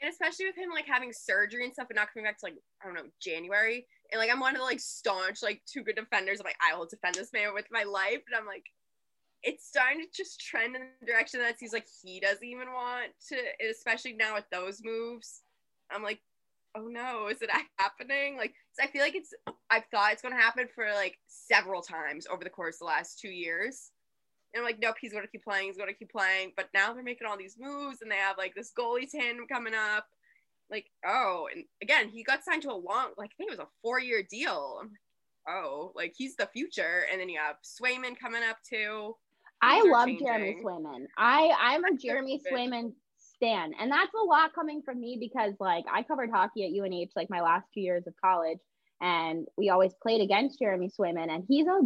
And 0.00 0.10
especially 0.10 0.46
with 0.46 0.56
him 0.56 0.70
like 0.70 0.86
having 0.86 1.12
surgery 1.12 1.64
and 1.64 1.72
stuff 1.72 1.88
and 1.90 1.96
not 1.96 2.12
coming 2.12 2.26
back 2.26 2.38
to 2.40 2.46
like 2.46 2.56
I 2.82 2.86
don't 2.86 2.94
know 2.94 3.10
January. 3.20 3.86
And 4.12 4.20
like 4.20 4.30
I'm 4.30 4.40
one 4.40 4.54
of 4.54 4.60
the 4.60 4.64
like 4.64 4.80
staunch 4.80 5.42
like 5.42 5.62
two 5.66 5.82
good 5.82 5.96
defenders. 5.96 6.40
I'm 6.40 6.44
like 6.44 6.60
I 6.60 6.76
will 6.76 6.86
defend 6.86 7.14
this 7.14 7.32
man 7.32 7.54
with 7.54 7.66
my 7.70 7.84
life, 7.84 8.22
and 8.26 8.36
I'm 8.38 8.46
like, 8.46 8.64
it's 9.42 9.66
starting 9.66 10.00
to 10.00 10.06
just 10.14 10.40
trend 10.40 10.76
in 10.76 10.82
the 11.00 11.06
direction 11.06 11.40
that 11.40 11.56
he's 11.58 11.72
like 11.72 11.86
he 12.02 12.20
doesn't 12.20 12.44
even 12.44 12.72
want 12.72 13.12
to, 13.28 13.36
especially 13.70 14.12
now 14.12 14.34
with 14.34 14.48
those 14.50 14.82
moves. 14.84 15.42
I'm 15.90 16.02
like, 16.02 16.20
oh 16.76 16.88
no, 16.88 17.28
is 17.28 17.42
it 17.42 17.50
happening? 17.78 18.36
Like, 18.36 18.54
I 18.80 18.86
feel 18.86 19.02
like 19.02 19.14
it's, 19.14 19.32
I've 19.70 19.84
thought 19.90 20.12
it's 20.12 20.22
going 20.22 20.34
to 20.34 20.40
happen 20.40 20.68
for 20.74 20.86
like 20.94 21.18
several 21.26 21.82
times 21.82 22.26
over 22.30 22.44
the 22.44 22.50
course 22.50 22.76
of 22.76 22.80
the 22.80 22.84
last 22.86 23.18
two 23.18 23.30
years. 23.30 23.90
And 24.54 24.60
I'm 24.60 24.64
like, 24.64 24.78
nope, 24.80 24.96
he's 25.00 25.12
going 25.12 25.24
to 25.24 25.30
keep 25.30 25.44
playing. 25.44 25.66
He's 25.66 25.76
going 25.76 25.88
to 25.88 25.94
keep 25.94 26.10
playing. 26.10 26.52
But 26.56 26.68
now 26.72 26.92
they're 26.92 27.02
making 27.02 27.26
all 27.26 27.36
these 27.36 27.56
moves 27.58 28.02
and 28.02 28.10
they 28.10 28.16
have 28.16 28.38
like 28.38 28.54
this 28.54 28.72
goalie 28.78 29.10
tandem 29.10 29.46
coming 29.46 29.74
up. 29.74 30.06
Like, 30.70 30.86
oh, 31.06 31.48
and 31.54 31.64
again, 31.82 32.08
he 32.08 32.24
got 32.24 32.44
signed 32.44 32.62
to 32.62 32.70
a 32.70 32.74
long, 32.74 33.10
like, 33.16 33.30
I 33.30 33.34
think 33.36 33.52
it 33.52 33.58
was 33.58 33.66
a 33.66 33.70
four 33.82 34.00
year 34.00 34.22
deal. 34.28 34.78
I'm 34.80 34.88
like, 34.88 34.98
oh, 35.48 35.92
like 35.94 36.14
he's 36.16 36.36
the 36.36 36.48
future. 36.52 37.06
And 37.10 37.20
then 37.20 37.28
you 37.28 37.38
have 37.38 37.56
Swayman 37.62 38.18
coming 38.18 38.42
up 38.48 38.58
too. 38.68 39.14
I 39.62 39.82
love 39.82 40.06
changing. 40.06 40.26
Jeremy 40.26 40.56
Swayman. 40.62 41.06
I 41.16 41.50
I'm 41.58 41.84
a 41.84 41.96
Jeremy 42.02 42.40
Swayman 42.50 42.92
stan, 43.36 43.72
and 43.80 43.90
that's 43.90 44.12
a 44.14 44.24
lot 44.24 44.54
coming 44.54 44.82
from 44.82 45.00
me 45.00 45.16
because 45.20 45.54
like 45.60 45.84
I 45.92 46.02
covered 46.02 46.30
hockey 46.30 46.64
at 46.64 46.84
UNH 46.84 47.10
like 47.16 47.30
my 47.30 47.40
last 47.40 47.66
two 47.72 47.80
years 47.80 48.06
of 48.06 48.14
college, 48.22 48.58
and 49.00 49.46
we 49.56 49.70
always 49.70 49.92
played 50.02 50.20
against 50.20 50.58
Jeremy 50.58 50.90
Swayman, 50.90 51.30
and 51.30 51.44
he's 51.48 51.66
a 51.66 51.80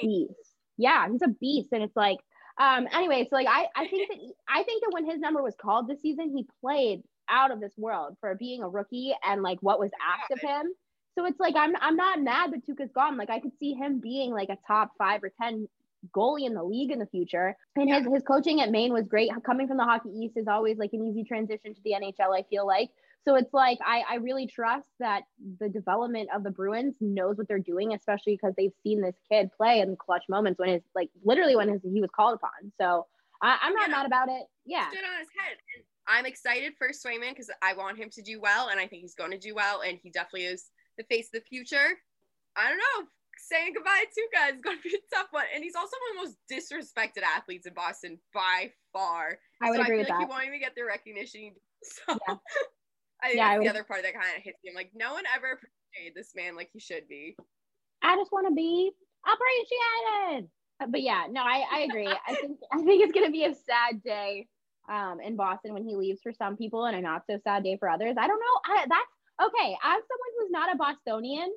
beast. 0.00 0.32
Yeah, 0.76 1.08
he's 1.10 1.22
a 1.22 1.28
beast, 1.28 1.68
and 1.72 1.82
it's 1.82 1.96
like 1.96 2.18
um 2.58 2.86
anyway, 2.92 3.26
so 3.28 3.36
like 3.36 3.48
I 3.48 3.66
I 3.74 3.86
think 3.88 4.08
that 4.08 4.18
I 4.48 4.62
think 4.62 4.82
that 4.82 4.92
when 4.92 5.06
his 5.06 5.20
number 5.20 5.42
was 5.42 5.54
called 5.60 5.88
this 5.88 6.00
season, 6.02 6.30
he 6.36 6.46
played 6.60 7.02
out 7.28 7.50
of 7.50 7.60
this 7.60 7.72
world 7.76 8.16
for 8.20 8.34
being 8.34 8.62
a 8.62 8.68
rookie 8.68 9.14
and 9.26 9.42
like 9.42 9.58
what 9.60 9.80
was 9.80 9.90
asked 10.06 10.30
of 10.30 10.40
him. 10.40 10.72
So 11.16 11.24
it's 11.26 11.40
like 11.40 11.54
I'm 11.56 11.74
I'm 11.80 11.96
not 11.96 12.20
mad 12.20 12.52
that 12.52 12.66
Tuukka's 12.66 12.92
gone. 12.92 13.16
Like 13.16 13.30
I 13.30 13.40
could 13.40 13.56
see 13.58 13.74
him 13.74 14.00
being 14.00 14.32
like 14.32 14.48
a 14.48 14.58
top 14.66 14.92
five 14.98 15.22
or 15.22 15.30
ten 15.40 15.68
goalie 16.14 16.46
in 16.46 16.54
the 16.54 16.62
league 16.62 16.90
in 16.90 16.98
the 16.98 17.06
future. 17.06 17.56
And 17.76 17.88
his 17.92 18.06
his 18.12 18.22
coaching 18.22 18.60
at 18.60 18.70
Maine 18.70 18.92
was 18.92 19.06
great. 19.06 19.30
Coming 19.44 19.68
from 19.68 19.76
the 19.76 19.84
Hockey 19.84 20.10
East 20.10 20.36
is 20.36 20.48
always 20.48 20.76
like 20.78 20.92
an 20.92 21.02
easy 21.02 21.24
transition 21.24 21.74
to 21.74 21.80
the 21.84 21.92
NHL. 21.92 22.36
I 22.36 22.42
feel 22.50 22.66
like. 22.66 22.90
So 23.24 23.36
it's 23.36 23.54
like 23.54 23.78
I, 23.84 24.02
I 24.08 24.14
really 24.16 24.46
trust 24.46 24.88
that 25.00 25.22
the 25.58 25.68
development 25.68 26.28
of 26.34 26.44
the 26.44 26.50
Bruins 26.50 26.96
knows 27.00 27.38
what 27.38 27.48
they're 27.48 27.58
doing, 27.58 27.94
especially 27.94 28.34
because 28.34 28.54
they've 28.56 28.72
seen 28.82 29.00
this 29.00 29.16
kid 29.30 29.50
play 29.56 29.80
in 29.80 29.96
clutch 29.96 30.24
moments 30.28 30.58
when 30.58 30.68
his 30.68 30.82
like 30.94 31.08
literally 31.24 31.56
when 31.56 31.68
his, 31.68 31.80
he 31.82 32.00
was 32.00 32.10
called 32.14 32.34
upon. 32.34 32.72
So 32.78 33.06
I, 33.42 33.58
am 33.62 33.74
not 33.74 33.90
mad 33.90 34.06
about 34.06 34.28
it. 34.28 34.44
Yeah. 34.66 34.88
Stood 34.90 35.04
on 35.04 35.18
his 35.18 35.28
head. 35.38 35.56
And 35.74 35.84
I'm 36.06 36.26
excited 36.26 36.74
for 36.76 36.88
Swayman 36.88 37.30
because 37.30 37.50
I 37.62 37.74
want 37.74 37.98
him 37.98 38.10
to 38.10 38.22
do 38.22 38.40
well, 38.40 38.68
and 38.68 38.78
I 38.78 38.86
think 38.86 39.02
he's 39.02 39.14
going 39.14 39.30
to 39.30 39.38
do 39.38 39.54
well, 39.54 39.80
and 39.80 39.98
he 40.02 40.10
definitely 40.10 40.44
is 40.44 40.70
the 40.98 41.04
face 41.04 41.26
of 41.26 41.40
the 41.40 41.48
future. 41.48 41.98
I 42.56 42.68
don't 42.68 42.78
know. 42.78 43.08
Saying 43.36 43.72
goodbye 43.74 44.04
to 44.04 44.20
Tuukka 44.20 44.54
is 44.54 44.60
going 44.60 44.76
to 44.76 44.82
be 44.82 44.90
a 44.94 45.14
tough 45.16 45.28
one, 45.30 45.44
and 45.54 45.64
he's 45.64 45.74
also 45.74 45.96
one 46.12 46.24
of 46.24 46.32
the 46.32 46.36
most 46.36 46.36
disrespected 46.50 47.22
athletes 47.22 47.66
in 47.66 47.74
Boston 47.74 48.18
by 48.32 48.70
far. 48.92 49.38
I 49.62 49.70
would 49.70 49.76
so 49.76 49.82
agree 49.82 49.96
I 49.96 49.98
with 49.98 50.06
feel 50.06 50.16
that. 50.16 50.20
like 50.20 50.28
he 50.28 50.32
won't 50.32 50.46
even 50.46 50.60
get 50.60 50.74
the 50.74 50.84
recognition. 50.84 51.52
So 51.82 52.18
Yeah. 52.28 52.36
I 53.24 53.28
think 53.28 53.38
Yeah, 53.38 53.48
I 53.48 53.58
the 53.58 53.68
other 53.68 53.84
part 53.84 54.02
that 54.02 54.12
kind 54.12 54.36
of 54.36 54.42
hits 54.42 54.58
me. 54.62 54.70
I'm 54.70 54.76
like, 54.76 54.90
no 54.94 55.14
one 55.14 55.24
ever 55.34 55.52
appreciated 55.52 56.14
this 56.14 56.34
man 56.36 56.56
like 56.56 56.68
he 56.72 56.78
should 56.78 57.08
be. 57.08 57.36
I 58.02 58.16
just 58.16 58.30
want 58.30 58.46
to 58.48 58.54
be 58.54 58.92
appreciated. 59.24 60.50
Uh, 60.80 60.86
But 60.88 61.00
yeah, 61.00 61.24
no, 61.30 61.40
I, 61.40 61.64
I 61.72 61.80
agree. 61.80 62.08
I 62.08 62.34
think 62.40 62.58
I 62.70 62.82
think 62.82 63.02
it's 63.02 63.12
gonna 63.12 63.30
be 63.30 63.44
a 63.44 63.54
sad 63.54 64.02
day 64.04 64.46
um 64.90 65.18
in 65.24 65.36
Boston 65.36 65.72
when 65.72 65.84
he 65.84 65.96
leaves 65.96 66.20
for 66.22 66.32
some 66.32 66.56
people 66.56 66.84
and 66.84 66.96
a 66.96 67.00
not 67.00 67.22
so 67.28 67.38
sad 67.42 67.64
day 67.64 67.78
for 67.78 67.88
others. 67.88 68.14
I 68.18 68.26
don't 68.26 68.40
know. 68.40 68.74
I, 68.74 68.86
that's 68.88 69.48
okay. 69.48 69.72
As 69.82 70.02
someone 70.02 70.32
who's 70.38 70.50
not 70.50 70.74
a 70.74 70.76
Bostonian, 70.76 71.50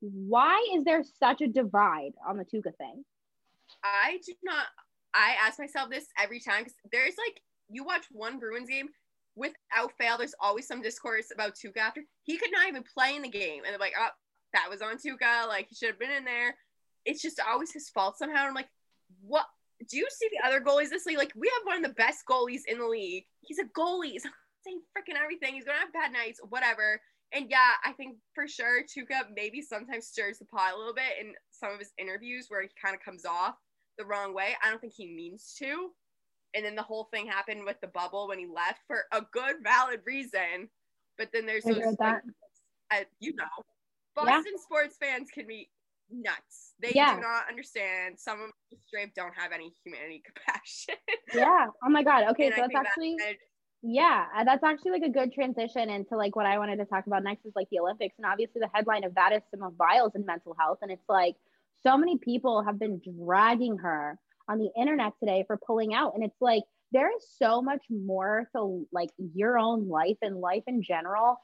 why 0.00 0.66
is 0.74 0.82
there 0.82 1.04
such 1.04 1.40
a 1.40 1.46
divide 1.46 2.12
on 2.26 2.36
the 2.36 2.44
Tuukka 2.44 2.76
thing? 2.76 3.04
I 3.84 4.18
do 4.26 4.32
not. 4.42 4.66
I 5.14 5.36
ask 5.46 5.58
myself 5.58 5.90
this 5.90 6.06
every 6.18 6.40
time 6.40 6.64
because 6.64 6.74
there's 6.90 7.14
like 7.16 7.40
you 7.68 7.84
watch 7.84 8.06
one 8.10 8.40
Bruins 8.40 8.68
game 8.68 8.88
without 9.36 9.92
fail. 9.98 10.18
There's 10.18 10.34
always 10.40 10.66
some 10.66 10.82
discourse 10.82 11.26
about 11.32 11.54
Tuukka 11.54 11.78
after 11.78 12.02
he 12.24 12.36
could 12.36 12.52
not 12.52 12.68
even 12.68 12.82
play 12.82 13.16
in 13.16 13.22
the 13.22 13.28
game, 13.28 13.62
and 13.64 13.72
they're 13.72 13.78
like, 13.78 13.94
"Oh, 13.98 14.08
that 14.52 14.68
was 14.70 14.82
on 14.82 14.96
Tuukka. 14.96 15.48
Like 15.48 15.68
he 15.68 15.74
should 15.74 15.88
have 15.88 15.98
been 15.98 16.10
in 16.10 16.24
there." 16.24 16.56
It's 17.04 17.22
just 17.22 17.40
always 17.40 17.72
his 17.72 17.90
fault 17.90 18.16
somehow. 18.16 18.46
I'm 18.46 18.54
like, 18.54 18.68
what? 19.20 19.46
Do 19.88 19.96
you 19.96 20.06
see 20.10 20.28
the 20.30 20.46
other 20.46 20.60
goalies 20.60 20.90
this 20.90 21.06
league? 21.06 21.18
Like 21.18 21.32
we 21.34 21.48
have 21.48 21.66
one 21.66 21.76
of 21.76 21.82
the 21.82 21.94
best 21.94 22.20
goalies 22.30 22.62
in 22.66 22.78
the 22.78 22.86
league. 22.86 23.24
He's 23.40 23.58
a 23.58 23.64
goalie. 23.64 24.12
He's 24.12 24.22
saying 24.64 24.82
freaking 24.96 25.20
everything. 25.20 25.54
He's 25.54 25.64
gonna 25.64 25.78
have 25.78 25.92
bad 25.92 26.12
nights, 26.12 26.40
whatever. 26.48 27.00
And 27.32 27.46
yeah, 27.48 27.72
I 27.84 27.92
think 27.92 28.18
for 28.34 28.46
sure 28.46 28.82
Tuukka 28.82 29.32
maybe 29.34 29.62
sometimes 29.62 30.06
stirs 30.06 30.38
the 30.38 30.44
pot 30.44 30.74
a 30.74 30.78
little 30.78 30.94
bit 30.94 31.18
in 31.20 31.32
some 31.50 31.72
of 31.72 31.78
his 31.78 31.92
interviews 31.98 32.46
where 32.48 32.62
he 32.62 32.68
kind 32.80 32.94
of 32.94 33.02
comes 33.02 33.24
off 33.24 33.56
the 33.98 34.04
wrong 34.04 34.34
way. 34.34 34.54
I 34.62 34.70
don't 34.70 34.80
think 34.80 34.92
he 34.94 35.06
means 35.06 35.54
to. 35.58 35.90
And 36.54 36.64
then 36.64 36.74
the 36.74 36.82
whole 36.82 37.04
thing 37.04 37.26
happened 37.26 37.64
with 37.64 37.80
the 37.80 37.88
bubble 37.88 38.28
when 38.28 38.38
he 38.38 38.46
left 38.46 38.80
for 38.86 39.04
a 39.12 39.22
good, 39.32 39.56
valid 39.62 40.00
reason. 40.04 40.68
But 41.18 41.30
then 41.32 41.46
there's 41.46 41.64
I 41.66 41.72
those, 41.72 41.96
like, 41.98 42.22
uh, 42.90 43.04
you 43.20 43.34
know, 43.34 43.44
Yeah. 44.16 44.24
Boston 44.24 44.58
sports 44.58 44.96
fans 45.00 45.28
can 45.32 45.46
be 45.46 45.70
nuts. 46.10 46.74
They 46.80 46.92
Yeah. 46.94 47.14
do 47.16 47.22
not 47.22 47.48
understand. 47.48 48.18
Some 48.18 48.40
of 48.40 48.46
them 48.70 48.78
straight 48.86 49.14
don't 49.14 49.34
have 49.34 49.52
any 49.52 49.72
humanity 49.84 50.22
compassion. 50.24 50.96
Yeah. 51.34 51.66
Oh 51.84 51.88
my 51.88 52.02
God. 52.02 52.28
Okay, 52.32 52.46
And 52.46 52.54
I 52.54 52.56
so 52.56 52.62
that's 52.62 52.68
think 52.68 52.78
that 52.84 52.86
actually 52.88 53.38
Yeah, 53.82 54.44
that's 54.44 54.62
actually 54.62 54.92
like 54.92 55.02
a 55.02 55.08
good 55.08 55.32
transition 55.32 55.90
into 55.90 56.16
like 56.16 56.36
what 56.36 56.46
I 56.46 56.58
wanted 56.58 56.76
to 56.76 56.84
talk 56.84 57.06
about 57.06 57.24
next 57.24 57.44
is 57.46 57.52
like 57.56 57.68
the 57.70 57.80
Olympics. 57.80 58.14
And 58.18 58.26
obviously 58.26 58.60
the 58.60 58.70
headline 58.72 59.04
of 59.04 59.14
that 59.14 59.32
is 59.32 59.42
Simone 59.50 59.74
Biles 59.74 60.12
and 60.14 60.24
mental 60.26 60.54
health. 60.58 60.78
And 60.82 60.90
it's 60.92 61.08
like 61.08 61.36
so 61.82 61.96
many 61.96 62.18
people 62.18 62.62
have 62.62 62.78
been 62.78 63.00
dragging 63.00 63.78
her 63.78 64.18
on 64.52 64.58
the 64.58 64.70
internet 64.78 65.12
today 65.18 65.44
for 65.46 65.58
pulling 65.66 65.94
out. 65.94 66.14
And 66.14 66.22
it's 66.22 66.40
like 66.40 66.62
there 66.92 67.10
is 67.16 67.26
so 67.38 67.62
much 67.62 67.82
more 67.90 68.48
to 68.54 68.86
like 68.92 69.10
your 69.34 69.58
own 69.58 69.88
life 69.88 70.18
and 70.20 70.36
life 70.36 70.62
in 70.66 70.82
general 70.82 71.38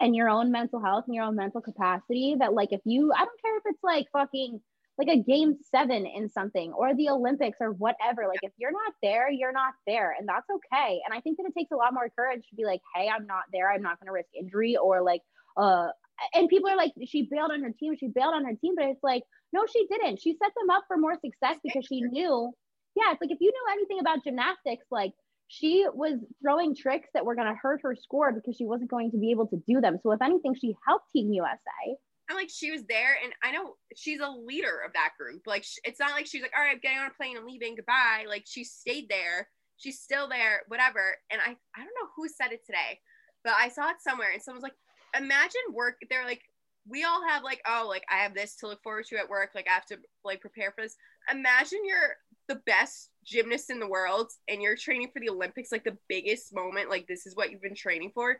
and 0.00 0.16
your 0.16 0.28
own 0.28 0.50
mental 0.50 0.82
health 0.82 1.04
and 1.06 1.14
your 1.14 1.24
own 1.24 1.36
mental 1.36 1.60
capacity 1.60 2.36
that 2.40 2.54
like 2.54 2.72
if 2.72 2.80
you 2.84 3.12
I 3.14 3.18
don't 3.18 3.42
care 3.42 3.56
if 3.58 3.62
it's 3.66 3.84
like 3.84 4.06
fucking 4.12 4.60
like 4.98 5.08
a 5.08 5.22
game 5.22 5.58
seven 5.70 6.06
in 6.06 6.30
something 6.30 6.72
or 6.72 6.94
the 6.94 7.10
Olympics 7.10 7.58
or 7.60 7.72
whatever. 7.72 8.26
Like 8.26 8.38
if 8.40 8.52
you're 8.56 8.72
not 8.72 8.94
there, 9.02 9.30
you're 9.30 9.52
not 9.52 9.74
there. 9.86 10.16
And 10.18 10.26
that's 10.26 10.46
okay. 10.48 11.00
And 11.04 11.14
I 11.14 11.20
think 11.20 11.36
that 11.36 11.44
it 11.44 11.52
takes 11.54 11.70
a 11.70 11.76
lot 11.76 11.92
more 11.92 12.10
courage 12.18 12.42
to 12.48 12.56
be 12.56 12.64
like, 12.64 12.80
hey, 12.94 13.10
I'm 13.14 13.26
not 13.26 13.44
there. 13.52 13.70
I'm 13.70 13.82
not 13.82 14.00
gonna 14.00 14.12
risk 14.12 14.30
injury 14.38 14.76
or 14.76 15.02
like 15.02 15.20
uh 15.58 15.88
and 16.34 16.48
people 16.48 16.70
are 16.70 16.76
like, 16.76 16.92
she 17.06 17.28
bailed 17.30 17.50
on 17.52 17.62
her 17.62 17.72
team, 17.78 17.94
she 17.98 18.08
bailed 18.08 18.34
on 18.34 18.44
her 18.44 18.54
team, 18.60 18.74
but 18.76 18.86
it's 18.86 19.02
like, 19.02 19.22
no, 19.52 19.64
she 19.66 19.86
didn't. 19.86 20.20
She 20.20 20.32
set 20.32 20.52
them 20.56 20.70
up 20.70 20.84
for 20.88 20.96
more 20.96 21.14
success 21.14 21.56
because 21.62 21.84
she 21.86 22.00
knew, 22.02 22.52
yeah, 22.94 23.12
it's 23.12 23.20
like 23.20 23.30
if 23.30 23.38
you 23.40 23.52
know 23.52 23.72
anything 23.72 24.00
about 24.00 24.24
gymnastics, 24.24 24.86
like 24.90 25.12
she 25.48 25.86
was 25.92 26.18
throwing 26.42 26.74
tricks 26.74 27.08
that 27.14 27.24
were 27.24 27.34
going 27.34 27.48
to 27.48 27.58
hurt 27.60 27.80
her 27.82 27.94
score 27.94 28.32
because 28.32 28.56
she 28.56 28.64
wasn't 28.64 28.90
going 28.90 29.10
to 29.12 29.18
be 29.18 29.30
able 29.30 29.46
to 29.48 29.62
do 29.66 29.80
them. 29.80 29.98
So 30.02 30.10
if 30.12 30.22
anything, 30.22 30.54
she 30.60 30.74
helped 30.86 31.12
Team 31.12 31.32
USA. 31.32 31.96
I'm 32.28 32.36
like, 32.36 32.50
she 32.50 32.72
was 32.72 32.82
there, 32.88 33.16
and 33.22 33.32
I 33.44 33.52
know 33.52 33.74
she's 33.94 34.20
a 34.20 34.28
leader 34.28 34.82
of 34.84 34.92
that 34.94 35.10
group. 35.18 35.42
Like, 35.46 35.64
it's 35.84 36.00
not 36.00 36.10
like 36.10 36.26
she's 36.26 36.42
like, 36.42 36.50
all 36.56 36.62
right, 36.62 36.72
I'm 36.72 36.80
getting 36.80 36.98
on 36.98 37.06
a 37.06 37.14
plane 37.14 37.36
and 37.36 37.46
leaving, 37.46 37.76
goodbye. 37.76 38.24
Like, 38.28 38.44
she 38.46 38.64
stayed 38.64 39.08
there. 39.08 39.48
She's 39.76 40.00
still 40.00 40.28
there, 40.28 40.62
whatever. 40.66 41.16
And 41.30 41.40
I, 41.40 41.50
I 41.50 41.78
don't 41.78 41.94
know 42.00 42.08
who 42.16 42.28
said 42.28 42.50
it 42.50 42.66
today, 42.66 42.98
but 43.44 43.52
I 43.56 43.68
saw 43.68 43.90
it 43.90 43.96
somewhere, 44.00 44.32
and 44.32 44.42
someone's 44.42 44.64
like, 44.64 44.74
imagine 45.18 45.60
work. 45.72 45.96
They're 46.08 46.24
like, 46.24 46.42
we 46.88 47.04
all 47.04 47.26
have 47.28 47.42
like, 47.42 47.60
oh, 47.66 47.86
like 47.88 48.04
I 48.10 48.18
have 48.18 48.34
this 48.34 48.56
to 48.56 48.68
look 48.68 48.82
forward 48.82 49.06
to 49.06 49.16
at 49.18 49.28
work. 49.28 49.50
Like, 49.54 49.66
I 49.68 49.74
have 49.74 49.86
to 49.86 49.98
like 50.24 50.40
prepare 50.40 50.72
for 50.72 50.82
this. 50.82 50.96
Imagine 51.30 51.80
you're 51.84 52.16
the 52.48 52.60
best 52.66 53.10
gymnast 53.24 53.70
in 53.70 53.80
the 53.80 53.88
world, 53.88 54.30
and 54.48 54.62
you're 54.62 54.76
training 54.76 55.10
for 55.12 55.20
the 55.20 55.30
Olympics, 55.30 55.72
like 55.72 55.84
the 55.84 55.98
biggest 56.08 56.54
moment. 56.54 56.90
Like, 56.90 57.06
this 57.08 57.26
is 57.26 57.34
what 57.34 57.50
you've 57.50 57.62
been 57.62 57.74
training 57.74 58.12
for. 58.14 58.38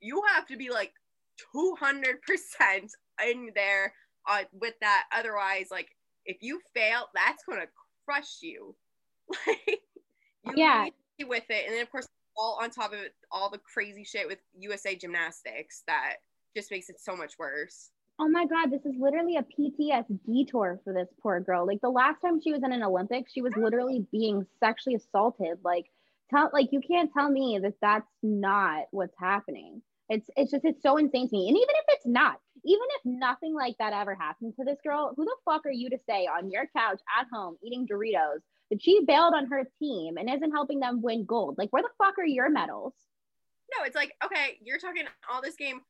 You 0.00 0.22
have 0.34 0.46
to 0.46 0.56
be 0.56 0.70
like 0.70 0.92
200% 1.56 2.14
in 3.26 3.50
there 3.54 3.92
uh, 4.28 4.44
with 4.52 4.74
that. 4.80 5.04
Otherwise, 5.12 5.68
like 5.70 5.88
if 6.24 6.36
you 6.40 6.60
fail, 6.74 7.06
that's 7.14 7.42
gonna 7.48 7.66
crush 8.04 8.38
you. 8.42 8.74
Like 9.46 9.80
you 10.44 10.52
Yeah. 10.56 10.86
to 11.20 11.24
with 11.26 11.44
it, 11.50 11.66
and 11.66 11.74
then 11.74 11.82
of 11.82 11.90
course, 11.90 12.06
all 12.38 12.58
on 12.62 12.70
top 12.70 12.92
of 12.92 13.00
it, 13.00 13.14
all 13.30 13.50
the 13.50 13.58
crazy 13.58 14.04
shit 14.04 14.26
with 14.26 14.38
USA 14.58 14.94
Gymnastics 14.94 15.82
that 15.86 16.16
just 16.56 16.70
makes 16.70 16.88
it 16.88 17.00
so 17.00 17.16
much 17.16 17.38
worse. 17.38 17.90
Oh 18.20 18.28
my 18.28 18.46
God, 18.46 18.70
this 18.70 18.84
is 18.84 18.94
literally 18.98 19.36
a 19.36 19.42
PTSD 19.42 20.48
tour 20.48 20.80
for 20.82 20.92
this 20.92 21.08
poor 21.22 21.40
girl. 21.40 21.66
Like 21.66 21.80
the 21.80 21.90
last 21.90 22.20
time 22.20 22.40
she 22.40 22.52
was 22.52 22.62
in 22.64 22.72
an 22.72 22.82
Olympics, 22.82 23.32
she 23.32 23.42
was 23.42 23.52
literally 23.56 24.06
being 24.10 24.44
sexually 24.58 24.96
assaulted. 24.96 25.58
Like, 25.64 25.86
tell, 26.30 26.50
like 26.52 26.68
you 26.72 26.80
can't 26.80 27.12
tell 27.12 27.30
me 27.30 27.60
that 27.62 27.74
that's 27.80 28.10
not 28.22 28.86
what's 28.90 29.14
happening. 29.20 29.82
It's, 30.08 30.28
it's 30.36 30.50
just, 30.50 30.64
it's 30.64 30.82
so 30.82 30.96
insane 30.96 31.28
to 31.28 31.36
me. 31.36 31.48
And 31.48 31.56
even 31.56 31.68
if 31.68 31.84
it's 31.88 32.06
not, 32.06 32.40
even 32.64 32.86
if 32.96 33.02
nothing 33.04 33.54
like 33.54 33.76
that 33.78 33.92
ever 33.92 34.16
happened 34.16 34.54
to 34.56 34.64
this 34.64 34.78
girl, 34.82 35.12
who 35.16 35.24
the 35.24 35.36
fuck 35.44 35.64
are 35.66 35.70
you 35.70 35.90
to 35.90 35.98
say 36.08 36.26
on 36.26 36.50
your 36.50 36.66
couch 36.76 37.00
at 37.20 37.28
home 37.32 37.56
eating 37.62 37.86
Doritos 37.86 38.40
that 38.70 38.82
she 38.82 39.00
bailed 39.06 39.34
on 39.34 39.46
her 39.46 39.64
team 39.78 40.16
and 40.16 40.28
isn't 40.28 40.50
helping 40.52 40.80
them 40.80 41.02
win 41.02 41.24
gold? 41.24 41.56
Like, 41.58 41.72
where 41.72 41.82
the 41.82 41.88
fuck 41.98 42.18
are 42.18 42.24
your 42.26 42.50
medals? 42.50 42.94
No, 43.76 43.84
it's 43.84 43.96
like 43.96 44.14
okay, 44.24 44.58
you're 44.62 44.78
talking 44.78 45.04
all 45.30 45.42
this 45.42 45.56
game. 45.56 45.80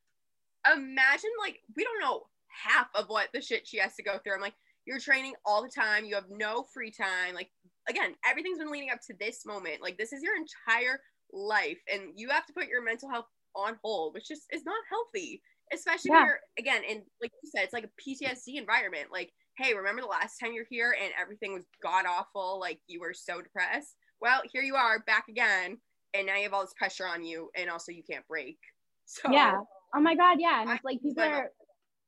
Imagine 0.72 1.30
like 1.40 1.60
we 1.76 1.84
don't 1.84 2.00
know 2.00 2.26
half 2.48 2.88
of 2.94 3.06
what 3.08 3.28
the 3.32 3.40
shit 3.40 3.66
she 3.66 3.78
has 3.78 3.94
to 3.96 4.02
go 4.02 4.18
through. 4.18 4.34
I'm 4.34 4.40
like, 4.40 4.54
you're 4.84 4.98
training 4.98 5.34
all 5.44 5.62
the 5.62 5.68
time. 5.68 6.04
You 6.04 6.14
have 6.16 6.28
no 6.30 6.64
free 6.74 6.90
time. 6.90 7.34
Like 7.34 7.50
again, 7.88 8.14
everything's 8.28 8.58
been 8.58 8.72
leading 8.72 8.90
up 8.90 9.00
to 9.06 9.14
this 9.20 9.46
moment. 9.46 9.80
Like 9.80 9.96
this 9.96 10.12
is 10.12 10.22
your 10.22 10.32
entire 10.36 11.00
life, 11.32 11.78
and 11.92 12.12
you 12.16 12.28
have 12.30 12.46
to 12.46 12.52
put 12.52 12.66
your 12.68 12.82
mental 12.82 13.08
health 13.10 13.26
on 13.54 13.76
hold, 13.82 14.14
which 14.14 14.28
just 14.28 14.42
is 14.52 14.64
not 14.64 14.76
healthy. 14.90 15.42
Especially 15.72 16.10
Yeah. 16.12 16.28
again 16.58 16.82
and 16.88 17.02
like 17.20 17.30
you 17.42 17.50
said, 17.50 17.64
it's 17.64 17.74
like 17.74 17.84
a 17.84 18.00
PTSD 18.02 18.56
environment. 18.56 19.08
Like, 19.12 19.32
hey, 19.58 19.74
remember 19.74 20.02
the 20.02 20.08
last 20.08 20.38
time 20.38 20.52
you're 20.52 20.66
here 20.70 20.94
and 21.02 21.12
everything 21.20 21.52
was 21.52 21.64
god 21.82 22.06
awful, 22.06 22.58
like 22.60 22.80
you 22.86 23.00
were 23.00 23.14
so 23.14 23.42
depressed? 23.42 23.96
Well, 24.20 24.42
here 24.52 24.62
you 24.62 24.76
are 24.76 25.00
back 25.00 25.24
again, 25.28 25.78
and 26.14 26.26
now 26.26 26.36
you 26.36 26.44
have 26.44 26.54
all 26.54 26.62
this 26.62 26.74
pressure 26.78 27.06
on 27.06 27.24
you, 27.24 27.50
and 27.56 27.68
also 27.68 27.92
you 27.92 28.02
can't 28.08 28.26
break. 28.26 28.58
So 29.10 29.32
Yeah. 29.32 29.56
Oh 29.96 30.00
my 30.00 30.14
god, 30.14 30.36
yeah. 30.38 30.60
And 30.60 30.68
I 30.68 30.74
it's 30.74 30.84
like 30.84 31.00
people 31.00 31.24
are 31.24 31.48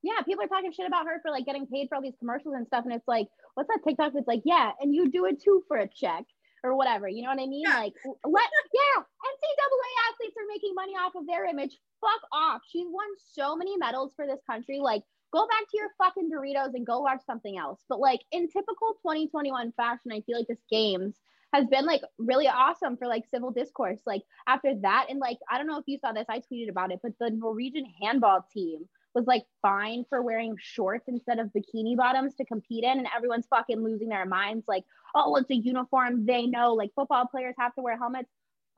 yeah, 0.02 0.20
people 0.24 0.44
are 0.44 0.48
talking 0.48 0.70
shit 0.70 0.86
about 0.86 1.06
her 1.06 1.18
for 1.22 1.30
like 1.30 1.46
getting 1.46 1.66
paid 1.66 1.88
for 1.88 1.96
all 1.96 2.02
these 2.02 2.16
commercials 2.18 2.54
and 2.54 2.66
stuff. 2.66 2.84
And 2.84 2.92
it's 2.92 3.08
like, 3.08 3.26
what's 3.54 3.68
that 3.68 3.80
TikTok 3.86 4.12
It's 4.14 4.28
like, 4.28 4.42
yeah, 4.44 4.72
and 4.80 4.94
you 4.94 5.10
do 5.10 5.24
it 5.24 5.42
too 5.42 5.62
for 5.66 5.78
a 5.78 5.88
check 5.88 6.24
or 6.62 6.76
whatever. 6.76 7.08
You 7.08 7.22
know 7.22 7.30
what 7.30 7.40
I 7.40 7.46
mean? 7.46 7.64
Yeah. 7.64 7.78
Like 7.78 7.94
let 8.04 8.48
yeah, 8.74 9.00
NCAA 9.00 9.90
athletes 10.12 10.36
are 10.36 10.48
making 10.52 10.74
money 10.74 10.92
off 10.92 11.12
of 11.16 11.26
their 11.26 11.46
image. 11.46 11.76
Fuck 12.00 12.20
off. 12.32 12.60
She's 12.70 12.86
won 12.88 13.08
so 13.32 13.56
many 13.56 13.76
medals 13.76 14.12
for 14.16 14.26
this 14.26 14.40
country. 14.48 14.78
Like, 14.80 15.02
go 15.32 15.46
back 15.46 15.68
to 15.70 15.76
your 15.76 15.88
fucking 15.98 16.30
Doritos 16.30 16.74
and 16.74 16.86
go 16.86 17.00
watch 17.00 17.20
something 17.26 17.58
else. 17.58 17.80
But 17.88 18.00
like 18.00 18.20
in 18.32 18.48
typical 18.48 18.94
2021 19.02 19.72
fashion, 19.76 20.12
I 20.12 20.20
feel 20.22 20.38
like 20.38 20.48
this 20.48 20.62
games 20.70 21.16
has 21.52 21.66
been 21.66 21.84
like 21.84 22.02
really 22.18 22.46
awesome 22.46 22.96
for 22.96 23.06
like 23.06 23.24
civil 23.30 23.50
discourse. 23.50 24.00
Like 24.06 24.22
after 24.46 24.74
that, 24.82 25.06
and 25.08 25.18
like 25.18 25.38
I 25.50 25.58
don't 25.58 25.66
know 25.66 25.78
if 25.78 25.84
you 25.86 25.98
saw 25.98 26.12
this, 26.12 26.26
I 26.28 26.40
tweeted 26.40 26.70
about 26.70 26.92
it, 26.92 27.00
but 27.02 27.12
the 27.18 27.30
Norwegian 27.30 27.86
handball 28.00 28.46
team 28.52 28.88
was 29.14 29.26
like 29.26 29.42
fined 29.60 30.06
for 30.08 30.22
wearing 30.22 30.54
shorts 30.60 31.08
instead 31.08 31.40
of 31.40 31.48
bikini 31.48 31.96
bottoms 31.96 32.34
to 32.36 32.44
compete 32.44 32.84
in, 32.84 32.98
and 32.98 33.08
everyone's 33.16 33.46
fucking 33.48 33.82
losing 33.82 34.08
their 34.08 34.26
minds. 34.26 34.64
Like, 34.68 34.84
oh, 35.14 35.36
it's 35.36 35.50
a 35.50 35.56
uniform. 35.56 36.26
They 36.26 36.46
know. 36.46 36.74
Like 36.74 36.90
football 36.94 37.26
players 37.26 37.54
have 37.58 37.74
to 37.74 37.82
wear 37.82 37.98
helmets. 37.98 38.30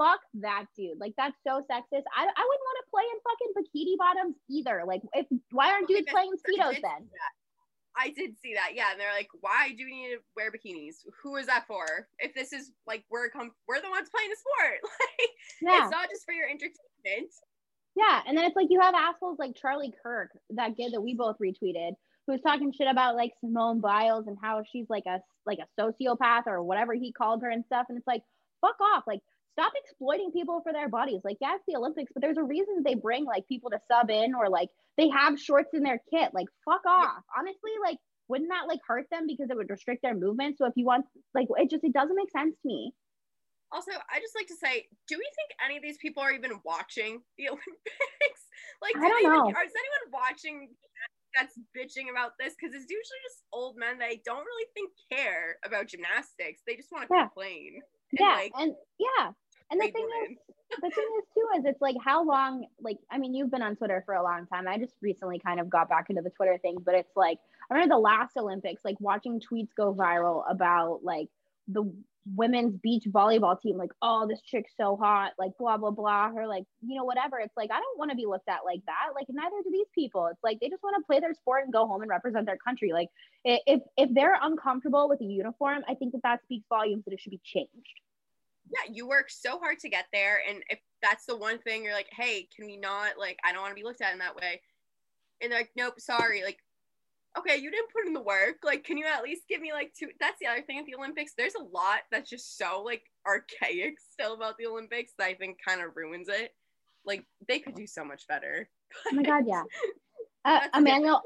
Fuck 0.02 0.20
that 0.42 0.66
dude. 0.76 0.98
Like 0.98 1.14
that's 1.16 1.36
so 1.46 1.62
sexist. 1.70 2.02
I, 2.10 2.22
I 2.26 2.44
wouldn't 2.48 2.66
want 2.66 2.78
to 2.82 2.90
play 2.90 3.06
in 3.06 3.18
fucking 3.22 3.52
bikini 3.54 3.96
bottoms 3.98 4.34
either. 4.50 4.82
Like 4.86 5.02
if 5.14 5.26
why 5.52 5.70
aren't 5.70 5.86
dudes 5.86 6.02
Okay, 6.02 6.10
playing 6.10 6.32
speedos 6.42 6.80
then? 6.82 7.06
I 7.96 8.08
did 8.08 8.32
see 8.42 8.54
that, 8.54 8.70
yeah. 8.74 8.90
And 8.90 8.98
they're 8.98 9.12
like, 9.12 9.28
"Why 9.42 9.68
do 9.76 9.84
we 9.84 9.92
need 9.92 10.16
to 10.16 10.20
wear 10.34 10.50
bikinis? 10.50 11.04
Who 11.22 11.36
is 11.36 11.46
that 11.46 11.66
for? 11.68 12.08
If 12.18 12.34
this 12.34 12.52
is 12.52 12.72
like 12.86 13.04
we're 13.10 13.28
com- 13.28 13.52
we're 13.68 13.80
the 13.82 13.90
ones 13.90 14.08
playing 14.10 14.30
the 14.30 14.36
sport, 14.36 14.80
like 15.20 15.30
Yeah. 15.60 15.82
it's 15.84 15.90
not 15.92 16.08
just 16.10 16.24
for 16.24 16.32
your 16.32 16.48
entertainment." 16.48 17.30
Yeah, 17.94 18.22
and 18.26 18.36
then 18.36 18.46
it's 18.46 18.56
like 18.56 18.68
you 18.70 18.80
have 18.80 18.94
assholes 18.94 19.38
like 19.38 19.54
Charlie 19.60 19.92
Kirk, 20.02 20.30
that 20.56 20.74
kid 20.76 20.94
that 20.94 21.02
we 21.02 21.14
both 21.14 21.36
retweeted, 21.38 21.92
who's 22.26 22.40
talking 22.40 22.72
shit 22.72 22.88
about 22.90 23.14
like 23.14 23.32
Simone 23.40 23.80
Biles 23.80 24.26
and 24.26 24.38
how 24.40 24.62
she's 24.72 24.86
like 24.88 25.04
a 25.06 25.20
like 25.44 25.58
a 25.58 25.68
sociopath 25.80 26.46
or 26.46 26.62
whatever 26.62 26.94
he 26.94 27.12
called 27.12 27.42
her 27.42 27.50
and 27.50 27.64
stuff. 27.66 27.86
And 27.90 27.98
it's 27.98 28.06
like, 28.06 28.22
fuck 28.62 28.76
off. 28.80 29.04
Like, 29.06 29.20
stop 29.52 29.72
exploiting 29.84 30.30
people 30.32 30.60
for 30.62 30.72
their 30.72 30.88
bodies. 30.88 31.20
Like, 31.24 31.36
yeah, 31.40 31.54
it's 31.56 31.64
the 31.68 31.76
Olympics, 31.76 32.10
but 32.14 32.22
there's 32.22 32.38
a 32.38 32.42
reason 32.42 32.82
they 32.84 32.94
bring 32.94 33.24
like 33.24 33.46
people 33.48 33.70
to 33.70 33.78
sub 33.90 34.10
in 34.10 34.34
or 34.34 34.48
like 34.48 34.68
they 34.96 35.08
have 35.08 35.38
shorts 35.40 35.70
in 35.74 35.82
their 35.82 36.00
kit. 36.12 36.30
Like, 36.34 36.46
fuck 36.64 36.84
off. 36.86 37.22
Honestly, 37.36 37.70
like, 37.84 37.98
wouldn't 38.28 38.50
that 38.50 38.68
like 38.68 38.80
hurt 38.86 39.06
them 39.10 39.26
because 39.26 39.48
it 39.50 39.56
would 39.56 39.70
restrict 39.70 40.02
their 40.02 40.14
movement? 40.14 40.56
So 40.58 40.66
if 40.66 40.72
you 40.76 40.84
want, 40.86 41.04
like, 41.34 41.48
it 41.56 41.70
just 41.70 41.84
it 41.84 41.92
doesn't 41.92 42.16
make 42.16 42.30
sense 42.30 42.54
to 42.62 42.68
me. 42.68 42.92
Also, 43.72 43.90
I 43.92 44.20
just 44.20 44.36
like 44.36 44.46
to 44.48 44.56
say, 44.56 44.84
do 45.08 45.16
we 45.16 45.24
think 45.32 45.48
any 45.64 45.76
of 45.78 45.82
these 45.82 45.96
people 45.96 46.22
are 46.22 46.32
even 46.32 46.52
watching 46.64 47.22
the 47.38 47.48
Olympics? 47.52 48.42
like, 48.82 48.92
I 48.96 49.00
do 49.00 49.08
don't 49.08 49.20
even- 49.24 49.32
know. 49.32 49.48
Is 49.48 49.72
anyone 49.72 50.04
watching 50.12 50.68
that's 51.34 51.56
bitching 51.72 52.10
about 52.12 52.32
this? 52.38 52.52
Because 52.52 52.74
it's 52.76 52.84
usually 52.92 53.22
just 53.24 53.44
old 53.52 53.76
men 53.80 53.98
that 54.00 54.08
I 54.12 54.20
don't 54.26 54.44
really 54.44 54.68
think 54.76 54.92
care 55.10 55.56
about 55.64 55.88
gymnastics. 55.88 56.60
They 56.66 56.76
just 56.76 56.92
want 56.92 57.08
to 57.08 57.14
Yeah. 57.16 57.28
complain. 57.32 57.80
And, 58.12 58.20
yeah, 58.20 58.34
like, 58.36 58.52
and 58.60 58.74
yeah, 59.00 59.32
and 59.72 59.80
the 59.80 59.90
thing 59.90 60.06
is, 60.24 60.36
the 60.80 60.90
thing 60.90 61.08
is 61.18 61.24
too 61.34 61.58
is 61.58 61.64
it's 61.64 61.80
like 61.80 61.96
how 62.02 62.24
long 62.24 62.66
like 62.80 62.98
i 63.10 63.18
mean 63.18 63.34
you've 63.34 63.50
been 63.50 63.62
on 63.62 63.76
twitter 63.76 64.02
for 64.06 64.14
a 64.14 64.22
long 64.22 64.46
time. 64.46 64.68
I 64.68 64.78
just 64.78 64.94
recently 65.02 65.38
kind 65.38 65.60
of 65.60 65.68
got 65.68 65.88
back 65.88 66.06
into 66.10 66.22
the 66.22 66.30
twitter 66.30 66.58
thing 66.58 66.76
but 66.84 66.94
it's 66.94 67.16
like 67.16 67.38
i 67.70 67.74
remember 67.74 67.94
the 67.94 68.00
last 68.00 68.36
olympics 68.36 68.84
like 68.84 68.96
watching 69.00 69.40
tweets 69.40 69.68
go 69.76 69.94
viral 69.94 70.44
about 70.48 71.00
like 71.02 71.28
the 71.68 71.92
women's 72.36 72.76
beach 72.76 73.04
volleyball 73.08 73.60
team 73.60 73.76
like 73.76 73.90
oh 74.00 74.28
this 74.28 74.40
chick's 74.42 74.72
so 74.76 74.96
hot 74.96 75.32
like 75.38 75.50
blah 75.58 75.76
blah 75.76 75.90
blah. 75.90 76.30
Or 76.34 76.46
like 76.46 76.64
you 76.80 76.96
know 76.96 77.04
whatever. 77.04 77.40
It's 77.40 77.56
like 77.56 77.70
i 77.72 77.80
don't 77.80 77.98
want 77.98 78.10
to 78.12 78.16
be 78.16 78.26
looked 78.26 78.48
at 78.48 78.60
like 78.64 78.80
that. 78.86 79.08
Like 79.14 79.26
neither 79.28 79.56
do 79.64 79.70
these 79.72 79.88
people. 79.94 80.26
It's 80.26 80.42
like 80.42 80.60
they 80.60 80.68
just 80.68 80.82
want 80.84 80.94
to 80.98 81.06
play 81.06 81.18
their 81.18 81.34
sport 81.34 81.64
and 81.64 81.72
go 81.72 81.86
home 81.86 82.00
and 82.00 82.08
represent 82.08 82.46
their 82.46 82.58
country. 82.58 82.92
Like 82.92 83.08
if 83.44 83.80
if 83.96 84.10
they're 84.14 84.38
uncomfortable 84.40 85.08
with 85.08 85.18
the 85.18 85.26
uniform 85.26 85.82
i 85.88 85.94
think 85.94 86.12
that 86.12 86.22
that 86.22 86.42
speaks 86.44 86.64
volumes 86.68 87.04
that 87.04 87.12
it 87.12 87.20
should 87.20 87.30
be 87.30 87.40
changed 87.44 88.00
yeah, 88.72 88.92
you 88.92 89.06
work 89.06 89.28
so 89.30 89.58
hard 89.58 89.78
to 89.80 89.88
get 89.88 90.06
there. 90.12 90.40
And 90.48 90.62
if 90.70 90.78
that's 91.02 91.26
the 91.26 91.36
one 91.36 91.58
thing 91.58 91.84
you're 91.84 91.94
like, 91.94 92.08
hey, 92.10 92.48
can 92.54 92.66
we 92.66 92.76
not, 92.76 93.18
like, 93.18 93.38
I 93.44 93.52
don't 93.52 93.60
want 93.60 93.72
to 93.72 93.80
be 93.80 93.84
looked 93.84 94.00
at 94.00 94.12
in 94.12 94.18
that 94.20 94.36
way. 94.36 94.60
And 95.42 95.52
they're 95.52 95.60
like, 95.60 95.72
nope, 95.76 96.00
sorry. 96.00 96.42
Like, 96.42 96.58
okay, 97.36 97.56
you 97.56 97.70
didn't 97.70 97.92
put 97.92 98.06
in 98.06 98.12
the 98.14 98.22
work. 98.22 98.56
Like, 98.64 98.84
can 98.84 98.96
you 98.96 99.04
at 99.06 99.22
least 99.22 99.42
give 99.48 99.60
me, 99.60 99.72
like, 99.72 99.92
two? 99.98 100.08
That's 100.20 100.38
the 100.40 100.46
other 100.46 100.62
thing 100.62 100.78
at 100.78 100.86
the 100.86 100.94
Olympics. 100.94 101.32
There's 101.36 101.54
a 101.54 101.62
lot 101.62 102.00
that's 102.10 102.30
just 102.30 102.56
so, 102.56 102.82
like, 102.82 103.02
archaic 103.26 103.96
still 104.12 104.34
about 104.34 104.56
the 104.58 104.66
Olympics 104.66 105.12
that 105.18 105.24
I 105.26 105.34
think 105.34 105.58
kind 105.66 105.82
of 105.82 105.96
ruins 105.96 106.28
it. 106.28 106.54
Like, 107.04 107.24
they 107.48 107.58
could 107.58 107.74
do 107.74 107.86
so 107.86 108.04
much 108.04 108.26
better. 108.28 108.68
oh 109.10 109.14
my 109.14 109.22
god 109.22 109.44
yeah 109.46 109.62
uh, 110.44 110.60
That's 110.60 110.66
a 110.66 110.68
different 110.68 110.88
emmanuel 110.88 111.22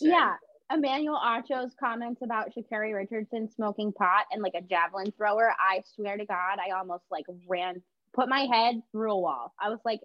Yeah. 0.00 0.34
Emmanuel 0.72 1.20
Acho's 1.22 1.72
comments 1.78 2.22
about 2.22 2.52
Sha'Carri 2.54 2.94
Richardson 2.94 3.48
smoking 3.50 3.92
pot 3.92 4.26
and 4.32 4.42
like 4.42 4.54
a 4.56 4.62
javelin 4.62 5.12
thrower, 5.16 5.52
I 5.58 5.82
swear 5.94 6.16
to 6.16 6.24
God, 6.24 6.58
I 6.58 6.76
almost 6.76 7.04
like 7.10 7.26
ran, 7.46 7.82
put 8.14 8.28
my 8.28 8.46
head 8.52 8.82
through 8.92 9.12
a 9.12 9.18
wall. 9.18 9.52
I 9.60 9.68
was 9.68 9.80
like, 9.84 10.00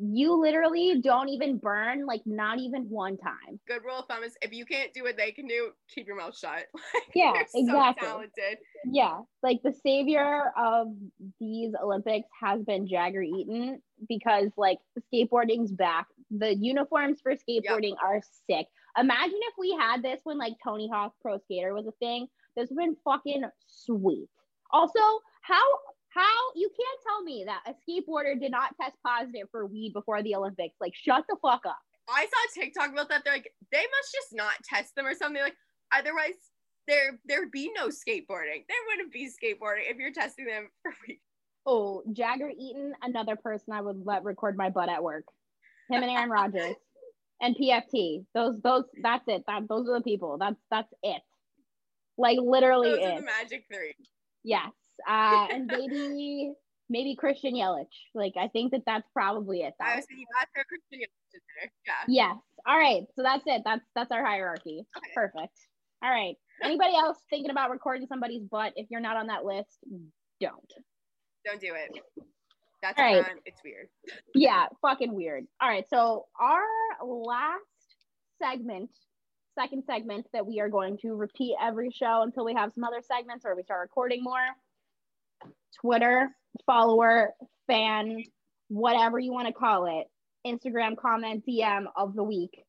you 0.00 0.40
literally 0.40 1.00
don't 1.02 1.28
even 1.28 1.58
burn, 1.58 2.06
like 2.06 2.22
not 2.24 2.58
even 2.58 2.88
one 2.88 3.16
time. 3.16 3.58
Good 3.66 3.82
rule 3.84 3.98
of 3.98 4.06
thumb 4.06 4.22
is 4.22 4.36
if 4.42 4.52
you 4.52 4.64
can't 4.64 4.92
do 4.94 5.02
what 5.02 5.16
they 5.16 5.32
can 5.32 5.46
do, 5.46 5.70
keep 5.92 6.06
your 6.06 6.16
mouth 6.16 6.36
shut. 6.36 6.66
Yeah, 7.14 7.32
so 7.48 7.60
exactly. 7.60 8.06
talented. 8.06 8.58
Yeah. 8.84 9.20
Like 9.42 9.60
the 9.64 9.72
savior 9.82 10.52
of 10.56 10.88
these 11.40 11.72
Olympics 11.82 12.28
has 12.40 12.62
been 12.62 12.86
Jagger 12.86 13.22
Eaton 13.22 13.80
because 14.08 14.50
like 14.56 14.78
skateboarding's 15.12 15.72
back. 15.72 16.06
The 16.30 16.54
uniforms 16.54 17.20
for 17.20 17.32
skateboarding 17.32 17.94
are 18.00 18.20
sick. 18.48 18.66
Imagine 18.98 19.38
if 19.42 19.54
we 19.58 19.76
had 19.78 20.02
this 20.02 20.20
when 20.24 20.38
like 20.38 20.54
Tony 20.62 20.88
Hawk 20.92 21.14
Pro 21.22 21.38
Skater 21.38 21.74
was 21.74 21.86
a 21.86 21.92
thing. 21.92 22.26
This 22.56 22.70
would 22.70 22.80
have 22.80 22.88
been 22.90 22.96
fucking 23.04 23.44
sweet. 23.66 24.28
Also, 24.70 25.00
how 25.42 25.62
how 26.08 26.36
you 26.54 26.68
can't 26.68 27.00
tell 27.06 27.22
me 27.22 27.44
that 27.46 27.62
a 27.66 27.74
skateboarder 27.88 28.40
did 28.40 28.50
not 28.50 28.76
test 28.80 28.96
positive 29.06 29.48
for 29.50 29.66
weed 29.66 29.92
before 29.92 30.22
the 30.22 30.34
Olympics. 30.34 30.74
Like 30.80 30.94
shut 30.94 31.24
the 31.28 31.36
fuck 31.42 31.64
up. 31.66 31.78
I 32.08 32.24
saw 32.24 32.60
TikTok 32.60 32.92
about 32.92 33.10
that. 33.10 33.22
They're 33.24 33.34
like, 33.34 33.52
they 33.70 33.82
must 33.82 34.12
just 34.12 34.28
not 34.32 34.54
test 34.64 34.94
them 34.94 35.06
or 35.06 35.14
something. 35.14 35.42
Like, 35.42 35.56
otherwise, 35.92 36.32
there 36.86 37.20
there'd 37.26 37.50
be 37.50 37.70
no 37.76 37.88
skateboarding. 37.88 38.64
There 38.66 38.84
wouldn't 38.88 39.12
be 39.12 39.26
skateboarding 39.26 39.90
if 39.90 39.98
you're 39.98 40.12
testing 40.12 40.46
them 40.46 40.68
for 40.82 40.92
weed. 41.06 41.20
Oh, 41.66 42.02
Jagger 42.12 42.50
Eaton, 42.58 42.94
another 43.02 43.36
person 43.36 43.74
I 43.74 43.82
would 43.82 44.00
let 44.04 44.24
record 44.24 44.56
my 44.56 44.70
butt 44.70 44.88
at 44.88 45.02
work. 45.02 45.24
Him 45.90 46.02
and 46.02 46.10
Aaron 46.10 46.30
Rodgers. 46.30 46.74
And 47.40 47.56
PFT. 47.56 48.24
Those 48.34 48.60
those 48.62 48.84
that's 49.02 49.24
it. 49.28 49.44
That 49.46 49.62
those 49.68 49.88
are 49.88 49.98
the 49.98 50.04
people. 50.04 50.38
That's 50.38 50.60
that's 50.70 50.92
it. 51.02 51.22
Like 52.16 52.38
literally 52.40 52.90
Those 52.90 52.98
are 52.98 53.20
the 53.20 53.26
magic 53.26 53.64
three. 53.72 53.94
yes. 54.42 54.70
Uh 55.08 55.46
and 55.50 55.66
maybe 55.66 56.52
maybe 56.90 57.14
Christian 57.16 57.54
Yelich. 57.54 57.86
Like 58.14 58.32
I 58.36 58.48
think 58.48 58.72
that 58.72 58.82
that's 58.86 59.06
probably 59.12 59.60
it. 59.60 59.74
I 59.80 59.96
was 59.96 60.06
thinking 60.06 60.26
that's 60.38 60.50
their 60.54 60.64
Christian 60.64 60.98
Yelich 60.98 61.34
in 61.34 61.40
there. 61.60 61.72
Yeah. 62.08 62.32
Yes. 62.32 62.36
All 62.66 62.76
right. 62.76 63.02
So 63.14 63.22
that's 63.22 63.44
it. 63.46 63.62
That's 63.64 63.84
that's 63.94 64.10
our 64.10 64.24
hierarchy. 64.24 64.84
Okay. 64.96 65.10
Perfect. 65.14 65.56
All 66.02 66.10
right. 66.10 66.34
Anybody 66.62 66.96
else 66.96 67.18
thinking 67.30 67.50
about 67.50 67.70
recording 67.70 68.06
somebody's 68.08 68.42
butt? 68.42 68.72
If 68.74 68.88
you're 68.90 69.00
not 69.00 69.16
on 69.16 69.28
that 69.28 69.44
list, 69.44 69.78
don't. 70.40 70.72
Don't 71.44 71.60
do 71.60 71.72
it. 71.74 72.02
That's 72.82 72.98
All 72.98 73.04
right. 73.04 73.24
It's 73.44 73.60
weird. 73.64 73.88
yeah, 74.34 74.66
fucking 74.82 75.12
weird. 75.14 75.44
All 75.60 75.68
right, 75.68 75.84
so 75.90 76.26
our 76.40 76.62
last 77.04 77.60
segment, 78.40 78.90
second 79.58 79.82
segment 79.84 80.26
that 80.32 80.46
we 80.46 80.60
are 80.60 80.68
going 80.68 80.96
to 80.98 81.14
repeat 81.14 81.56
every 81.60 81.90
show 81.90 82.22
until 82.22 82.44
we 82.44 82.54
have 82.54 82.72
some 82.72 82.84
other 82.84 83.02
segments 83.02 83.44
or 83.44 83.56
we 83.56 83.62
start 83.64 83.80
recording 83.82 84.22
more. 84.22 84.38
Twitter 85.80 86.30
follower, 86.66 87.30
fan, 87.66 88.22
whatever 88.68 89.18
you 89.18 89.32
want 89.32 89.46
to 89.46 89.52
call 89.52 89.86
it, 90.00 90.06
Instagram 90.46 90.96
comment, 90.96 91.44
DM 91.48 91.84
of 91.96 92.14
the 92.14 92.22
week. 92.22 92.62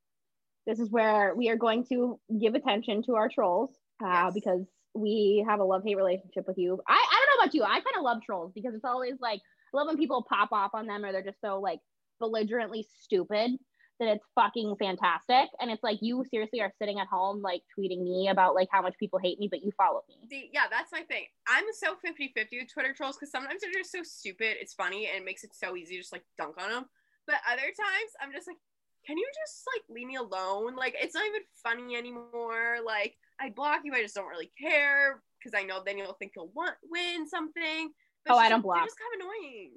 This 0.68 0.80
is 0.80 0.90
where 0.92 1.34
we 1.36 1.50
are 1.50 1.56
going 1.56 1.86
to 1.88 2.20
give 2.40 2.56
attention 2.56 3.02
to 3.04 3.16
our 3.16 3.30
trolls 3.30 3.72
uh, 4.04 4.08
Yes. 4.26 4.34
because 4.34 4.66
we 4.94 5.44
have 5.48 5.60
a 5.60 5.64
love 5.64 5.84
hate 5.86 5.98
relationship 5.98 6.46
with 6.48 6.58
you. 6.58 6.80
I, 6.88 6.94
I 6.94 7.26
don't 7.26 7.38
know 7.40 7.44
about 7.44 7.54
you. 7.56 7.64
I 7.64 7.80
kind 7.80 7.96
of 7.98 8.04
love 8.04 8.20
trolls 8.24 8.52
because 8.54 8.74
it's 8.76 8.86
always 8.86 9.14
like, 9.20 9.40
I 9.74 9.78
love 9.78 9.88
when 9.88 9.98
people 9.98 10.26
pop 10.28 10.52
off 10.52 10.72
on 10.74 10.88
them 10.88 11.06
or 11.06 11.12
they're 11.12 11.24
just 11.24 11.42
so 11.42 11.60
like 11.60 11.80
belligerently 12.20 12.86
stupid 13.02 13.52
that 14.00 14.08
it's 14.08 14.24
fucking 14.34 14.76
fantastic. 14.78 15.50
And 15.60 15.70
it's 15.70 15.84
like 15.84 16.00
you 16.02 16.24
seriously 16.32 16.62
are 16.62 16.72
sitting 16.80 17.00
at 17.00 17.08
home 17.08 17.42
like 17.42 17.62
tweeting 17.78 18.02
me 18.02 18.30
about 18.30 18.56
like 18.56 18.70
how 18.72 18.82
much 18.82 18.96
people 18.98 19.20
hate 19.20 19.40
me, 19.40 19.48
but 19.50 19.64
you 19.64 19.72
follow 19.78 20.04
me. 20.08 20.16
See, 20.30 20.50
yeah, 20.54 20.64
that's 20.72 20.92
my 20.92 21.02
thing. 21.02 21.26
I'm 21.48 21.66
so 21.74 21.96
50 22.04 22.32
50 22.36 22.60
with 22.60 22.74
Twitter 22.74 22.94
trolls 22.94 23.18
because 23.18 23.32
sometimes 23.32 23.62
they're 23.62 23.74
just 23.74 23.92
so 23.92 24.04
stupid. 24.04 24.58
It's 24.60 24.74
funny 24.74 25.08
and 25.08 25.18
it 25.18 25.26
makes 25.26 25.44
it 25.44 25.54
so 25.54 25.76
easy 25.76 25.96
to 25.96 26.02
just 26.02 26.14
like 26.14 26.24
dunk 26.38 26.56
on 26.62 26.70
them. 26.70 26.86
But 27.28 27.38
other 27.52 27.62
times 27.62 28.12
I'm 28.22 28.32
just 28.32 28.48
like, 28.48 28.58
can 29.06 29.18
you 29.18 29.28
just 29.46 29.64
like 29.76 29.96
leave 29.96 30.08
me 30.08 30.16
alone? 30.16 30.76
Like 30.76 30.96
it's 30.98 31.16
not 31.16 31.26
even 31.28 31.42
funny 31.62 31.96
anymore. 31.96 32.78
Like 32.86 33.16
I 33.40 33.50
block 33.50 33.82
you, 33.84 33.94
I 33.94 34.02
just 34.02 34.16
don't 34.16 34.28
really 34.28 34.52
care 34.60 35.22
because 35.40 35.58
I 35.58 35.64
know 35.64 35.82
then 35.86 35.98
you'll 35.98 36.14
think 36.14 36.34
you'll 36.36 36.52
want 36.56 36.76
win 36.90 37.28
something. 37.28 37.92
But 38.26 38.36
oh, 38.36 38.38
I 38.38 38.50
don't 38.50 38.62
block. 38.62 38.86
Just 38.86 38.98
kind 38.98 39.22
of 39.22 39.28
annoying. 39.28 39.72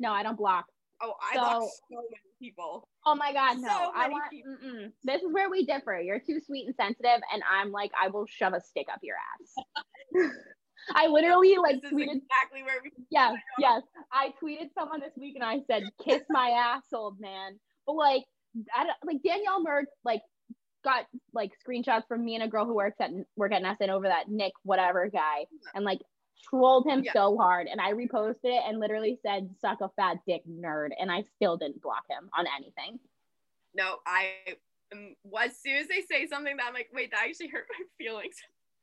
No, 0.00 0.12
I 0.12 0.22
don't 0.22 0.36
block. 0.36 0.66
Oh, 1.00 1.14
I 1.22 1.34
so, 1.34 1.40
block 1.40 1.62
so 1.62 1.96
many 1.96 2.08
people. 2.40 2.88
Oh 3.06 3.14
my 3.14 3.32
god, 3.32 3.58
no! 3.58 3.68
So 3.68 3.92
I 3.94 4.08
want. 4.08 4.24
This 5.04 5.22
is 5.22 5.32
where 5.32 5.50
we 5.50 5.64
differ. 5.64 6.00
You're 6.00 6.20
too 6.20 6.40
sweet 6.44 6.66
and 6.66 6.74
sensitive, 6.74 7.20
and 7.32 7.42
I'm 7.50 7.70
like, 7.70 7.90
I 8.00 8.08
will 8.08 8.26
shove 8.26 8.52
a 8.52 8.60
stick 8.60 8.86
up 8.92 9.00
your 9.02 9.16
ass. 9.16 10.30
I 10.94 11.06
literally 11.06 11.56
like 11.56 11.76
tweeted 11.76 12.16
exactly 12.16 12.62
where 12.64 12.80
we. 12.82 12.90
Yes, 13.10 13.36
yes. 13.58 13.82
I 14.12 14.32
tweeted 14.42 14.70
someone 14.76 15.00
this 15.00 15.12
week, 15.16 15.34
and 15.36 15.44
I 15.44 15.60
said, 15.70 15.84
"Kiss 16.04 16.22
my 16.30 16.48
ass, 16.76 16.82
old 16.92 17.20
man." 17.20 17.58
But 17.86 17.94
like, 17.94 18.24
I 18.74 18.84
don't, 18.84 18.96
like 19.04 19.22
Danielle 19.22 19.64
Mertz, 19.64 19.86
like 20.04 20.22
got 20.84 21.04
like 21.34 21.50
screenshots 21.66 22.06
from 22.06 22.24
me 22.24 22.34
and 22.34 22.44
a 22.44 22.48
girl 22.48 22.64
who 22.64 22.74
works 22.74 22.96
at 23.00 23.10
work 23.36 23.52
at 23.52 23.62
NESN 23.62 23.88
over 23.88 24.06
that 24.06 24.28
Nick 24.28 24.52
whatever 24.62 25.08
guy, 25.08 25.46
and 25.74 25.84
like 25.84 26.00
trolled 26.48 26.86
him 26.86 27.02
yeah. 27.04 27.12
so 27.12 27.36
hard 27.36 27.66
and 27.66 27.80
I 27.80 27.92
reposted 27.92 28.36
it 28.44 28.62
and 28.66 28.78
literally 28.78 29.18
said 29.24 29.50
suck 29.60 29.80
a 29.80 29.88
fat 29.96 30.18
dick 30.26 30.42
nerd 30.48 30.90
and 30.98 31.10
I 31.10 31.24
still 31.36 31.56
didn't 31.56 31.82
block 31.82 32.04
him 32.08 32.28
on 32.36 32.46
anything. 32.56 32.98
No, 33.74 33.96
I 34.06 34.30
um, 34.92 35.14
as 35.40 35.56
soon 35.58 35.76
as 35.76 35.88
they 35.88 36.02
say 36.08 36.26
something 36.26 36.56
that 36.56 36.66
I'm 36.66 36.74
like, 36.74 36.88
wait, 36.92 37.10
that 37.10 37.26
actually 37.28 37.48
hurt 37.48 37.66
my 37.78 37.84
feelings. 38.04 38.36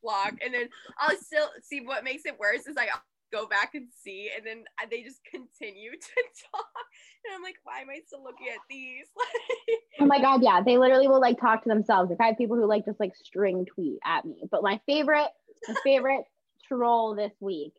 Block, 0.03 0.35
and 0.43 0.53
then 0.53 0.69
I'll 0.99 1.17
still 1.17 1.49
see 1.63 1.81
what 1.81 2.03
makes 2.03 2.25
it 2.25 2.39
worse 2.39 2.67
is 2.67 2.77
I 2.77 2.89
go 3.31 3.47
back 3.47 3.73
and 3.73 3.87
see, 4.03 4.29
and 4.35 4.45
then 4.45 4.63
they 4.91 5.01
just 5.01 5.19
continue 5.23 5.91
to 5.99 6.21
talk, 6.51 6.85
and 7.25 7.35
I'm 7.35 7.41
like, 7.41 7.55
why 7.63 7.79
am 7.79 7.89
I 7.89 8.01
still 8.05 8.23
looking 8.23 8.47
at 8.53 8.59
these? 8.69 9.05
oh 9.99 10.05
my 10.05 10.21
god, 10.21 10.43
yeah, 10.43 10.61
they 10.61 10.77
literally 10.77 11.07
will 11.07 11.21
like 11.21 11.39
talk 11.39 11.63
to 11.63 11.69
themselves. 11.69 12.11
Like 12.11 12.21
I 12.21 12.27
have 12.27 12.37
people 12.37 12.55
who 12.55 12.67
like 12.67 12.85
just 12.85 12.99
like 12.99 13.15
string 13.15 13.65
tweet 13.65 13.97
at 14.05 14.25
me, 14.25 14.43
but 14.51 14.61
my 14.61 14.79
favorite, 14.85 15.29
my 15.67 15.75
favorite 15.83 16.25
troll 16.67 17.15
this 17.15 17.33
week 17.39 17.73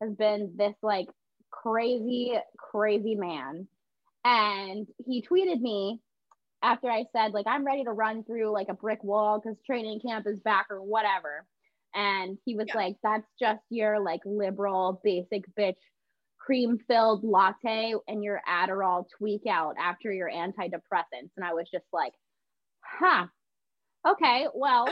has 0.00 0.12
been 0.14 0.52
this 0.56 0.74
like 0.82 1.06
crazy, 1.50 2.32
crazy 2.58 3.14
man. 3.14 3.66
And 4.24 4.86
he 5.06 5.22
tweeted 5.22 5.60
me 5.60 6.00
after 6.62 6.90
I 6.90 7.04
said, 7.12 7.32
like, 7.32 7.46
I'm 7.46 7.64
ready 7.64 7.84
to 7.84 7.92
run 7.92 8.24
through 8.24 8.52
like 8.52 8.68
a 8.68 8.74
brick 8.74 9.02
wall 9.04 9.40
because 9.40 9.56
training 9.64 10.00
camp 10.00 10.26
is 10.26 10.40
back 10.40 10.66
or 10.70 10.82
whatever. 10.82 11.46
And 11.94 12.36
he 12.44 12.56
was 12.56 12.66
yeah. 12.68 12.76
like, 12.76 12.96
that's 13.02 13.26
just 13.40 13.62
your 13.70 14.00
like 14.00 14.20
liberal 14.24 15.00
basic 15.04 15.44
bitch 15.58 15.76
cream 16.38 16.78
filled 16.86 17.24
latte 17.24 17.94
and 18.06 18.22
your 18.22 18.40
Adderall 18.48 19.04
tweak 19.18 19.42
out 19.48 19.74
after 19.80 20.12
your 20.12 20.30
antidepressants. 20.30 21.30
And 21.36 21.44
I 21.44 21.54
was 21.54 21.68
just 21.72 21.86
like, 21.92 22.12
huh, 22.80 23.26
okay, 24.08 24.46
well, 24.54 24.86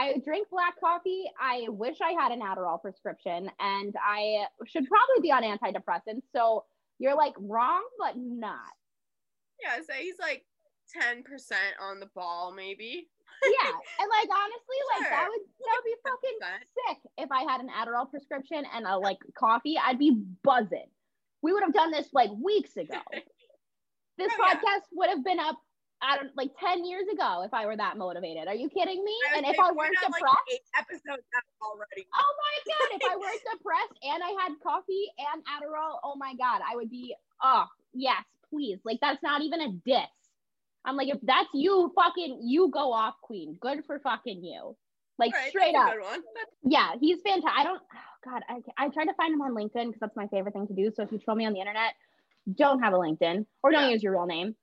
I 0.00 0.18
drink 0.24 0.48
black 0.50 0.80
coffee. 0.80 1.24
I 1.40 1.66
wish 1.68 1.98
I 2.02 2.12
had 2.12 2.32
an 2.32 2.40
Adderall 2.40 2.80
prescription 2.80 3.50
and 3.60 3.94
I 4.02 4.46
should 4.66 4.86
probably 4.88 5.20
be 5.22 5.30
on 5.30 5.42
antidepressants. 5.42 6.22
So 6.34 6.64
you're 6.98 7.16
like 7.16 7.34
wrong, 7.38 7.82
but 7.98 8.14
not. 8.16 8.72
Yeah, 9.62 9.76
so 9.86 9.92
he's 9.92 10.18
like 10.18 10.44
10% 10.96 11.22
on 11.80 12.00
the 12.00 12.08
ball, 12.14 12.52
maybe. 12.56 13.08
yeah. 13.42 13.70
And 14.00 14.08
like 14.10 14.28
honestly, 14.30 14.78
like 14.98 15.10
that 15.10 15.28
would 15.28 15.40
that 15.40 15.76
would 15.76 15.84
be 15.84 15.96
fucking 16.02 16.58
sick 16.88 17.10
if 17.18 17.30
I 17.30 17.42
had 17.50 17.60
an 17.60 17.68
Adderall 17.68 18.10
prescription 18.10 18.64
and 18.74 18.86
a 18.86 18.96
like 18.96 19.18
coffee. 19.38 19.76
I'd 19.78 19.98
be 19.98 20.22
buzzing. 20.42 20.88
We 21.42 21.52
would 21.52 21.62
have 21.62 21.74
done 21.74 21.90
this 21.90 22.08
like 22.12 22.30
weeks 22.42 22.76
ago. 22.76 23.00
This 24.18 24.32
oh, 24.38 24.42
podcast 24.44 24.60
yeah. 24.62 24.96
would 24.96 25.08
have 25.08 25.24
been 25.24 25.38
up 25.40 25.56
I 26.02 26.16
don't 26.16 26.34
like 26.36 26.50
10 26.58 26.84
years 26.84 27.04
ago 27.12 27.42
if 27.44 27.52
I 27.52 27.66
were 27.66 27.76
that 27.76 27.98
motivated. 27.98 28.48
Are 28.48 28.54
you 28.54 28.68
kidding 28.70 29.04
me? 29.04 29.14
and 29.36 29.46
if 29.46 29.58
I 29.58 29.72
weren't 29.72 29.94
depressed, 30.00 30.24
like 30.24 30.62
episodes 30.78 31.24
already. 31.62 32.06
Oh 32.14 32.32
my 32.40 32.56
god, 32.72 32.96
if 32.96 33.12
I 33.12 33.16
weren't 33.20 33.42
depressed 33.52 33.98
and 34.02 34.22
I 34.22 34.42
had 34.42 34.52
coffee 34.62 35.06
and 35.32 35.42
Adderall, 35.44 35.98
oh 36.02 36.16
my 36.16 36.34
god, 36.34 36.62
I 36.68 36.76
would 36.76 36.90
be 36.90 37.14
oh, 37.42 37.64
yes, 37.92 38.22
please. 38.48 38.78
Like 38.84 38.98
that's 39.00 39.22
not 39.22 39.42
even 39.42 39.60
a 39.60 39.72
diss. 39.84 40.10
I'm 40.84 40.96
like 40.96 41.08
if 41.08 41.18
that's 41.22 41.48
you 41.52 41.92
fucking 41.94 42.40
you 42.42 42.70
go 42.70 42.92
off 42.92 43.14
queen. 43.20 43.58
Good 43.60 43.84
for 43.86 43.98
fucking 43.98 44.42
you. 44.42 44.76
Like 45.18 45.34
right, 45.34 45.50
straight 45.50 45.74
up. 45.74 45.92
Yeah, 46.64 46.92
he's 46.98 47.20
fantastic. 47.20 47.58
I 47.58 47.64
don't 47.64 47.82
oh 47.82 48.30
god, 48.30 48.42
I 48.48 48.84
I 48.86 48.88
try 48.88 49.04
to 49.04 49.14
find 49.14 49.34
him 49.34 49.42
on 49.42 49.54
LinkedIn 49.54 49.88
because 49.88 50.00
that's 50.00 50.16
my 50.16 50.28
favorite 50.28 50.54
thing 50.54 50.66
to 50.68 50.74
do. 50.74 50.90
So 50.96 51.02
if 51.02 51.12
you 51.12 51.18
troll 51.18 51.36
me 51.36 51.44
on 51.44 51.52
the 51.52 51.60
internet, 51.60 51.92
don't 52.54 52.80
have 52.80 52.94
a 52.94 52.96
LinkedIn 52.96 53.44
or 53.62 53.70
don't 53.70 53.82
yeah. 53.82 53.90
use 53.90 54.02
your 54.02 54.12
real 54.12 54.26
name. 54.26 54.56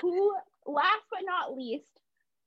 Who 0.00 0.34
last 0.70 1.04
but 1.10 1.20
not 1.24 1.56
least, 1.56 2.00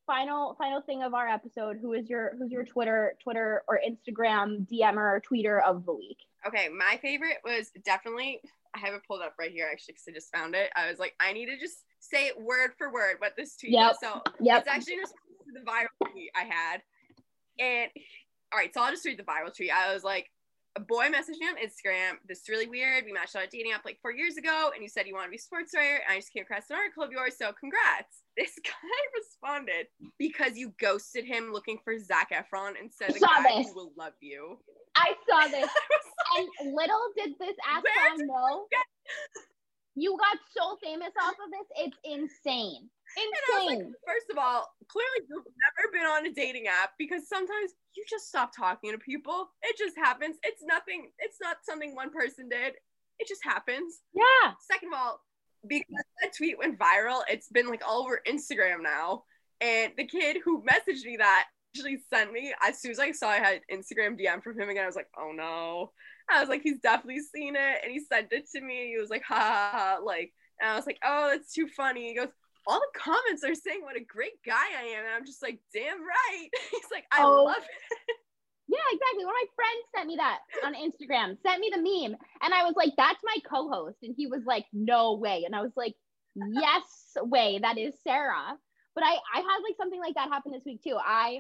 final 0.06 0.56
final 0.56 0.82
thing 0.82 1.04
of 1.04 1.14
our 1.14 1.28
episode. 1.28 1.78
Who 1.82 1.94
is 1.94 2.10
your 2.10 2.36
who's 2.38 2.52
your 2.52 2.64
Twitter 2.64 3.16
Twitter 3.22 3.64
or 3.68 3.80
Instagram 3.80 4.68
DMer 4.68 4.98
or 4.98 5.22
tweeter 5.22 5.64
of 5.64 5.86
the 5.86 5.94
week? 5.94 6.18
Okay, 6.48 6.70
my 6.70 6.98
favorite 7.02 7.38
was 7.44 7.72
definitely. 7.86 8.42
I 8.76 8.80
have 8.80 8.96
it 8.96 9.02
pulled 9.08 9.22
up 9.22 9.36
right 9.38 9.52
here 9.52 9.70
actually 9.72 9.94
because 9.94 10.06
I 10.08 10.12
just 10.14 10.32
found 10.32 10.56
it. 10.56 10.72
I 10.76 10.90
was 10.90 10.98
like, 10.98 11.14
I 11.20 11.32
need 11.32 11.46
to 11.46 11.60
just 11.60 11.84
say 12.00 12.26
it 12.26 12.42
word 12.42 12.72
for 12.78 12.92
word 12.92 13.18
what 13.20 13.34
this 13.38 13.56
tweet 13.56 13.74
yep. 13.74 13.96
So 14.02 14.22
yep. 14.40 14.62
it's 14.62 14.68
actually 14.68 14.96
just 14.96 15.14
the 15.54 15.60
viral 15.60 16.12
tweet 16.12 16.32
I 16.36 16.44
had. 16.44 16.82
And 17.60 17.92
all 18.52 18.60
right, 18.60 18.74
so 18.74 18.82
I'll 18.82 18.92
just 18.92 19.06
read 19.06 19.20
the 19.20 19.24
viral 19.24 19.56
tweet. 19.56 19.72
I 19.72 19.94
was 19.94 20.04
like, 20.04 20.30
a 20.76 20.80
boy 20.80 21.06
messaged 21.06 21.40
me 21.40 21.48
on 21.48 21.56
Instagram. 21.58 22.18
This 22.28 22.42
is 22.42 22.50
really 22.50 22.68
weird. 22.68 23.06
We 23.06 23.14
matched 23.14 23.36
on 23.36 23.44
a 23.44 23.48
dating 23.48 23.74
app 23.74 23.86
like 23.86 24.00
four 24.02 24.12
years 24.12 24.38
ago, 24.38 24.72
and 24.74 24.82
you 24.82 24.90
said 24.90 25.06
you 25.06 25.14
want 25.14 25.26
to 25.26 25.30
be 25.30 25.38
a 25.38 25.40
sports 25.40 25.74
writer. 25.76 26.02
And 26.08 26.14
I 26.14 26.20
just 26.20 26.34
came 26.34 26.44
across 26.44 26.70
an 26.70 26.78
article 26.78 27.04
of 27.04 27.12
yours, 27.12 27.36
so 27.38 27.52
congrats. 27.54 28.20
This 28.36 28.58
guy 28.64 28.72
responded 29.16 29.86
because 30.18 30.58
you 30.58 30.74
ghosted 30.80 31.24
him 31.24 31.54
looking 31.54 31.78
for 31.84 32.00
Zac 32.00 32.32
Efron 32.32 32.74
and 32.82 32.92
said 32.92 33.14
the 33.14 33.20
guy 33.20 33.44
this. 33.44 33.68
who 33.68 33.76
will 33.76 33.94
love 33.96 34.14
you. 34.22 34.58
I 34.96 35.14
saw 35.30 35.48
this. 35.52 35.70
like, 35.70 36.48
and 36.62 36.74
little 36.74 37.00
did 37.16 37.34
this 37.40 37.56
ass 37.72 37.84
know. 38.18 38.66
You 39.94 40.18
got 40.18 40.40
so 40.58 40.78
famous 40.84 41.12
off 41.22 41.34
of 41.34 41.52
this. 41.52 41.86
It's 41.86 41.98
insane. 42.04 42.90
Insane. 43.18 43.80
Like, 43.80 43.88
first 44.08 44.30
of 44.32 44.38
all, 44.38 44.68
clearly 44.88 45.28
you've 45.30 45.46
never 45.46 45.92
been 45.92 46.06
on 46.06 46.26
a 46.26 46.34
dating 46.34 46.68
app 46.68 46.92
because 46.98 47.28
sometimes 47.28 47.72
you 47.96 48.04
just 48.10 48.28
stop 48.28 48.52
talking 48.56 48.92
to 48.92 48.98
people. 48.98 49.50
It 49.62 49.78
just 49.78 49.98
happens. 49.98 50.38
It's 50.44 50.64
nothing, 50.64 51.12
it's 51.20 51.38
not 51.42 51.58
something 51.64 51.96
one 51.96 52.12
person 52.12 52.50
did. 52.50 52.74
It 53.20 53.28
just 53.28 53.44
happens. 53.44 54.02
Yeah. 54.14 54.54
Second 54.72 54.94
of 54.94 55.00
all, 55.00 55.22
because 55.68 56.04
that 56.22 56.36
tweet 56.36 56.58
went 56.58 56.80
viral, 56.80 57.22
it's 57.30 57.50
been 57.50 57.68
like 57.70 57.82
all 57.88 58.04
over 58.04 58.22
Instagram 58.28 58.82
now. 58.82 59.24
And 59.62 59.94
the 59.98 60.08
kid 60.08 60.38
who 60.44 60.64
messaged 60.64 61.06
me 61.06 61.18
that 61.18 61.46
actually 61.76 62.00
sent 62.14 62.32
me 62.32 62.54
as 62.62 62.82
soon 62.82 62.92
as 62.92 63.00
I 63.00 63.12
saw 63.12 63.30
I 63.30 63.38
had 63.38 63.62
Instagram 63.72 64.20
DM 64.20 64.44
from 64.44 64.60
him 64.60 64.70
again, 64.70 64.84
I 64.84 64.88
was 64.88 64.96
like, 64.96 65.10
oh 65.18 65.32
no. 65.34 65.92
I 66.30 66.40
was 66.40 66.50
like, 66.50 66.62
he's 66.64 66.80
definitely 66.80 67.22
seen 67.22 67.56
it. 67.56 67.80
And 67.84 67.92
he 67.92 68.00
sent 68.00 68.32
it 68.32 68.46
to 68.56 68.62
me. 68.62 68.94
He 68.94 68.98
was 69.00 69.10
like, 69.10 69.24
ha 69.24 69.36
ha 69.36 69.70
ha. 69.72 69.98
Like, 70.04 70.34
and 70.60 70.70
I 70.70 70.76
was 70.76 70.86
like, 70.86 71.00
oh, 71.04 71.30
that's 71.32 71.54
too 71.54 71.68
funny. 71.68 72.10
He 72.10 72.16
goes, 72.16 72.30
all 72.68 72.80
the 72.80 73.00
comments 73.00 73.44
are 73.44 73.56
saying 73.56 73.82
what 73.84 73.98
a 73.98 74.04
great 74.04 74.42
guy 74.46 74.54
I 74.80 74.96
am. 74.98 75.06
And 75.06 75.14
I'm 75.16 75.26
just 75.26 75.42
like, 75.42 75.60
damn 75.74 76.00
right. 76.00 76.50
He's 76.72 76.92
like, 76.92 77.06
I 77.12 77.24
oh. 77.24 77.44
love 77.44 77.58
it. 77.58 78.16
Yeah, 78.68 78.80
exactly. 78.92 79.26
One 79.26 79.36
of 79.36 79.42
my 79.44 79.54
friends 79.56 79.84
sent 79.96 80.08
me 80.08 80.16
that 80.16 80.40
on 80.66 80.74
Instagram, 80.74 81.38
sent 81.46 81.60
me 81.60 81.70
the 81.70 81.82
meme. 81.82 82.18
And 82.42 82.54
I 82.54 82.64
was 82.64 82.74
like, 82.76 82.94
that's 82.98 83.20
my 83.24 83.38
co 83.48 83.70
host. 83.70 83.98
And 84.02 84.16
he 84.18 84.28
was 84.28 84.42
like, 84.46 84.66
no 84.72 85.16
way. 85.16 85.44
And 85.46 85.54
I 85.54 85.62
was 85.62 85.74
like, 85.76 85.94
yes, 86.36 86.84
way. 87.18 87.60
That 87.62 87.78
is 87.78 87.94
Sarah. 88.04 88.58
But 88.96 89.04
I, 89.04 89.18
I 89.36 89.40
had 89.40 89.60
like 89.64 89.76
something 89.78 90.00
like 90.00 90.16
that 90.16 90.30
happen 90.30 90.52
this 90.52 90.64
week 90.66 90.82
too. 90.82 90.98
I, 90.98 91.40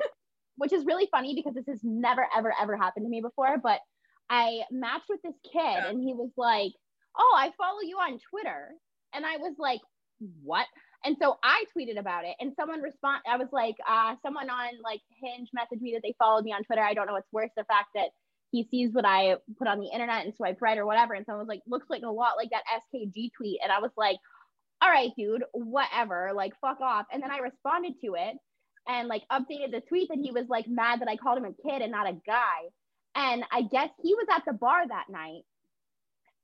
which 0.58 0.74
is 0.74 0.86
really 0.86 1.08
funny 1.12 1.34
because 1.34 1.56
this 1.56 1.68
has 1.68 1.80
never, 1.84 2.28
ever, 2.36 2.54
ever 2.62 2.76
happened 2.76 3.06
to 3.06 3.10
me 3.10 3.22
before. 3.22 3.58
But 3.62 3.80
I 4.30 4.62
matched 4.70 5.10
with 5.10 5.22
this 5.24 5.36
kid 5.44 5.54
yeah. 5.56 5.88
and 5.90 6.02
he 6.02 6.14
was 6.14 6.32
like, 6.38 6.74
oh, 7.18 7.36
I 7.38 7.52
follow 7.58 7.82
you 7.82 7.98
on 7.98 8.20
Twitter. 8.30 8.70
And 9.14 9.26
I 9.26 9.38
was 9.38 9.56
like, 9.58 9.82
what? 10.44 10.68
And 11.06 11.18
so 11.22 11.38
I 11.44 11.66
tweeted 11.76 12.00
about 12.00 12.24
it 12.24 12.36
and 12.40 12.54
someone 12.56 12.82
respond 12.82 13.24
I 13.30 13.38
was 13.38 13.50
like, 13.52 13.76
uh, 13.88 14.16
someone 14.24 14.50
on 14.50 14.82
like 14.84 15.02
Hinge 15.22 15.50
messaged 15.58 15.82
me 15.82 15.94
that 15.94 16.02
they 16.02 16.16
followed 16.18 16.46
me 16.46 16.54
on 16.54 16.64
Twitter. 16.64 16.82
I 16.82 16.94
don't 16.94 17.08
know 17.08 17.14
what's 17.14 17.32
worse, 17.32 17.52
the 17.58 17.66
fact 17.66 17.90
that 17.96 18.10
he 18.52 18.68
sees 18.70 18.94
what 18.94 19.06
I 19.06 19.36
put 19.58 19.68
on 19.68 19.80
the 19.80 19.90
internet 19.92 20.24
and 20.26 20.34
swipe 20.34 20.62
right 20.62 20.78
or 20.78 20.86
whatever. 20.86 21.14
And 21.14 21.26
someone 21.26 21.46
was 21.46 21.50
like, 21.50 21.62
looks 21.68 21.90
like 21.90 22.04
a 22.04 22.10
lot 22.10 22.38
like 22.38 22.52
that 22.52 22.64
SKG 22.96 23.32
tweet. 23.36 23.60
And 23.62 23.72
I 23.72 23.80
was 23.80 23.92
like, 23.98 24.18
all 24.82 24.90
right, 24.90 25.12
dude, 25.18 25.44
whatever, 25.54 26.32
like 26.36 26.54
fuck 26.62 26.80
off. 26.80 27.06
And 27.12 27.22
then 27.22 27.32
I 27.32 27.40
responded 27.40 27.94
to 28.02 28.14
it 28.16 28.38
and 28.88 29.08
like 29.08 29.24
updated 29.32 29.72
the 29.72 29.82
tweet 29.88 30.10
that 30.10 30.20
he 30.22 30.32
was 30.32 30.46
like 30.50 30.68
mad 30.68 31.02
that 31.02 31.10
I 31.10 31.18
called 31.18 31.38
him 31.38 31.46
a 31.46 31.70
kid 31.70 31.82
and 31.82 31.92
not 31.92 32.10
a 32.10 32.18
guy. 32.26 32.70
And 33.16 33.44
I 33.52 33.64
guess 33.64 33.90
he 34.02 34.14
was 34.14 34.28
at 34.34 34.44
the 34.46 34.54
bar 34.54 34.88
that 34.88 35.06
night 35.10 35.44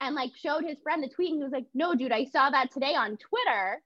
and 0.01 0.16
like 0.16 0.32
showed 0.36 0.64
his 0.64 0.78
friend 0.82 1.03
the 1.03 1.10
tweet 1.10 1.32
and 1.32 1.39
he 1.39 1.43
was 1.43 1.51
like, 1.51 1.66
no, 1.74 1.95
dude, 1.95 2.12
I 2.12 2.26
saw 2.26 2.49
that 2.49 2.72
today 2.72 2.95
on 2.95 3.18
Twitter 3.18 3.82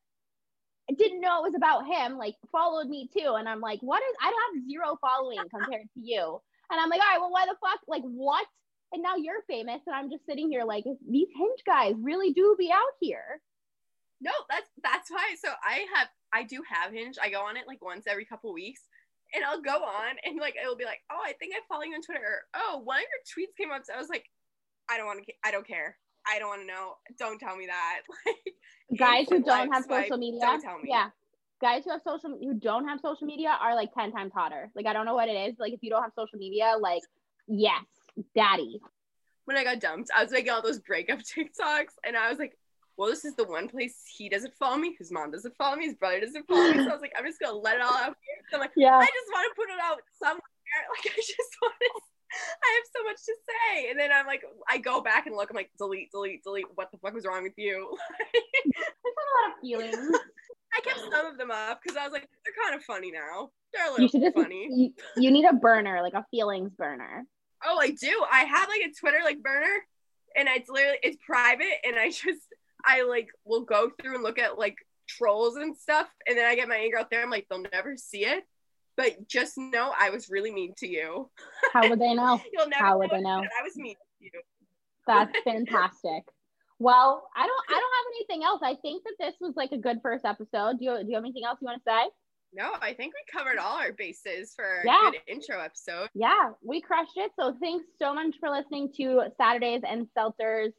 didn't 0.92 1.22
know 1.22 1.40
it 1.40 1.52
was 1.52 1.56
about 1.56 1.86
him, 1.88 2.18
like 2.18 2.36
followed 2.52 2.88
me 2.88 3.10
too. 3.16 3.36
And 3.38 3.48
I'm 3.48 3.62
like, 3.62 3.80
what 3.82 4.02
is, 4.04 4.16
I 4.22 4.28
have 4.28 4.64
zero 4.70 4.98
following 5.00 5.40
compared 5.50 5.88
to 5.94 6.00
you. 6.02 6.42
And 6.70 6.80
I'm 6.80 6.90
like, 6.90 7.02
all 7.02 7.08
right, 7.08 7.20
well, 7.20 7.32
why 7.32 7.46
the 7.46 7.56
fuck? 7.62 7.80
Like, 7.88 8.04
what? 8.04 8.46
And 8.92 9.02
now 9.02 9.16
you're 9.16 9.42
famous. 9.48 9.82
And 9.88 9.96
I'm 9.96 10.10
just 10.10 10.26
sitting 10.26 10.50
here 10.50 10.64
like, 10.66 10.84
these 11.10 11.30
hinge 11.38 11.60
guys 11.66 11.96
really 12.02 12.34
do 12.34 12.56
be 12.58 12.72
out 12.72 12.94
here. 13.00 13.42
No, 14.24 14.32
that's 14.50 14.70
that's 14.82 15.12
why. 15.12 15.36
So 15.44 15.50
I 15.64 15.86
have 15.96 16.08
I 16.32 16.44
do 16.44 16.64
have 16.68 16.94
Hinge. 16.94 17.18
I 17.22 17.30
go 17.30 17.42
on 17.42 17.58
it 17.58 17.68
like 17.68 17.84
once 17.84 18.06
every 18.08 18.26
couple 18.26 18.54
weeks, 18.54 18.82
and 19.36 19.44
I'll 19.44 19.62
go 19.62 19.84
on 19.84 20.16
and 20.24 20.40
like 20.40 20.56
it'll 20.56 20.78
be 20.78 20.86
like, 20.86 21.02
oh, 21.12 21.20
I 21.24 21.34
think 21.34 21.54
I'm 21.56 21.64
following 21.68 21.92
you 21.92 21.96
on 21.96 22.02
Twitter. 22.02 22.24
Or, 22.24 22.42
oh, 22.56 22.82
one 22.84 23.00
of 23.00 23.04
your 23.04 23.24
tweets 23.28 23.56
came 23.58 23.72
up. 23.72 23.84
So 23.86 23.94
I 23.94 23.98
was 24.00 24.08
like, 24.08 24.26
I 24.90 24.98
don't 24.98 25.08
want 25.08 25.26
to. 25.26 25.34
I 25.44 25.52
don't 25.52 25.68
care. 25.68 25.98
I 26.28 26.40
don't 26.40 26.50
want 26.50 26.62
to 26.62 26.68
know. 26.68 26.96
Don't 27.20 27.40
tell 27.40 27.56
me 27.56 27.68
that. 27.68 28.02
Like 28.90 29.00
guys 29.00 29.26
who 29.30 29.42
don't 29.42 29.74
have 29.74 29.86
swipe, 29.86 30.04
social 30.04 30.18
media. 30.18 30.42
Don't 30.42 30.62
tell 30.62 30.78
me. 30.78 30.84
Yeah. 30.90 31.10
Guys 31.62 31.84
who 31.84 31.92
have 31.92 32.02
social 32.04 32.38
who 32.38 32.54
don't 32.54 32.88
have 32.88 33.00
social 33.00 33.26
media 33.26 33.58
are 33.60 33.76
like 33.76 33.90
10 33.94 34.12
times 34.12 34.32
hotter. 34.36 34.70
Like 34.76 34.86
I 34.86 34.94
don't 34.94 35.06
know 35.06 35.16
what 35.16 35.30
it 35.30 35.50
is. 35.50 35.56
Like 35.58 35.74
if 35.74 35.80
you 35.82 35.90
don't 35.90 36.04
have 36.04 36.12
social 36.16 36.38
media, 36.38 36.76
like 36.80 37.02
yes, 37.48 37.84
daddy. 38.36 38.82
When 39.46 39.58
I 39.58 39.64
got 39.64 39.80
dumped, 39.80 40.12
I 40.16 40.22
was 40.22 40.32
making 40.32 40.52
all 40.52 40.62
those 40.62 40.80
breakup 40.80 41.20
TikToks 41.38 41.96
and 42.06 42.16
I 42.16 42.30
was 42.30 42.38
like, 42.38 42.58
well, 42.98 43.10
this 43.10 43.26
is 43.26 43.36
the 43.36 43.46
one 43.46 43.68
place 43.68 43.96
he 44.16 44.30
doesn't 44.30 44.54
follow 44.54 44.78
me, 44.78 44.96
his 45.00 45.12
mom 45.12 45.32
doesn't 45.32 45.56
follow 45.58 45.76
me, 45.76 45.86
his 45.86 45.96
brother 45.96 46.20
doesn't 46.20 46.48
follow 46.48 46.72
me. 46.72 46.84
So 46.84 46.90
I 46.90 46.94
was 46.94 47.02
like, 47.02 47.14
I'm 47.18 47.26
just 47.26 47.40
gonna 47.40 47.58
let 47.58 47.78
it 47.78 47.82
all 47.82 47.94
out 47.94 48.16
here. 48.22 48.38
So 48.52 48.58
I'm 48.58 48.62
like, 48.62 48.72
yeah. 48.78 48.98
I 48.98 49.06
just 49.06 49.32
want 49.32 49.50
to 49.50 49.56
put 49.56 49.70
it 49.74 49.80
out 49.82 50.02
somewhere. 50.20 50.42
Like 50.90 51.14
I 51.14 51.22
just 51.22 51.58
want 51.62 51.74
to 51.80 52.13
I 52.64 52.76
have 52.76 52.86
so 52.96 53.04
much 53.04 53.18
to 53.26 53.34
say. 53.48 53.90
And 53.90 54.00
then 54.00 54.12
I'm 54.12 54.26
like, 54.26 54.44
I 54.70 54.78
go 54.78 55.02
back 55.02 55.28
and 55.28 55.36
look, 55.36 55.50
I'm 55.50 55.56
like, 55.56 55.72
delete, 55.78 56.12
delete, 56.12 56.44
delete. 56.44 56.66
What 56.76 56.92
the 56.92 56.98
fuck 56.98 57.14
was 57.14 57.26
wrong 57.26 57.44
with 57.44 57.58
you? 57.58 57.98
There's 58.34 58.76
a 59.06 59.48
lot 59.48 59.54
of 59.54 59.62
feelings. 59.62 60.18
I 60.76 60.82
kept 60.82 61.00
some 61.00 61.26
of 61.26 61.38
them 61.38 61.52
up 61.52 61.80
because 61.84 61.98
I 61.98 62.04
was 62.04 62.14
like, 62.14 62.28
they're 62.44 62.54
kind 62.64 62.76
of 62.76 62.84
funny 62.84 63.12
now. 63.12 63.52
They're 63.74 63.88
a 63.88 63.92
little 63.92 64.04
you 64.04 64.10
should 64.10 64.22
just, 64.22 64.36
funny. 64.36 64.68
You, 64.72 64.94
you 65.18 65.32
need 65.32 65.46
a 65.46 65.54
burner, 65.54 66.02
like 66.02 66.14
a 66.14 66.26
feelings 66.32 66.72
burner. 66.76 67.26
Oh, 67.66 67.78
I 67.80 67.92
do. 67.92 68.24
I 68.32 68.42
have 68.44 68.68
like 68.68 68.82
a 68.82 68.94
Twitter 69.00 69.20
like 69.24 69.42
burner, 69.42 69.86
and 70.36 70.48
it's 70.50 70.70
literally 70.70 70.98
it's 71.04 71.18
private, 71.26 71.86
and 71.86 71.96
I 71.96 72.10
just 72.10 72.42
I 72.86 73.04
like 73.04 73.28
will 73.46 73.62
go 73.62 73.90
through 74.02 74.16
and 74.16 74.24
look 74.24 74.40
at 74.40 74.58
like 74.58 74.78
trolls 75.08 75.56
and 75.56 75.76
stuff, 75.76 76.08
and 76.28 76.38
then 76.38 76.46
I 76.46 76.56
get 76.56 76.68
my 76.68 76.78
anger 76.78 77.00
out 77.00 77.10
there. 77.10 77.22
I'm 77.22 77.32
like, 77.32 77.48
they'll 77.50 77.64
never 77.72 77.96
see 77.98 78.26
it, 78.26 78.44
but 78.98 79.28
just 79.28 79.58
know 79.58 79.92
I 79.98 80.10
was 80.10 80.30
really 80.30 80.52
mean 80.52 80.74
to 80.78 80.88
you. 80.88 81.30
How 81.74 81.90
would 81.90 82.00
they 82.00 82.14
know? 82.14 82.42
You'll 82.54 82.70
never 82.70 82.84
How 82.84 82.98
would 82.98 83.10
they 83.10 83.22
know? 83.22 83.40
I 83.40 83.64
was 83.64 83.76
mean 83.76 83.96
to 83.96 84.26
you. 84.26 84.32
That's 85.08 85.32
fantastic. 85.44 86.24
Well, 86.80 87.28
I 87.36 87.46
don't 87.46 87.64
I 87.70 87.74
don't 87.74 87.94
have 87.96 88.06
anything 88.18 88.44
else. 88.44 88.62
I 88.64 88.76
think 88.82 89.04
that 89.04 89.14
this 89.20 89.36
was 89.40 89.54
like 89.56 89.72
a 89.72 89.78
good 89.78 90.00
first 90.02 90.26
episode. 90.26 90.80
Do 90.80 90.86
you 90.86 90.98
do 91.02 91.08
you 91.08 91.16
have 91.16 91.24
anything 91.24 91.44
else 91.46 91.60
you 91.62 91.66
want 91.66 91.82
to 91.84 91.90
say? 91.90 92.10
No, 92.56 92.74
I 92.82 92.94
think 92.94 93.14
we 93.14 93.40
covered 93.40 93.58
all 93.58 93.80
our 93.80 93.94
bases 93.94 94.54
for 94.56 94.82
a 94.82 94.84
good 94.84 95.22
intro 95.28 95.60
episode. 95.60 96.10
Yeah, 96.14 96.52
we 96.64 96.82
crushed 96.82 97.18
it. 97.18 97.32
So 97.40 97.56
thanks 97.60 97.86
so 98.00 98.14
much 98.14 98.36
for 98.40 98.50
listening 98.50 98.92
to 98.98 99.24
Saturdays 99.38 99.82
and 99.88 100.08
Seltzers 100.16 100.74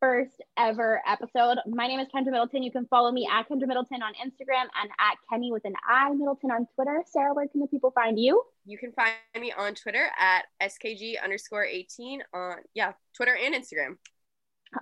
first 0.00 0.42
ever 0.58 1.02
episode. 1.06 1.58
My 1.66 1.86
name 1.86 2.00
is 2.00 2.08
Kendra 2.08 2.32
Middleton. 2.32 2.62
You 2.62 2.72
can 2.72 2.86
follow 2.86 3.12
me 3.12 3.28
at 3.30 3.48
Kendra 3.48 3.68
Middleton 3.68 4.02
on 4.02 4.14
Instagram 4.14 4.66
and 4.80 4.90
at 4.98 5.16
Kenny 5.30 5.52
with 5.52 5.64
an 5.66 5.74
I 5.86 6.10
Middleton 6.10 6.50
on 6.50 6.66
Twitter. 6.74 7.04
Sarah, 7.06 7.34
where 7.34 7.46
can 7.46 7.60
the 7.60 7.66
people 7.66 7.90
find 7.90 8.18
you? 8.18 8.42
You 8.64 8.78
can 8.78 8.92
find 8.92 9.12
me 9.38 9.52
on 9.52 9.74
Twitter 9.74 10.08
at 10.18 10.46
SKG 10.62 11.22
underscore 11.22 11.64
18 11.64 12.22
on, 12.32 12.56
yeah, 12.74 12.92
Twitter 13.14 13.36
and 13.36 13.54
Instagram. 13.54 13.96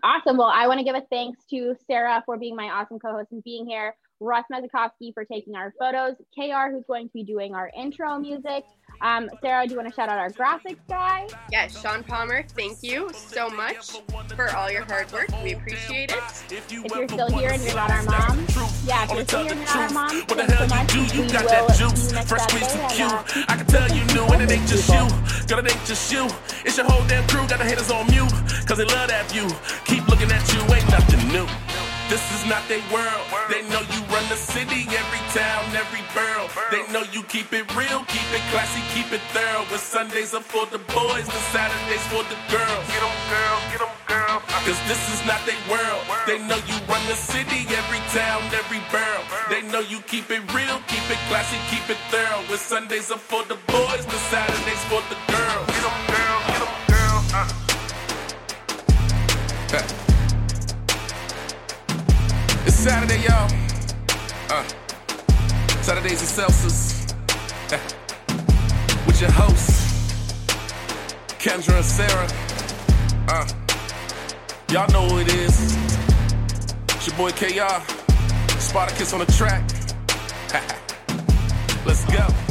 Awesome. 0.03 0.37
Well, 0.37 0.53
I 0.53 0.69
want 0.69 0.79
to 0.79 0.85
give 0.85 0.95
a 0.95 1.03
thanks 1.11 1.41
to 1.51 1.75
Sarah 1.87 2.23
for 2.25 2.39
being 2.39 2.55
my 2.55 2.67
awesome 2.67 2.99
co 2.99 3.13
host 3.13 3.33
and 3.33 3.43
being 3.43 3.67
here, 3.67 3.97
Russ 4.21 4.45
Mezikowski 4.53 5.15
for 5.15 5.25
taking 5.25 5.55
our 5.55 5.73
photos, 5.79 6.17
KR, 6.35 6.71
who's 6.73 6.85
going 6.87 7.07
to 7.09 7.13
be 7.13 7.25
doing 7.25 7.55
our 7.55 7.71
intro 7.77 8.19
music, 8.19 8.65
um, 9.01 9.31
Sarah, 9.41 9.65
do 9.65 9.73
you 9.73 9.77
want 9.77 9.89
to 9.89 9.95
shout 9.95 10.09
out 10.09 10.19
our 10.19 10.31
graphics 10.31 10.79
guy? 10.89 11.29
Yes, 11.53 11.81
Sean 11.81 12.03
Palmer, 12.03 12.43
thank 12.57 12.83
you 12.83 13.11
so 13.15 13.49
much 13.49 14.01
for 14.35 14.51
all 14.57 14.71
your 14.71 14.85
hard 14.85 15.11
work. 15.13 15.29
We 15.43 15.53
appreciate 15.53 16.11
it. 16.11 16.19
If 16.51 16.71
you're 16.71 17.09
still 17.09 17.31
here 17.31 17.51
and 17.51 17.63
you're 17.63 17.77
not 17.77 17.91
our 17.91 18.03
mom, 18.03 18.45
yeah, 18.85 19.05
if 19.05 19.13
you're 19.13 19.23
still 19.23 19.43
here 19.45 19.53
and 19.53 19.61
you're 19.61 19.69
not 19.69 19.77
our 19.77 19.91
mom, 19.93 20.17
what 20.23 20.37
the 20.37 20.45
hell 20.45 20.89
so 20.89 20.99
you 20.99 21.07
do? 21.07 21.23
You 21.23 21.31
got 21.31 21.49
that 21.49 21.77
juice, 21.79 22.13
fresh 22.29 22.43
squeeze 22.43 22.75
from 22.75 22.91
Q. 22.91 23.07
I 23.47 23.57
can 23.57 23.67
tell 23.67 23.89
you 23.89 24.05
new 24.15 24.25
and 24.35 24.43
it 24.43 24.51
ain't 24.51 24.69
just 24.69 24.89
you. 24.89 25.07
Girl, 25.47 25.65
it 25.65 25.71
ain't 25.73 25.85
just 25.87 26.13
you. 26.13 26.27
It's 26.65 26.77
your 26.77 26.87
whole 26.91 27.07
damn 27.07 27.27
crew. 27.29 27.47
Got 27.47 27.59
the 27.59 27.65
haters 27.65 27.91
on 27.91 28.07
mute, 28.09 28.33
cause 28.67 28.79
they 28.79 28.85
love 28.85 29.09
that 29.09 29.31
view. 29.31 29.47
Keep 29.85 30.09
looking 30.09 30.31
at 30.33 30.43
you, 30.53 30.61
ain't 30.75 30.91
nothing 30.91 31.23
new. 31.29 31.47
This 32.09 32.25
is 32.33 32.49
not 32.49 32.65
their 32.73 32.81
world. 32.89 33.27
They 33.53 33.61
know 33.69 33.85
you 33.93 34.01
run 34.09 34.25
the 34.33 34.41
city, 34.41 34.89
every 34.89 35.23
town, 35.37 35.69
every 35.77 36.01
borough. 36.17 36.49
They 36.73 36.81
know 36.89 37.05
you 37.13 37.23
keep 37.25 37.53
it 37.53 37.69
real, 37.77 38.01
keep 38.09 38.25
it 38.33 38.41
classy, 38.49 38.81
keep 38.97 39.13
it 39.13 39.21
thorough. 39.37 39.69
When 39.69 39.79
Sundays 39.79 40.33
are 40.33 40.41
for 40.41 40.65
the 40.73 40.81
boys, 40.89 41.27
the 41.29 41.43
Saturdays 41.53 42.01
for 42.09 42.25
the 42.33 42.39
girls. 42.49 42.85
Get 42.89 43.05
them, 43.05 43.13
girl, 43.29 43.57
get 43.69 43.81
them, 43.85 43.95
girl. 44.09 44.41
Cause 44.65 44.81
this 44.89 45.05
is 45.13 45.21
not 45.29 45.45
their 45.45 45.61
world. 45.69 46.01
They 46.25 46.41
know 46.49 46.57
you 46.65 46.81
run 46.89 47.05
the 47.13 47.19
city, 47.19 47.69
every 47.77 48.01
town, 48.17 48.41
every 48.57 48.81
borough. 48.89 49.29
They 49.53 49.61
know 49.69 49.81
you 49.81 50.01
keep 50.09 50.31
it 50.31 50.41
real, 50.57 50.81
keep 50.89 51.05
it 51.13 51.21
classy, 51.29 51.61
keep 51.69 51.85
it 51.93 52.01
thorough. 52.09 52.41
When 52.49 52.57
Sundays 52.57 53.11
are 53.13 53.21
for 53.21 53.45
the 53.45 53.61
boys, 53.69 54.05
the 54.09 54.21
Saturdays 54.33 54.83
for 54.89 55.05
the 55.13 55.19
girls. 55.29 55.67
Get 55.77 55.85
them, 55.85 55.99
girl, 56.09 56.18
Saturday, 62.79 63.21
y'all. 63.25 63.51
Uh, 64.51 64.63
Saturdays 65.83 66.21
and 66.21 66.49
Seltzers. 66.49 67.13
With 69.07 69.21
your 69.21 69.33
hosts, 69.33 70.15
Kendra 71.41 71.75
and 71.75 71.85
Sarah. 71.85 72.29
Uh, 73.27 73.49
y'all 74.71 74.89
know 74.93 75.09
who 75.13 75.19
it 75.19 75.35
is. 75.35 75.77
It's 76.95 77.09
your 77.09 77.17
boy 77.17 77.33
KR. 77.33 77.83
kiss 78.95 79.13
on 79.13 79.19
the 79.19 79.33
track. 79.37 79.69
Let's 81.85 82.05
go. 82.05 82.48